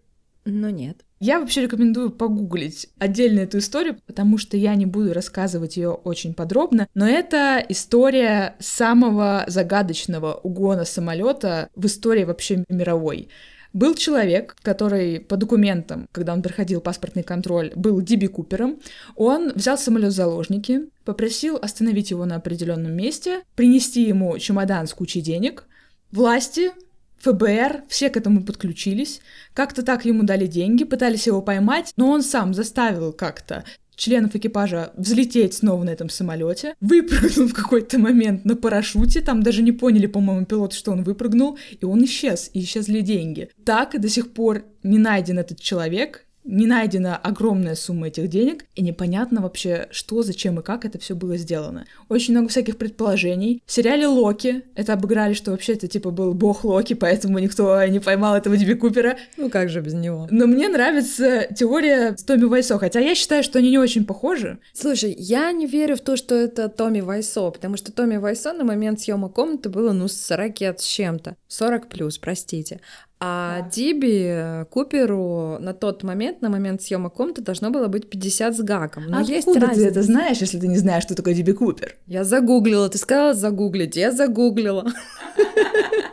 Ну, 0.45 0.69
нет. 0.69 1.03
Я 1.19 1.39
вообще 1.39 1.63
рекомендую 1.63 2.09
погуглить 2.11 2.89
отдельно 2.99 3.41
эту 3.41 3.57
историю, 3.57 3.97
потому 4.05 4.37
что 4.37 4.55
я 4.55 4.75
не 4.75 4.85
буду 4.85 5.13
рассказывать 5.13 5.75
ее 5.75 5.89
очень 5.89 6.33
подробно, 6.33 6.87
но 6.93 7.07
это 7.07 7.63
история 7.67 8.55
самого 8.59 9.43
загадочного 9.47 10.35
угона 10.35 10.85
самолета 10.85 11.69
в 11.75 11.85
истории 11.85 12.23
вообще 12.23 12.63
мировой. 12.69 13.29
Был 13.77 13.93
человек, 13.93 14.55
который 14.63 15.19
по 15.19 15.37
документам, 15.37 16.09
когда 16.11 16.33
он 16.33 16.41
проходил 16.41 16.81
паспортный 16.81 17.21
контроль, 17.21 17.71
был 17.75 18.01
Диби 18.01 18.25
Купером. 18.25 18.79
Он 19.15 19.51
взял 19.53 19.77
самолет 19.77 20.13
в 20.13 20.15
заложники, 20.15 20.89
попросил 21.05 21.57
остановить 21.57 22.09
его 22.09 22.25
на 22.25 22.37
определенном 22.37 22.93
месте, 22.93 23.43
принести 23.53 24.01
ему 24.01 24.35
чемодан 24.39 24.87
с 24.87 24.95
кучей 24.95 25.21
денег. 25.21 25.65
Власти 26.11 26.71
ФБР, 27.19 27.83
все 27.87 28.09
к 28.09 28.17
этому 28.17 28.43
подключились, 28.43 29.21
как-то 29.53 29.83
так 29.83 30.05
ему 30.05 30.23
дали 30.23 30.47
деньги, 30.47 30.83
пытались 30.83 31.27
его 31.27 31.43
поймать, 31.43 31.93
но 31.97 32.09
он 32.09 32.23
сам 32.23 32.55
заставил 32.55 33.13
как-то 33.13 33.63
членов 33.97 34.35
экипажа 34.35 34.93
взлететь 34.95 35.55
снова 35.55 35.83
на 35.83 35.89
этом 35.89 36.09
самолете, 36.09 36.75
выпрыгнул 36.79 37.47
в 37.47 37.53
какой-то 37.53 37.99
момент 37.99 38.45
на 38.45 38.55
парашюте, 38.55 39.21
там 39.21 39.43
даже 39.43 39.63
не 39.63 39.73
поняли, 39.73 40.05
по-моему, 40.07 40.45
пилот, 40.45 40.71
что 40.71 40.91
он 40.91 41.03
выпрыгнул, 41.03 41.57
и 41.81 41.83
он 41.83 42.05
исчез, 42.05 42.49
и 42.53 42.61
исчезли 42.61 43.01
деньги. 43.01 43.49
Так 43.65 43.95
и 43.95 43.97
до 43.97 44.07
сих 44.07 44.31
пор 44.31 44.63
не 44.83 44.99
найден 44.99 45.39
этот 45.39 45.59
человек, 45.59 46.26
не 46.47 46.65
найдена 46.65 47.17
огромная 47.17 47.75
сумма 47.75 48.07
этих 48.07 48.29
денег, 48.29 48.65
и 48.75 48.81
непонятно 48.81 49.41
вообще, 49.41 49.87
что, 49.91 50.23
зачем 50.23 50.59
и 50.59 50.63
как 50.63 50.85
это 50.85 50.97
все 50.97 51.15
было 51.15 51.37
сделано. 51.37 51.85
Очень 52.09 52.33
много 52.33 52.49
всяких 52.49 52.77
предположений. 52.77 53.61
В 53.65 53.71
сериале 53.71 54.07
Локи 54.07 54.63
это 54.75 54.93
обыграли, 54.93 55.33
что 55.33 55.51
вообще 55.51 55.73
это 55.73 55.87
типа 55.87 56.09
был 56.09 56.33
бог 56.33 56.63
Локи, 56.63 56.93
поэтому 56.93 57.39
никто 57.39 57.83
не 57.85 57.99
поймал 57.99 58.35
этого 58.35 58.55
Диби 58.55 58.73
Купера. 58.73 59.17
Ну 59.35 59.49
как 59.49 59.69
же 59.69 59.81
без 59.81 59.93
него? 59.93 60.27
Но 60.31 60.47
мне 60.47 60.69
нравится 60.69 61.47
теория 61.53 62.15
с 62.17 62.23
Томми 62.23 62.45
Вайсо, 62.45 62.79
хотя 62.79 62.99
я 62.99 63.13
считаю, 63.13 63.43
что 63.43 63.59
они 63.59 63.69
не 63.69 63.77
очень 63.77 64.05
похожи. 64.05 64.59
Слушай, 64.73 65.13
я 65.17 65.51
не 65.51 65.67
верю 65.67 65.97
в 65.97 66.01
то, 66.01 66.15
что 66.15 66.35
это 66.35 66.69
Томми 66.69 67.01
Вайсо, 67.01 67.51
потому 67.51 67.75
что 67.75 67.91
Томми 67.91 68.17
Вайсо 68.17 68.53
на 68.53 68.63
момент 68.63 69.01
съема 69.01 69.29
комнаты 69.29 69.69
было, 69.69 69.91
ну, 69.91 70.07
с 70.07 70.13
40 70.13 70.79
с 70.79 70.83
чем-то. 70.83 71.35
40 71.47 71.89
плюс, 71.89 72.17
простите. 72.17 72.79
А 73.19 73.61
да. 73.61 73.69
Диби 73.69 74.25
э, 74.27 74.65
Куперу 74.65 75.57
на 75.59 75.73
тот 75.73 76.03
момент, 76.03 76.41
на 76.41 76.49
момент 76.49 76.83
съемок 76.83 77.13
комнаты, 77.13 77.41
должно 77.41 77.71
было 77.71 77.87
быть 77.87 78.09
50 78.09 78.55
с 78.55 78.61
гаком. 78.61 79.05
Но 79.07 79.17
а 79.17 79.21
есть 79.21 79.47
откуда 79.47 79.67
разница? 79.67 79.85
ты 79.85 79.91
это 79.91 80.03
знаешь, 80.03 80.37
если 80.37 80.59
ты 80.59 80.67
не 80.67 80.77
знаешь, 80.77 81.03
что 81.03 81.15
такое 81.15 81.33
Диби 81.33 81.53
Купер? 81.53 81.95
Я 82.05 82.23
загуглила. 82.23 82.89
Ты 82.89 82.99
сказала 82.99 83.33
загуглить, 83.33 83.95
я 83.95 84.11
загуглила. 84.11 84.85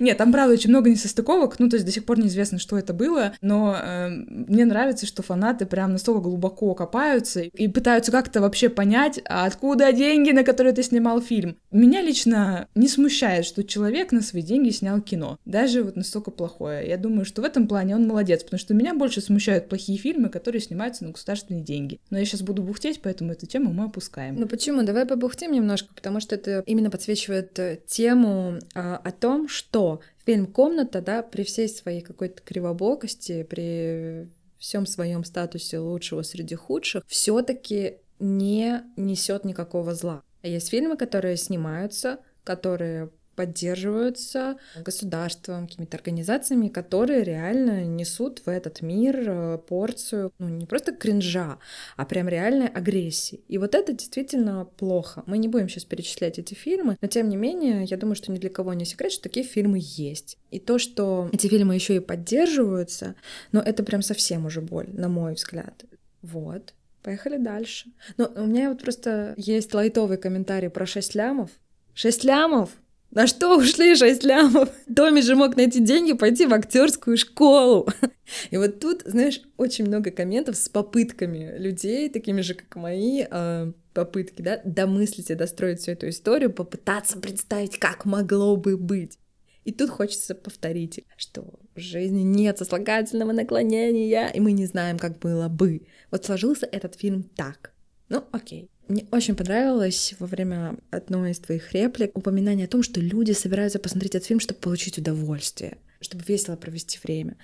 Нет, 0.00 0.18
там, 0.18 0.32
правда, 0.32 0.54
очень 0.54 0.70
много 0.70 0.90
несостыковок, 0.90 1.58
ну, 1.58 1.68
то 1.68 1.76
есть 1.76 1.86
до 1.86 1.92
сих 1.92 2.04
пор 2.04 2.18
неизвестно, 2.18 2.58
что 2.58 2.78
это 2.78 2.92
было, 2.92 3.34
но 3.40 3.76
э, 3.76 4.08
мне 4.08 4.64
нравится, 4.64 5.06
что 5.06 5.22
фанаты 5.22 5.66
прям 5.66 5.92
настолько 5.92 6.20
глубоко 6.20 6.74
копаются 6.74 7.42
и 7.42 7.68
пытаются 7.68 8.12
как-то 8.12 8.40
вообще 8.40 8.68
понять, 8.68 9.20
а 9.26 9.46
откуда 9.46 9.92
деньги, 9.92 10.30
на 10.30 10.44
которые 10.44 10.72
ты 10.72 10.82
снимал 10.82 11.20
фильм. 11.20 11.56
Меня 11.70 12.02
лично 12.02 12.68
не 12.74 12.88
смущает, 12.88 13.44
что 13.44 13.64
человек 13.64 14.12
на 14.12 14.22
свои 14.22 14.42
деньги 14.42 14.70
снял 14.70 15.00
кино, 15.00 15.38
даже 15.44 15.82
вот 15.82 15.96
настолько 15.96 16.30
плохое. 16.30 16.88
Я 16.88 16.96
думаю, 16.96 17.24
что 17.24 17.42
в 17.42 17.44
этом 17.44 17.66
плане 17.68 17.96
он 17.96 18.06
молодец, 18.06 18.42
потому 18.44 18.58
что 18.58 18.74
меня 18.74 18.94
больше 18.94 19.20
смущают 19.20 19.68
плохие 19.68 19.98
фильмы, 19.98 20.28
которые 20.28 20.60
снимаются 20.60 21.04
на 21.04 21.10
государственные 21.10 21.62
деньги. 21.62 22.00
Но 22.10 22.18
я 22.18 22.24
сейчас 22.24 22.42
буду 22.42 22.62
бухтеть, 22.62 23.00
поэтому 23.02 23.32
эту 23.32 23.46
тему 23.46 23.72
мы 23.72 23.84
опускаем. 23.84 24.36
Ну 24.36 24.46
почему? 24.46 24.82
Давай 24.82 25.06
побухтим 25.06 25.52
немножко, 25.52 25.92
потому 25.94 26.20
что 26.20 26.34
это 26.34 26.62
именно 26.66 26.90
подсвечивает 26.90 27.58
э, 27.58 27.78
тему 27.86 28.58
а, 28.74 28.96
о 28.96 29.10
том, 29.10 29.48
что 29.48 29.73
фильм 30.24 30.46
«Комната», 30.46 31.00
да, 31.00 31.22
при 31.22 31.42
всей 31.42 31.68
своей 31.68 32.00
какой-то 32.00 32.42
кривобокости, 32.42 33.42
при 33.42 34.28
всем 34.58 34.86
своем 34.86 35.24
статусе 35.24 35.78
лучшего 35.78 36.22
среди 36.22 36.54
худших, 36.54 37.04
все 37.06 37.42
таки 37.42 37.98
не 38.18 38.82
несет 38.96 39.44
никакого 39.44 39.94
зла. 39.94 40.22
А 40.42 40.48
есть 40.48 40.70
фильмы, 40.70 40.96
которые 40.96 41.36
снимаются, 41.36 42.20
которые 42.44 43.10
поддерживаются 43.34 44.56
государством, 44.76 45.66
какими-то 45.66 45.96
организациями, 45.96 46.68
которые 46.68 47.24
реально 47.24 47.84
несут 47.84 48.42
в 48.44 48.48
этот 48.48 48.82
мир 48.82 49.16
э, 49.26 49.58
порцию, 49.58 50.32
ну, 50.38 50.48
не 50.48 50.66
просто 50.66 50.92
кринжа, 50.92 51.58
а 51.96 52.04
прям 52.04 52.28
реальной 52.28 52.68
агрессии. 52.68 53.40
И 53.48 53.58
вот 53.58 53.74
это 53.74 53.92
действительно 53.92 54.64
плохо. 54.64 55.22
Мы 55.26 55.38
не 55.38 55.48
будем 55.48 55.68
сейчас 55.68 55.84
перечислять 55.84 56.38
эти 56.38 56.54
фильмы, 56.54 56.96
но 57.00 57.08
тем 57.08 57.28
не 57.28 57.36
менее, 57.36 57.84
я 57.84 57.96
думаю, 57.96 58.16
что 58.16 58.32
ни 58.32 58.38
для 58.38 58.50
кого 58.50 58.74
не 58.74 58.84
секрет, 58.84 59.12
что 59.12 59.24
такие 59.24 59.44
фильмы 59.44 59.78
есть. 59.80 60.38
И 60.50 60.58
то, 60.58 60.78
что 60.78 61.28
эти 61.32 61.48
фильмы 61.48 61.74
еще 61.74 61.96
и 61.96 62.00
поддерживаются, 62.00 63.14
но 63.52 63.60
это 63.60 63.82
прям 63.82 64.02
совсем 64.02 64.46
уже 64.46 64.60
боль, 64.60 64.88
на 64.92 65.08
мой 65.08 65.34
взгляд. 65.34 65.84
Вот. 66.22 66.74
Поехали 67.02 67.36
дальше. 67.36 67.90
Но 68.16 68.32
у 68.34 68.46
меня 68.46 68.70
вот 68.70 68.80
просто 68.80 69.34
есть 69.36 69.74
лайтовый 69.74 70.16
комментарий 70.16 70.70
про 70.70 70.86
6 70.86 71.14
лямов. 71.14 71.50
6 71.92 72.24
лямов! 72.24 72.70
На 73.14 73.28
что 73.28 73.56
ушли 73.56 73.94
6 73.94 74.24
лямов? 74.24 74.68
Томми 74.94 75.20
же 75.20 75.36
мог 75.36 75.56
найти 75.56 75.80
деньги 75.80 76.14
пойти 76.14 76.46
в 76.46 76.52
актерскую 76.52 77.16
школу. 77.16 77.88
И 78.50 78.56
вот 78.56 78.80
тут, 78.80 79.02
знаешь, 79.06 79.40
очень 79.56 79.86
много 79.86 80.10
комментов 80.10 80.56
с 80.56 80.68
попытками 80.68 81.56
людей, 81.56 82.08
такими 82.10 82.40
же, 82.40 82.54
как 82.54 82.74
мои, 82.74 83.24
а, 83.30 83.72
попытки, 83.92 84.42
да, 84.42 84.60
домыслить 84.64 85.30
и 85.30 85.34
достроить 85.36 85.80
всю 85.80 85.92
эту 85.92 86.08
историю, 86.08 86.52
попытаться 86.52 87.18
представить, 87.18 87.78
как 87.78 88.04
могло 88.04 88.56
бы 88.56 88.76
быть. 88.76 89.18
И 89.64 89.72
тут 89.72 89.90
хочется 89.90 90.34
повторить, 90.34 91.04
что 91.16 91.44
в 91.76 91.80
жизни 91.80 92.22
нет 92.22 92.58
сослагательного 92.58 93.30
наклонения, 93.30 94.28
и 94.28 94.40
мы 94.40 94.52
не 94.52 94.66
знаем, 94.66 94.98
как 94.98 95.20
было 95.20 95.48
бы. 95.48 95.86
Вот 96.10 96.24
сложился 96.24 96.66
этот 96.66 96.96
фильм 96.96 97.22
так. 97.22 97.72
Ну, 98.08 98.24
окей. 98.32 98.70
Мне 98.88 99.06
очень 99.10 99.34
понравилось 99.34 100.14
во 100.18 100.26
время 100.26 100.76
одной 100.90 101.30
из 101.30 101.38
твоих 101.38 101.72
реплик 101.72 102.16
упоминание 102.16 102.66
о 102.66 102.68
том, 102.68 102.82
что 102.82 103.00
люди 103.00 103.32
собираются 103.32 103.78
посмотреть 103.78 104.14
этот 104.14 104.28
фильм, 104.28 104.40
чтобы 104.40 104.60
получить 104.60 104.98
удовольствие, 104.98 105.78
чтобы 106.00 106.24
весело 106.26 106.56
провести 106.56 106.98
время. 107.02 107.36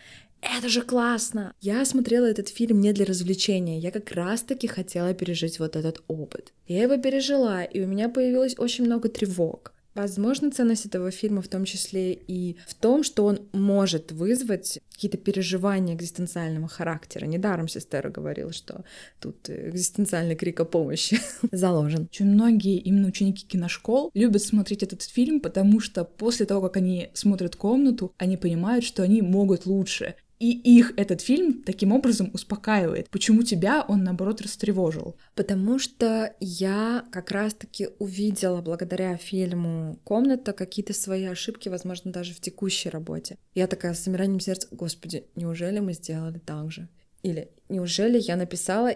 Это 0.42 0.68
же 0.68 0.82
классно! 0.82 1.54
Я 1.60 1.84
смотрела 1.84 2.26
этот 2.26 2.48
фильм 2.48 2.80
не 2.80 2.92
для 2.92 3.04
развлечения, 3.04 3.78
я 3.78 3.90
как 3.90 4.10
раз-таки 4.12 4.66
хотела 4.66 5.14
пережить 5.14 5.58
вот 5.58 5.76
этот 5.76 6.02
опыт. 6.08 6.52
Я 6.66 6.82
его 6.82 6.96
пережила, 6.96 7.62
и 7.62 7.82
у 7.82 7.86
меня 7.86 8.08
появилось 8.08 8.58
очень 8.58 8.84
много 8.84 9.08
тревог. 9.08 9.74
Возможно, 10.00 10.50
ценность 10.50 10.86
этого 10.86 11.10
фильма 11.10 11.42
в 11.42 11.48
том 11.48 11.66
числе 11.66 12.14
и 12.14 12.56
в 12.66 12.74
том, 12.74 13.02
что 13.02 13.26
он 13.26 13.40
может 13.52 14.12
вызвать 14.12 14.78
какие-то 14.90 15.18
переживания 15.18 15.94
экзистенциального 15.94 16.68
характера. 16.68 17.26
Недаром 17.26 17.68
Сестера 17.68 18.08
говорил, 18.08 18.50
что 18.52 18.84
тут 19.20 19.50
экзистенциальный 19.50 20.36
крик 20.36 20.60
о 20.60 20.64
помощи 20.64 21.20
заложен. 21.52 22.08
Очень 22.10 22.32
многие 22.32 22.78
именно 22.78 23.08
ученики 23.08 23.44
киношкол 23.46 24.10
любят 24.14 24.42
смотреть 24.42 24.82
этот 24.82 25.02
фильм, 25.02 25.38
потому 25.38 25.80
что 25.80 26.04
после 26.04 26.46
того, 26.46 26.62
как 26.62 26.78
они 26.78 27.10
смотрят 27.12 27.54
комнату, 27.56 28.14
они 28.16 28.38
понимают, 28.38 28.86
что 28.86 29.02
они 29.02 29.20
могут 29.20 29.66
лучше. 29.66 30.14
И 30.40 30.52
их 30.52 30.94
этот 30.96 31.20
фильм 31.20 31.62
таким 31.62 31.92
образом 31.92 32.30
успокаивает. 32.32 33.10
Почему 33.10 33.42
тебя 33.42 33.84
он, 33.86 34.04
наоборот, 34.04 34.40
растревожил? 34.40 35.16
Потому 35.34 35.78
что 35.78 36.34
я 36.40 37.04
как 37.12 37.30
раз-таки 37.30 37.90
увидела 37.98 38.62
благодаря 38.62 39.18
фильму 39.18 40.00
«Комната» 40.02 40.54
какие-то 40.54 40.94
свои 40.94 41.26
ошибки, 41.26 41.68
возможно, 41.68 42.10
даже 42.10 42.32
в 42.32 42.40
текущей 42.40 42.88
работе. 42.88 43.36
Я 43.54 43.66
такая 43.66 43.92
с 43.92 44.02
замиранием 44.02 44.40
сердца, 44.40 44.66
господи, 44.70 45.26
неужели 45.36 45.78
мы 45.78 45.92
сделали 45.92 46.38
так 46.38 46.72
же? 46.72 46.88
Или 47.22 47.50
неужели 47.68 48.18
я 48.18 48.36
написала 48.36 48.94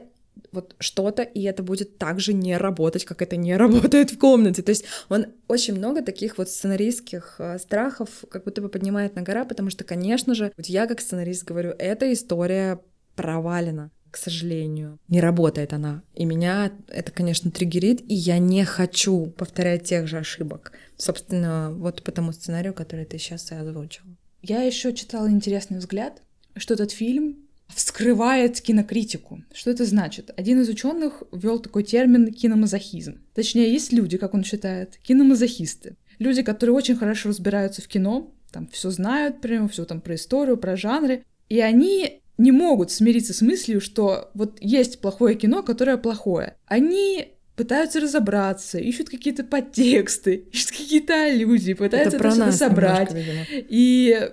вот 0.53 0.77
что-то, 0.79 1.23
и 1.23 1.43
это 1.43 1.63
будет 1.63 1.99
также 1.99 2.33
не 2.33 2.57
работать, 2.57 3.05
как 3.05 3.23
это 3.23 3.37
не 3.37 3.57
работает 3.57 4.11
в 4.11 4.19
комнате. 4.19 4.63
То 4.63 4.71
есть 4.71 4.85
он 5.09 5.27
очень 5.49 5.75
много 5.75 6.03
таких 6.03 6.39
вот 6.39 6.49
сценаристских 6.49 7.37
э, 7.39 7.59
страхов 7.59 8.25
как 8.31 8.45
будто 8.45 8.63
бы 8.63 8.69
поднимает 8.69 9.17
на 9.17 9.23
гора, 9.23 9.45
потому 9.45 9.71
что, 9.71 9.85
конечно 9.85 10.35
же, 10.35 10.53
я 10.59 10.87
как 10.87 11.01
сценарист 11.01 11.45
говорю, 11.45 11.75
эта 11.79 12.13
история 12.13 12.81
провалена 13.17 13.91
к 14.11 14.17
сожалению. 14.17 15.01
Не 15.09 15.21
работает 15.21 15.73
она. 15.73 16.05
И 16.15 16.25
меня 16.25 16.71
это, 16.87 17.11
конечно, 17.11 17.51
триггерит, 17.51 18.01
и 18.03 18.15
я 18.15 18.39
не 18.39 18.65
хочу 18.65 19.27
повторять 19.27 19.83
тех 19.83 20.07
же 20.07 20.19
ошибок. 20.19 20.71
Собственно, 20.97 21.73
вот 21.73 22.05
по 22.05 22.13
тому 22.13 22.31
сценарию, 22.31 22.75
который 22.75 23.07
ты 23.07 23.19
сейчас 23.19 23.51
и 23.51 23.57
озвучил. 23.57 24.05
Я 24.41 24.63
еще 24.63 24.95
читала 24.95 25.29
интересный 25.29 25.79
взгляд, 25.79 26.23
что 26.55 26.75
этот 26.75 26.93
фильм 26.93 27.44
вскрывает 27.69 28.61
кинокритику. 28.61 29.43
Что 29.53 29.71
это 29.71 29.85
значит? 29.85 30.31
Один 30.37 30.61
из 30.61 30.69
ученых 30.69 31.23
ввел 31.33 31.59
такой 31.59 31.83
термин 31.83 32.33
киномазохизм. 32.33 33.21
Точнее, 33.35 33.73
есть 33.73 33.93
люди, 33.93 34.17
как 34.17 34.35
он 34.35 34.45
считает, 34.45 34.99
киномазохисты. 35.03 35.97
Люди, 36.19 36.43
которые 36.43 36.77
очень 36.77 36.97
хорошо 36.97 37.31
разбираются 37.31 37.83
в 37.83 37.89
кино, 37.89 38.33
там 38.53 38.69
все 38.69 38.91
знают 38.91 39.41
прямо, 39.41 39.69
все 39.69 39.85
там 39.85 40.01
про 40.01 40.15
историю, 40.15 40.57
про 40.57 40.77
жанры, 40.77 41.25
и 41.49 41.61
они 41.61 42.23
не 42.39 42.53
могут 42.53 42.91
смириться 42.91 43.35
с 43.35 43.43
мыслью, 43.43 43.81
что 43.81 44.31
вот 44.35 44.59
есть 44.61 45.01
плохое 45.01 45.37
кино, 45.37 45.63
которое 45.63 45.97
плохое. 45.97 46.57
Они 46.67 47.35
пытаются 47.57 48.01
разобраться, 48.01 48.79
ищут 48.79 49.09
какие-то 49.09 49.45
подтексты, 49.45 50.35
ищут 50.53 50.71
какие-то 50.71 51.25
аллюзии, 51.25 51.75
пытаются 51.75 52.17
это, 52.17 52.29
это 52.29 52.35
что-то 52.35 52.53
собрать. 52.53 53.11
Немножко, 53.13 53.53
и 53.53 54.31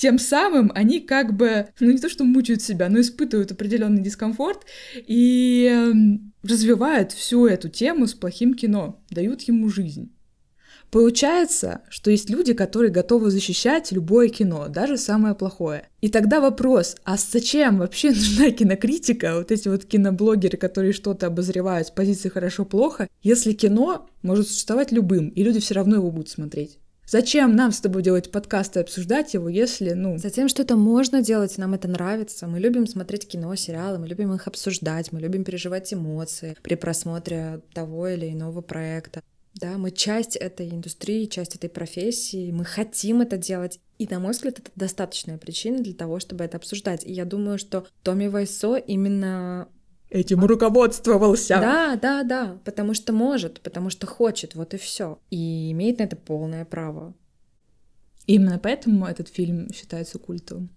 тем 0.00 0.18
самым 0.18 0.72
они 0.74 1.00
как 1.00 1.36
бы, 1.36 1.66
ну 1.78 1.90
не 1.90 1.98
то 1.98 2.08
что 2.08 2.24
мучают 2.24 2.62
себя, 2.62 2.88
но 2.88 3.00
испытывают 3.00 3.52
определенный 3.52 4.00
дискомфорт 4.00 4.64
и 4.94 5.68
эм, 5.70 6.32
развивают 6.42 7.12
всю 7.12 7.46
эту 7.46 7.68
тему 7.68 8.06
с 8.06 8.14
плохим 8.14 8.54
кино, 8.54 9.04
дают 9.10 9.42
ему 9.42 9.68
жизнь. 9.68 10.10
Получается, 10.90 11.82
что 11.90 12.10
есть 12.10 12.30
люди, 12.30 12.54
которые 12.54 12.90
готовы 12.90 13.30
защищать 13.30 13.92
любое 13.92 14.30
кино, 14.30 14.68
даже 14.68 14.96
самое 14.96 15.34
плохое. 15.34 15.86
И 16.00 16.08
тогда 16.08 16.40
вопрос, 16.40 16.96
а 17.04 17.18
зачем 17.18 17.76
вообще 17.76 18.08
нужна 18.12 18.52
кинокритика, 18.52 19.36
вот 19.36 19.52
эти 19.52 19.68
вот 19.68 19.84
киноблогеры, 19.84 20.56
которые 20.56 20.94
что-то 20.94 21.26
обозревают 21.26 21.88
с 21.88 21.90
позиции 21.90 22.30
хорошо-плохо, 22.30 23.06
если 23.22 23.52
кино 23.52 24.08
может 24.22 24.48
существовать 24.48 24.92
любым, 24.92 25.28
и 25.28 25.42
люди 25.42 25.60
все 25.60 25.74
равно 25.74 25.96
его 25.96 26.10
будут 26.10 26.30
смотреть? 26.30 26.78
Зачем 27.10 27.56
нам 27.56 27.72
с 27.72 27.80
тобой 27.80 28.04
делать 28.04 28.30
подкаст 28.30 28.76
и 28.76 28.80
обсуждать 28.80 29.34
его, 29.34 29.48
если, 29.48 29.94
ну... 29.94 30.16
Затем, 30.16 30.48
что 30.48 30.62
это 30.62 30.76
можно 30.76 31.22
делать, 31.22 31.58
нам 31.58 31.74
это 31.74 31.88
нравится. 31.88 32.46
Мы 32.46 32.60
любим 32.60 32.86
смотреть 32.86 33.26
кино, 33.26 33.52
сериалы, 33.56 33.98
мы 33.98 34.06
любим 34.06 34.32
их 34.32 34.46
обсуждать, 34.46 35.10
мы 35.10 35.18
любим 35.18 35.42
переживать 35.42 35.92
эмоции 35.92 36.56
при 36.62 36.76
просмотре 36.76 37.62
того 37.74 38.06
или 38.06 38.30
иного 38.30 38.60
проекта. 38.60 39.24
Да, 39.54 39.76
мы 39.76 39.90
часть 39.90 40.36
этой 40.36 40.68
индустрии, 40.68 41.24
часть 41.24 41.56
этой 41.56 41.68
профессии, 41.68 42.52
мы 42.52 42.64
хотим 42.64 43.22
это 43.22 43.36
делать. 43.36 43.80
И, 43.98 44.06
на 44.08 44.20
мой 44.20 44.30
взгляд, 44.30 44.60
это 44.60 44.70
достаточная 44.76 45.36
причина 45.36 45.80
для 45.80 45.94
того, 45.94 46.20
чтобы 46.20 46.44
это 46.44 46.58
обсуждать. 46.58 47.04
И 47.04 47.12
я 47.12 47.24
думаю, 47.24 47.58
что 47.58 47.88
Томми 48.04 48.28
Вайсо 48.28 48.76
именно 48.76 49.66
этим 50.10 50.44
руководствовался. 50.44 51.58
Да, 51.60 51.96
да, 51.96 52.22
да, 52.22 52.58
потому 52.64 52.94
что 52.94 53.12
может, 53.12 53.60
потому 53.60 53.90
что 53.90 54.06
хочет, 54.06 54.54
вот 54.54 54.74
и 54.74 54.76
все. 54.76 55.18
И 55.30 55.70
имеет 55.72 55.98
на 55.98 56.04
это 56.04 56.16
полное 56.16 56.64
право. 56.64 57.14
Именно 58.26 58.58
поэтому 58.58 59.06
этот 59.06 59.28
фильм 59.28 59.72
считается 59.72 60.18
культовым. 60.18 60.70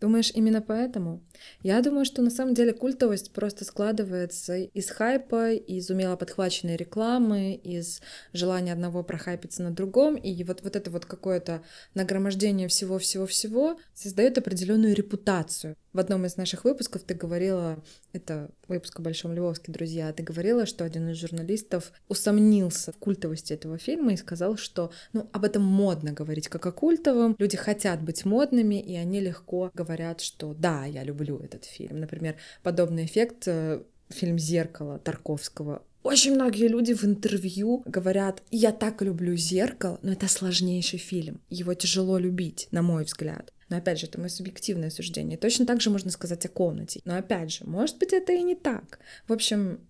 Думаешь, 0.00 0.30
именно 0.34 0.62
поэтому? 0.62 1.22
Я 1.62 1.82
думаю, 1.82 2.06
что 2.06 2.22
на 2.22 2.30
самом 2.30 2.54
деле 2.54 2.72
культовость 2.72 3.32
просто 3.32 3.66
складывается 3.66 4.56
из 4.56 4.88
хайпа, 4.88 5.52
из 5.52 5.90
умело 5.90 6.16
подхваченной 6.16 6.76
рекламы, 6.76 7.52
из 7.52 8.00
желания 8.32 8.72
одного 8.72 9.02
прохайпиться 9.02 9.62
на 9.62 9.72
другом, 9.72 10.16
и 10.16 10.42
вот, 10.44 10.62
вот 10.62 10.74
это 10.74 10.90
вот 10.90 11.04
какое-то 11.04 11.62
нагромождение 11.92 12.66
всего-всего-всего 12.68 13.78
создает 13.92 14.38
определенную 14.38 14.94
репутацию. 14.94 15.76
В 15.92 15.98
одном 15.98 16.24
из 16.24 16.36
наших 16.36 16.64
выпусков 16.64 17.02
ты 17.02 17.14
говорила, 17.14 17.82
это 18.12 18.50
выпуск 18.68 19.00
о 19.00 19.02
Большом 19.02 19.32
Львовске, 19.32 19.72
друзья, 19.72 20.12
ты 20.12 20.22
говорила, 20.22 20.64
что 20.64 20.84
один 20.84 21.08
из 21.08 21.16
журналистов 21.16 21.92
усомнился 22.08 22.92
в 22.92 22.96
культовости 22.96 23.52
этого 23.52 23.76
фильма 23.76 24.12
и 24.12 24.16
сказал, 24.16 24.56
что 24.56 24.92
ну, 25.12 25.28
об 25.32 25.44
этом 25.44 25.64
модно 25.64 26.12
говорить 26.12 26.48
как 26.48 26.66
о 26.66 26.72
культовом, 26.72 27.34
люди 27.38 27.56
хотят 27.56 28.02
быть 28.02 28.24
модными, 28.24 28.80
и 28.80 28.94
они 28.94 29.20
легко 29.20 29.72
говорят, 29.74 30.20
что 30.20 30.54
да, 30.54 30.84
я 30.84 31.02
люблю 31.02 31.38
этот 31.38 31.64
фильм. 31.64 31.98
Например, 31.98 32.36
подобный 32.62 33.06
эффект 33.06 33.48
э, 33.48 33.82
фильм 34.10 34.38
«Зеркало» 34.38 35.00
Тарковского 35.00 35.82
очень 36.02 36.34
многие 36.34 36.68
люди 36.68 36.94
в 36.94 37.04
интервью 37.04 37.82
говорят, 37.84 38.42
я 38.50 38.72
так 38.72 39.02
люблю 39.02 39.36
«Зеркало», 39.36 39.98
но 40.02 40.12
это 40.12 40.28
сложнейший 40.28 40.98
фильм, 40.98 41.40
его 41.50 41.74
тяжело 41.74 42.18
любить, 42.18 42.68
на 42.70 42.82
мой 42.82 43.04
взгляд. 43.04 43.52
Но 43.68 43.76
опять 43.76 44.00
же, 44.00 44.06
это 44.06 44.18
мое 44.18 44.28
субъективное 44.28 44.90
суждение. 44.90 45.38
Точно 45.38 45.64
так 45.66 45.80
же 45.80 45.90
можно 45.90 46.10
сказать 46.10 46.44
о 46.44 46.48
комнате. 46.48 47.00
Но 47.04 47.16
опять 47.16 47.52
же, 47.52 47.64
может 47.64 47.98
быть, 47.98 48.12
это 48.12 48.32
и 48.32 48.42
не 48.42 48.56
так. 48.56 48.98
В 49.28 49.32
общем, 49.32 49.80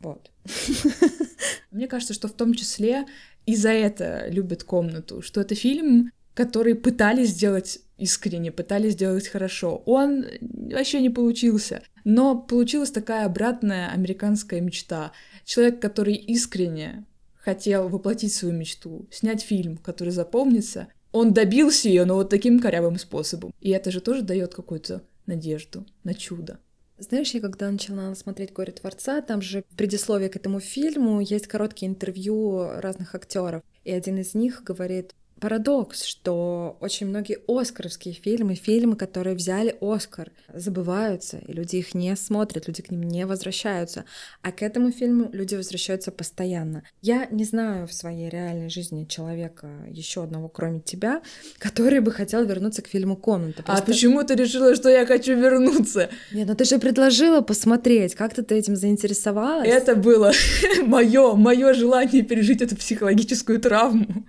вот. 0.00 0.30
Мне 1.70 1.86
кажется, 1.86 2.12
что 2.12 2.28
в 2.28 2.32
том 2.32 2.54
числе 2.54 3.06
и 3.46 3.56
за 3.56 3.70
это 3.70 4.28
любят 4.28 4.64
комнату, 4.64 5.22
что 5.22 5.40
это 5.40 5.54
фильм, 5.54 6.10
который 6.34 6.74
пытались 6.74 7.30
сделать 7.30 7.80
искренне, 8.02 8.50
пытались 8.50 8.92
сделать 8.92 9.28
хорошо. 9.28 9.82
Он 9.86 10.26
вообще 10.40 11.00
не 11.00 11.10
получился. 11.10 11.82
Но 12.04 12.36
получилась 12.36 12.90
такая 12.90 13.26
обратная 13.26 13.90
американская 13.90 14.60
мечта. 14.60 15.12
Человек, 15.44 15.80
который 15.80 16.14
искренне 16.14 17.04
хотел 17.36 17.88
воплотить 17.88 18.34
свою 18.34 18.54
мечту, 18.54 19.06
снять 19.10 19.42
фильм, 19.42 19.76
который 19.76 20.10
запомнится, 20.10 20.88
он 21.12 21.32
добился 21.32 21.88
ее, 21.88 22.04
но 22.04 22.14
вот 22.14 22.30
таким 22.30 22.58
корявым 22.58 22.98
способом. 22.98 23.52
И 23.60 23.70
это 23.70 23.90
же 23.90 24.00
тоже 24.00 24.22
дает 24.22 24.54
какую-то 24.54 25.02
надежду 25.26 25.86
на 26.04 26.14
чудо. 26.14 26.58
Знаешь, 26.98 27.34
я 27.34 27.40
когда 27.40 27.70
начала 27.70 28.14
смотреть 28.14 28.52
«Горе 28.52 28.72
Творца», 28.72 29.20
там 29.22 29.42
же 29.42 29.64
в 29.70 29.76
предисловии 29.76 30.28
к 30.28 30.36
этому 30.36 30.60
фильму 30.60 31.20
есть 31.20 31.48
короткие 31.48 31.90
интервью 31.90 32.68
разных 32.80 33.14
актеров. 33.14 33.62
И 33.82 33.90
один 33.90 34.18
из 34.18 34.34
них 34.34 34.62
говорит, 34.62 35.14
парадокс, 35.42 36.04
что 36.04 36.76
очень 36.80 37.08
многие 37.08 37.38
оскаровские 37.48 38.14
фильмы, 38.14 38.54
фильмы, 38.54 38.94
которые 38.94 39.34
взяли 39.34 39.76
Оскар, 39.80 40.30
забываются, 40.54 41.38
и 41.38 41.52
люди 41.52 41.76
их 41.76 41.94
не 41.94 42.14
смотрят, 42.14 42.68
люди 42.68 42.80
к 42.80 42.92
ним 42.92 43.02
не 43.02 43.26
возвращаются. 43.26 44.04
А 44.42 44.52
к 44.52 44.62
этому 44.62 44.92
фильму 44.92 45.28
люди 45.32 45.56
возвращаются 45.56 46.12
постоянно. 46.12 46.84
Я 47.00 47.26
не 47.26 47.42
знаю 47.42 47.88
в 47.88 47.92
своей 47.92 48.28
реальной 48.28 48.70
жизни 48.70 49.04
человека 49.04 49.68
еще 49.88 50.22
одного, 50.22 50.48
кроме 50.48 50.78
тебя, 50.80 51.22
который 51.58 51.98
бы 51.98 52.12
хотел 52.12 52.44
вернуться 52.44 52.80
к 52.80 52.86
фильму 52.86 53.16
«Комната». 53.16 53.62
А 53.62 53.64
просто... 53.64 53.82
А 53.82 53.86
почему 53.86 54.22
ты 54.22 54.36
решила, 54.36 54.76
что 54.76 54.90
я 54.90 55.04
хочу 55.06 55.34
вернуться? 55.34 56.08
Нет, 56.30 56.46
ну 56.46 56.54
ты 56.54 56.64
же 56.64 56.78
предложила 56.78 57.40
посмотреть, 57.40 58.14
как 58.14 58.32
ты 58.32 58.42
этим 58.54 58.76
заинтересовалась? 58.76 59.68
Это 59.68 59.96
было 59.96 60.30
мое, 60.86 61.34
мое 61.34 61.74
желание 61.74 62.22
пережить 62.22 62.62
эту 62.62 62.76
психологическую 62.76 63.60
травму. 63.60 64.24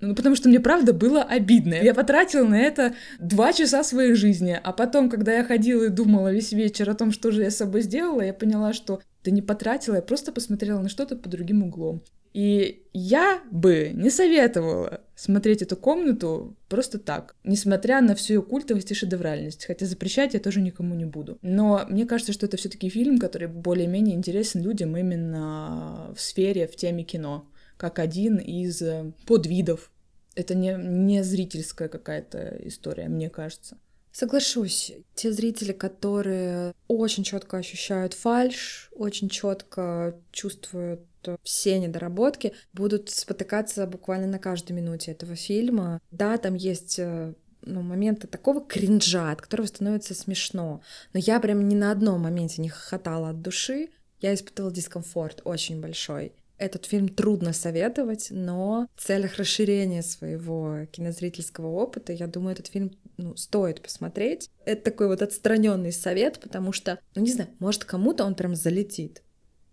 Ну, 0.00 0.14
потому 0.14 0.36
что 0.36 0.48
мне 0.48 0.60
правда 0.60 0.92
было 0.92 1.22
обидно. 1.22 1.74
Я 1.74 1.94
потратила 1.94 2.46
на 2.46 2.60
это 2.60 2.94
два 3.18 3.52
часа 3.52 3.82
своей 3.82 4.14
жизни, 4.14 4.58
а 4.62 4.72
потом, 4.72 5.10
когда 5.10 5.32
я 5.32 5.44
ходила 5.44 5.84
и 5.84 5.90
думала 5.90 6.32
весь 6.32 6.52
вечер 6.52 6.88
о 6.88 6.94
том, 6.94 7.10
что 7.12 7.30
же 7.30 7.42
я 7.42 7.50
с 7.50 7.56
собой 7.56 7.82
сделала, 7.82 8.22
я 8.22 8.32
поняла, 8.32 8.72
что 8.72 9.00
да 9.24 9.30
не 9.30 9.42
потратила, 9.42 9.96
я 9.96 10.02
просто 10.02 10.32
посмотрела 10.32 10.80
на 10.80 10.88
что-то 10.88 11.16
по 11.16 11.28
другим 11.28 11.62
углом. 11.62 12.02
И 12.34 12.84
я 12.92 13.40
бы 13.50 13.90
не 13.94 14.10
советовала 14.10 15.00
смотреть 15.16 15.62
эту 15.62 15.76
комнату 15.76 16.56
просто 16.68 16.98
так, 16.98 17.34
несмотря 17.42 18.00
на 18.00 18.14
всю 18.14 18.34
ее 18.34 18.42
культовость 18.42 18.90
и 18.92 18.94
шедевральность, 18.94 19.64
хотя 19.64 19.86
запрещать 19.86 20.34
я 20.34 20.40
тоже 20.40 20.60
никому 20.60 20.94
не 20.94 21.06
буду. 21.06 21.38
Но 21.42 21.84
мне 21.88 22.06
кажется, 22.06 22.32
что 22.32 22.46
это 22.46 22.56
все-таки 22.56 22.90
фильм, 22.90 23.18
который 23.18 23.48
более-менее 23.48 24.14
интересен 24.14 24.62
людям 24.62 24.96
именно 24.96 26.12
в 26.14 26.20
сфере, 26.20 26.68
в 26.68 26.76
теме 26.76 27.02
кино 27.02 27.44
как 27.78 27.98
один 27.98 28.36
из 28.36 28.82
э, 28.82 29.12
подвидов. 29.26 29.90
Это 30.34 30.54
не, 30.54 30.74
не 30.76 31.24
зрительская 31.24 31.88
какая-то 31.88 32.58
история, 32.64 33.08
мне 33.08 33.30
кажется. 33.30 33.78
Соглашусь, 34.12 34.92
те 35.14 35.32
зрители, 35.32 35.72
которые 35.72 36.74
очень 36.88 37.24
четко 37.24 37.56
ощущают 37.58 38.14
фальш, 38.14 38.90
очень 38.94 39.28
четко 39.28 40.20
чувствуют 40.32 41.00
все 41.42 41.78
недоработки, 41.78 42.52
будут 42.72 43.10
спотыкаться 43.10 43.86
буквально 43.86 44.26
на 44.26 44.38
каждой 44.38 44.72
минуте 44.72 45.12
этого 45.12 45.36
фильма. 45.36 46.00
Да, 46.10 46.36
там 46.38 46.54
есть 46.54 46.98
э, 46.98 47.34
ну, 47.62 47.82
моменты 47.82 48.26
такого 48.26 48.60
кринжа, 48.60 49.30
от 49.30 49.42
которого 49.42 49.66
становится 49.66 50.14
смешно. 50.14 50.82
Но 51.12 51.20
я 51.20 51.38
прям 51.40 51.68
ни 51.68 51.74
на 51.74 51.92
одном 51.92 52.22
моменте 52.22 52.62
не 52.62 52.68
хохотала 52.68 53.30
от 53.30 53.42
души. 53.42 53.90
Я 54.20 54.34
испытывала 54.34 54.72
дискомфорт 54.72 55.42
очень 55.44 55.80
большой. 55.80 56.32
Этот 56.58 56.86
фильм 56.86 57.08
трудно 57.08 57.52
советовать, 57.52 58.28
но 58.30 58.88
в 58.96 59.02
целях 59.02 59.36
расширения 59.36 60.02
своего 60.02 60.86
кинозрительского 60.90 61.68
опыта, 61.68 62.12
я 62.12 62.26
думаю, 62.26 62.52
этот 62.52 62.66
фильм 62.66 62.90
ну, 63.16 63.36
стоит 63.36 63.80
посмотреть. 63.80 64.50
Это 64.64 64.82
такой 64.90 65.06
вот 65.06 65.22
отстраненный 65.22 65.92
совет, 65.92 66.40
потому 66.40 66.72
что, 66.72 66.98
ну 67.14 67.22
не 67.22 67.32
знаю, 67.32 67.50
может 67.60 67.84
кому-то 67.84 68.24
он 68.24 68.34
прям 68.34 68.54
залетит. 68.54 69.22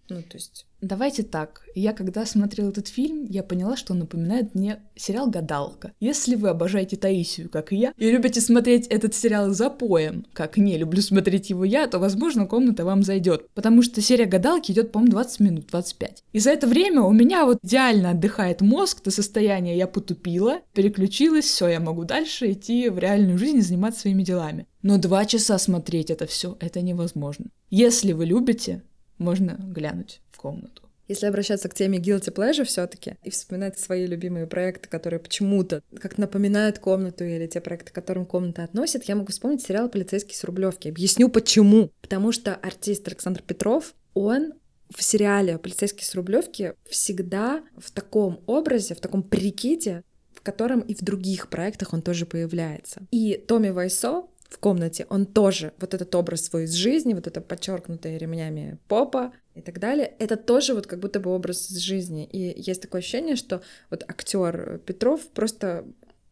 Ну, 0.09 0.21
то 0.21 0.35
есть... 0.37 0.65
Давайте 0.81 1.23
так. 1.23 1.63
Я 1.73 1.93
когда 1.93 2.27
смотрела 2.27 2.69
этот 2.69 2.87
фильм, 2.87 3.25
я 3.27 3.41
поняла, 3.41 3.75
что 3.75 3.93
он 3.93 3.99
напоминает 3.99 4.53
мне 4.53 4.83
сериал 4.95 5.27
«Гадалка». 5.27 5.93
Если 5.99 6.35
вы 6.35 6.49
обожаете 6.49 6.95
Таисию, 6.95 7.49
как 7.49 7.73
и 7.73 7.77
я, 7.77 7.93
и 7.97 8.11
любите 8.11 8.39
смотреть 8.39 8.85
этот 8.87 9.15
сериал 9.15 9.49
за 9.49 9.71
поем, 9.71 10.27
как 10.33 10.57
не 10.57 10.77
люблю 10.77 11.01
смотреть 11.01 11.49
его 11.49 11.63
я, 11.63 11.87
то, 11.87 11.97
возможно, 11.97 12.45
комната 12.45 12.85
вам 12.85 13.01
зайдет. 13.01 13.47
Потому 13.55 13.81
что 13.81 13.99
серия 14.01 14.25
«Гадалки» 14.25 14.71
идет, 14.71 14.91
по-моему, 14.91 15.13
20 15.13 15.39
минут, 15.39 15.67
25. 15.67 16.23
И 16.33 16.39
за 16.39 16.51
это 16.51 16.67
время 16.67 17.01
у 17.01 17.11
меня 17.11 17.45
вот 17.45 17.57
идеально 17.63 18.11
отдыхает 18.11 18.61
мозг 18.61 19.03
до 19.03 19.09
состояния 19.09 19.75
«я 19.75 19.87
потупила», 19.87 20.59
переключилась, 20.73 21.45
все, 21.45 21.67
я 21.69 21.79
могу 21.79 22.03
дальше 22.03 22.51
идти 22.51 22.89
в 22.89 22.99
реальную 22.99 23.39
жизнь 23.39 23.57
и 23.57 23.61
заниматься 23.61 24.01
своими 24.01 24.21
делами. 24.21 24.67
Но 24.83 24.99
два 24.99 25.25
часа 25.25 25.57
смотреть 25.57 26.11
это 26.11 26.27
все, 26.27 26.57
это 26.59 26.81
невозможно. 26.81 27.45
Если 27.71 28.13
вы 28.13 28.25
любите, 28.25 28.83
можно 29.17 29.57
глянуть 29.59 30.21
в 30.31 30.37
комнату. 30.37 30.83
Если 31.07 31.27
обращаться 31.27 31.69
к 31.69 31.75
теме 31.75 31.99
guilty 31.99 32.33
pleasure 32.33 32.63
все 32.63 32.87
таки 32.87 33.15
и 33.23 33.29
вспоминать 33.29 33.77
свои 33.77 34.07
любимые 34.07 34.47
проекты, 34.47 34.89
которые 34.89 35.19
почему-то 35.19 35.83
как 35.99 36.17
напоминают 36.17 36.79
комнату 36.79 37.23
или 37.23 37.45
те 37.45 37.61
проекты, 37.61 37.91
к 37.91 37.95
которым 37.95 38.25
комната 38.25 38.63
относит, 38.63 39.03
я 39.03 39.15
могу 39.15 39.31
вспомнить 39.31 39.61
сериал 39.61 39.87
«Полицейский 39.87 40.35
с 40.35 40.43
Рублевки». 40.43 40.87
Объясню 40.87 41.29
почему. 41.29 41.91
Потому 42.01 42.31
что 42.31 42.55
артист 42.55 43.07
Александр 43.07 43.43
Петров, 43.43 43.93
он 44.15 44.53
в 44.89 45.03
сериале 45.03 45.59
«Полицейский 45.59 46.03
с 46.03 46.15
Рублевки» 46.15 46.73
всегда 46.89 47.63
в 47.77 47.91
таком 47.91 48.41
образе, 48.47 48.95
в 48.95 48.99
таком 48.99 49.21
прикиде, 49.21 50.03
в 50.33 50.41
котором 50.41 50.79
и 50.79 50.95
в 50.95 51.01
других 51.01 51.49
проектах 51.49 51.93
он 51.93 52.01
тоже 52.01 52.25
появляется. 52.25 53.01
И 53.11 53.43
Томми 53.47 53.69
Вайсо 53.69 54.25
в 54.49 54.57
комнате, 54.59 55.05
он 55.09 55.25
тоже 55.25 55.73
вот 55.79 55.93
этот 55.93 56.13
образ 56.15 56.45
свой 56.45 56.65
из 56.65 56.73
жизни, 56.73 57.13
вот 57.13 57.27
это 57.27 57.41
подчеркнутое 57.41 58.17
ремнями 58.17 58.77
попа 58.87 59.33
и 59.55 59.61
так 59.61 59.79
далее, 59.79 60.13
это 60.19 60.37
тоже 60.37 60.73
вот 60.73 60.87
как 60.87 60.99
будто 60.99 61.19
бы 61.19 61.31
образ 61.31 61.69
из 61.71 61.77
жизни. 61.77 62.25
И 62.25 62.53
есть 62.61 62.81
такое 62.81 62.99
ощущение, 62.99 63.35
что 63.35 63.61
вот 63.89 64.03
актер 64.07 64.79
Петров 64.85 65.27
просто 65.29 65.85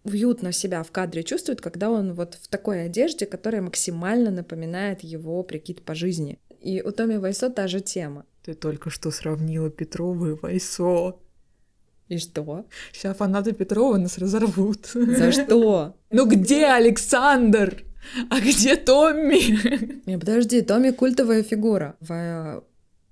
уютно 0.03 0.51
себя 0.51 0.83
в 0.83 0.91
кадре 0.91 1.23
чувствует, 1.23 1.61
когда 1.61 1.89
он 1.89 2.13
вот 2.13 2.35
в 2.35 2.47
такой 2.47 2.85
одежде, 2.85 3.25
которая 3.25 3.61
максимально 3.61 4.31
напоминает 4.31 5.01
его 5.03 5.41
прикид 5.43 5.81
по 5.81 5.95
жизни. 5.95 6.39
И 6.59 6.81
у 6.81 6.91
Томи 6.91 7.17
Вайсо 7.17 7.49
та 7.49 7.67
же 7.67 7.81
тема. 7.81 8.25
Ты 8.43 8.53
только 8.53 8.89
что 8.89 9.11
сравнила 9.11 9.69
Петрова 9.69 10.27
и 10.27 10.33
Вайсо. 10.33 11.15
И 12.09 12.17
что? 12.17 12.65
Сейчас 12.91 13.17
фанаты 13.17 13.53
Петрова 13.53 13.97
нас 13.97 14.17
разорвут. 14.17 14.87
За 14.87 15.31
что? 15.31 15.95
Ну 16.11 16.27
где 16.27 16.67
Александр? 16.67 17.83
А 18.29 18.39
где 18.39 18.75
Томми? 18.75 20.05
Не, 20.05 20.17
подожди, 20.17 20.61
Томми 20.61 20.91
культовая 20.91 21.43
фигура 21.43 21.95
в 21.99 22.63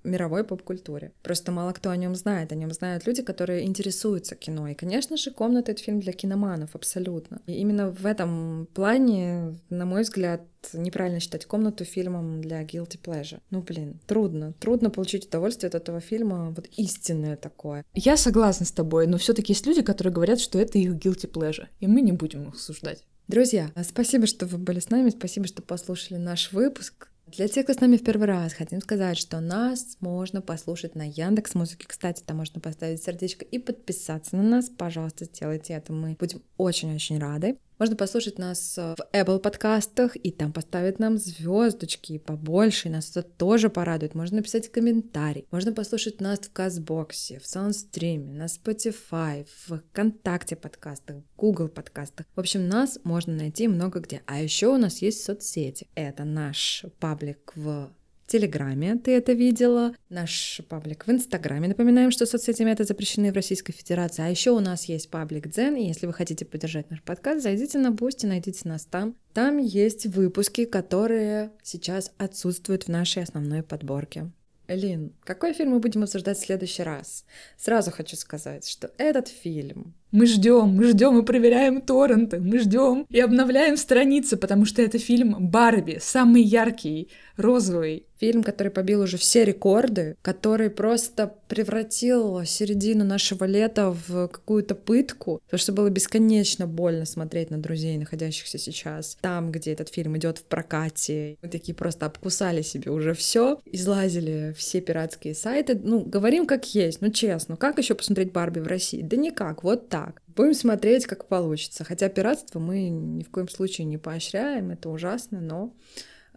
мировой 0.04 0.44
поп-культуре. 0.44 1.12
Просто 1.22 1.52
мало 1.52 1.72
кто 1.72 1.90
о 1.90 1.96
нем 1.96 2.14
знает. 2.14 2.52
О 2.52 2.54
нем 2.54 2.72
знают 2.72 3.06
люди, 3.06 3.22
которые 3.22 3.64
интересуются 3.64 4.34
кино. 4.34 4.68
И, 4.68 4.74
конечно 4.74 5.16
же, 5.16 5.30
«Комната»— 5.30 5.72
это 5.72 5.82
фильм 5.82 6.00
для 6.00 6.12
киноманов, 6.12 6.74
абсолютно. 6.74 7.40
И 7.46 7.52
именно 7.52 7.90
в 7.90 8.06
этом 8.06 8.68
плане, 8.74 9.58
на 9.70 9.86
мой 9.86 10.02
взгляд, 10.02 10.42
неправильно 10.72 11.20
считать 11.20 11.46
«Комнату» 11.46 11.84
фильмом 11.84 12.40
для 12.40 12.62
guilty 12.62 12.98
pleasure. 13.02 13.40
Ну, 13.50 13.62
блин, 13.62 14.00
трудно. 14.06 14.54
Трудно 14.60 14.90
получить 14.90 15.26
удовольствие 15.26 15.68
от 15.68 15.74
этого 15.74 16.00
фильма, 16.00 16.50
вот 16.50 16.68
истинное 16.76 17.36
такое. 17.36 17.84
Я 17.94 18.16
согласна 18.16 18.66
с 18.66 18.72
тобой, 18.72 19.06
но 19.06 19.18
все 19.18 19.34
таки 19.34 19.52
есть 19.52 19.66
люди, 19.66 19.82
которые 19.82 20.12
говорят, 20.12 20.40
что 20.40 20.58
это 20.58 20.78
их 20.78 20.92
guilty 20.94 21.30
pleasure, 21.30 21.66
и 21.80 21.86
мы 21.86 22.00
не 22.00 22.12
будем 22.12 22.48
их 22.48 22.54
осуждать. 22.54 23.04
Друзья, 23.28 23.70
спасибо, 23.84 24.26
что 24.26 24.46
вы 24.46 24.58
были 24.58 24.80
с 24.80 24.90
нами, 24.90 25.10
спасибо, 25.10 25.46
что 25.46 25.62
послушали 25.62 26.18
наш 26.18 26.52
выпуск. 26.52 27.08
Для 27.28 27.48
тех, 27.48 27.64
кто 27.64 27.72
с 27.72 27.80
нами 27.80 27.96
в 27.96 28.04
первый 28.04 28.26
раз, 28.26 28.52
хотим 28.52 28.82
сказать, 28.82 29.16
что 29.16 29.40
нас 29.40 29.96
можно 30.00 30.42
послушать 30.42 30.94
на 30.96 31.08
Яндекс 31.08 31.54
Музыке. 31.54 31.86
Кстати, 31.88 32.22
там 32.26 32.36
можно 32.36 32.60
поставить 32.60 33.02
сердечко 33.02 33.44
и 33.44 33.58
подписаться 33.58 34.36
на 34.36 34.42
нас. 34.42 34.68
Пожалуйста, 34.68 35.24
сделайте 35.24 35.72
это. 35.72 35.92
Мы 35.94 36.14
будем 36.18 36.42
очень-очень 36.58 37.18
рады. 37.18 37.56
Можно 37.82 37.96
послушать 37.96 38.38
нас 38.38 38.78
э, 38.78 38.94
в 38.96 39.12
Apple 39.12 39.40
подкастах 39.40 40.14
и 40.14 40.30
там 40.30 40.52
поставить 40.52 41.00
нам 41.00 41.18
звездочки 41.18 42.18
побольше, 42.18 42.86
и 42.86 42.92
нас 42.92 43.10
это 43.10 43.24
тоже 43.24 43.70
порадует. 43.70 44.14
Можно 44.14 44.36
написать 44.36 44.70
комментарий. 44.70 45.48
Можно 45.50 45.72
послушать 45.72 46.20
нас 46.20 46.38
в 46.38 46.52
Castbox 46.52 47.20
е, 47.20 47.40
в 47.40 47.46
SoundStream 47.48 48.21
е, 48.21 48.34
на 48.34 48.44
Spotify, 48.44 49.48
в 49.66 49.80
ВКонтакте 49.80 50.54
подкастах, 50.54 51.16
Google 51.36 51.66
подкастах. 51.66 52.26
В 52.36 52.38
общем, 52.38 52.68
нас 52.68 53.00
можно 53.02 53.34
найти 53.34 53.66
много 53.66 53.98
где. 53.98 54.22
А 54.26 54.40
еще 54.40 54.68
у 54.68 54.76
нас 54.76 55.02
есть 55.02 55.24
соцсети. 55.24 55.88
Это 55.96 56.22
наш 56.22 56.84
паблик 57.00 57.50
в 57.56 57.90
Телеграме 58.26 58.96
ты 58.96 59.16
это 59.16 59.32
видела, 59.32 59.94
наш 60.08 60.60
паблик 60.68 61.06
в 61.06 61.10
Инстаграме. 61.10 61.68
Напоминаем, 61.68 62.10
что 62.10 62.26
соцсети 62.26 62.62
эти 62.62 62.84
запрещены 62.84 63.32
в 63.32 63.34
Российской 63.34 63.72
Федерации. 63.72 64.22
А 64.22 64.28
еще 64.28 64.52
у 64.52 64.60
нас 64.60 64.84
есть 64.84 65.10
паблик 65.10 65.48
Дзен, 65.48 65.76
и 65.76 65.86
если 65.86 66.06
вы 66.06 66.12
хотите 66.12 66.44
поддержать 66.44 66.90
наш 66.90 67.02
подкаст, 67.02 67.42
зайдите 67.42 67.78
на 67.78 67.90
Boosty, 67.90 68.26
найдите 68.26 68.68
нас 68.68 68.84
там. 68.84 69.16
Там 69.34 69.58
есть 69.58 70.06
выпуски, 70.06 70.64
которые 70.64 71.50
сейчас 71.62 72.12
отсутствуют 72.18 72.84
в 72.84 72.88
нашей 72.88 73.22
основной 73.22 73.62
подборке. 73.62 74.30
Элин, 74.68 75.12
какой 75.24 75.52
фильм 75.52 75.72
мы 75.72 75.80
будем 75.80 76.02
обсуждать 76.02 76.38
в 76.38 76.44
следующий 76.44 76.82
раз? 76.82 77.24
Сразу 77.58 77.90
хочу 77.90 78.16
сказать, 78.16 78.66
что 78.66 78.90
этот 78.96 79.28
фильм 79.28 79.94
Мы 80.12 80.26
ждем, 80.26 80.68
мы 80.76 80.84
ждем 80.88 81.18
и 81.18 81.24
проверяем 81.24 81.80
торренты, 81.80 82.38
мы 82.38 82.58
ждем 82.58 83.06
и 83.08 83.18
обновляем 83.18 83.78
страницы, 83.78 84.36
потому 84.36 84.66
что 84.66 84.82
это 84.82 84.98
фильм 84.98 85.48
Барби, 85.48 85.98
самый 86.02 86.42
яркий, 86.42 87.08
розовый. 87.38 88.06
Фильм, 88.20 88.44
который 88.44 88.70
побил 88.70 89.00
уже 89.00 89.16
все 89.16 89.44
рекорды, 89.44 90.14
который 90.22 90.70
просто 90.70 91.34
превратил 91.48 92.44
середину 92.44 93.04
нашего 93.04 93.46
лета 93.46 93.90
в 93.90 94.28
какую-то 94.28 94.76
пытку, 94.76 95.40
потому 95.46 95.58
что 95.58 95.72
было 95.72 95.88
бесконечно 95.88 96.68
больно 96.68 97.04
смотреть 97.04 97.50
на 97.50 97.58
друзей, 97.58 97.98
находящихся 97.98 98.58
сейчас 98.58 99.18
там, 99.20 99.50
где 99.50 99.72
этот 99.72 99.88
фильм 99.88 100.16
идет 100.18 100.38
в 100.38 100.44
прокате. 100.44 101.36
Мы 101.42 101.48
такие 101.48 101.74
просто 101.74 102.06
обкусали 102.06 102.62
себе 102.62 102.92
уже 102.92 103.14
все, 103.14 103.58
излазили 103.64 104.54
все 104.56 104.80
пиратские 104.80 105.34
сайты. 105.34 105.74
Ну, 105.82 106.04
говорим 106.04 106.46
как 106.46 106.76
есть, 106.76 107.00
ну 107.00 107.10
честно, 107.10 107.56
как 107.56 107.78
еще 107.78 107.96
посмотреть 107.96 108.30
Барби 108.30 108.60
в 108.60 108.68
России? 108.68 109.02
Да 109.02 109.16
никак, 109.16 109.64
вот 109.64 109.88
так. 109.88 110.01
Будем 110.28 110.54
смотреть, 110.54 111.06
как 111.06 111.28
получится. 111.28 111.84
Хотя 111.84 112.08
пиратство 112.08 112.58
мы 112.58 112.88
ни 112.88 113.22
в 113.22 113.30
коем 113.30 113.48
случае 113.48 113.86
не 113.86 113.98
поощряем, 113.98 114.70
это 114.70 114.88
ужасно, 114.88 115.40
но 115.40 115.74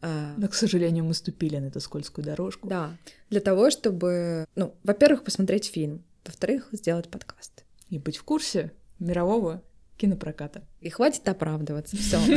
а, 0.01 0.33
Но, 0.37 0.47
к 0.47 0.53
сожалению, 0.53 1.03
мы 1.05 1.13
ступили 1.13 1.57
на 1.57 1.65
эту 1.65 1.79
скользкую 1.79 2.25
дорожку. 2.25 2.67
Да, 2.67 2.95
для 3.29 3.39
того, 3.39 3.71
чтобы, 3.71 4.45
ну, 4.55 4.75
во-первых, 4.83 5.23
посмотреть 5.23 5.65
фильм, 5.65 6.03
во-вторых, 6.25 6.69
сделать 6.71 7.09
подкаст. 7.09 7.63
И 7.89 7.97
быть 7.97 8.17
в 8.17 8.23
курсе 8.23 8.71
мирового 8.99 9.63
кинопроката. 9.97 10.63
И 10.81 10.89
хватит 10.89 11.27
оправдываться, 11.27 11.97
все. 11.97 12.19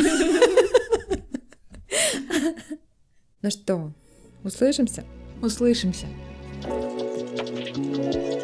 Ну 3.41 3.51
что, 3.51 3.93
услышимся? 4.43 5.05
Услышимся. 5.41 6.07
thank 6.65 8.33
you 8.33 8.38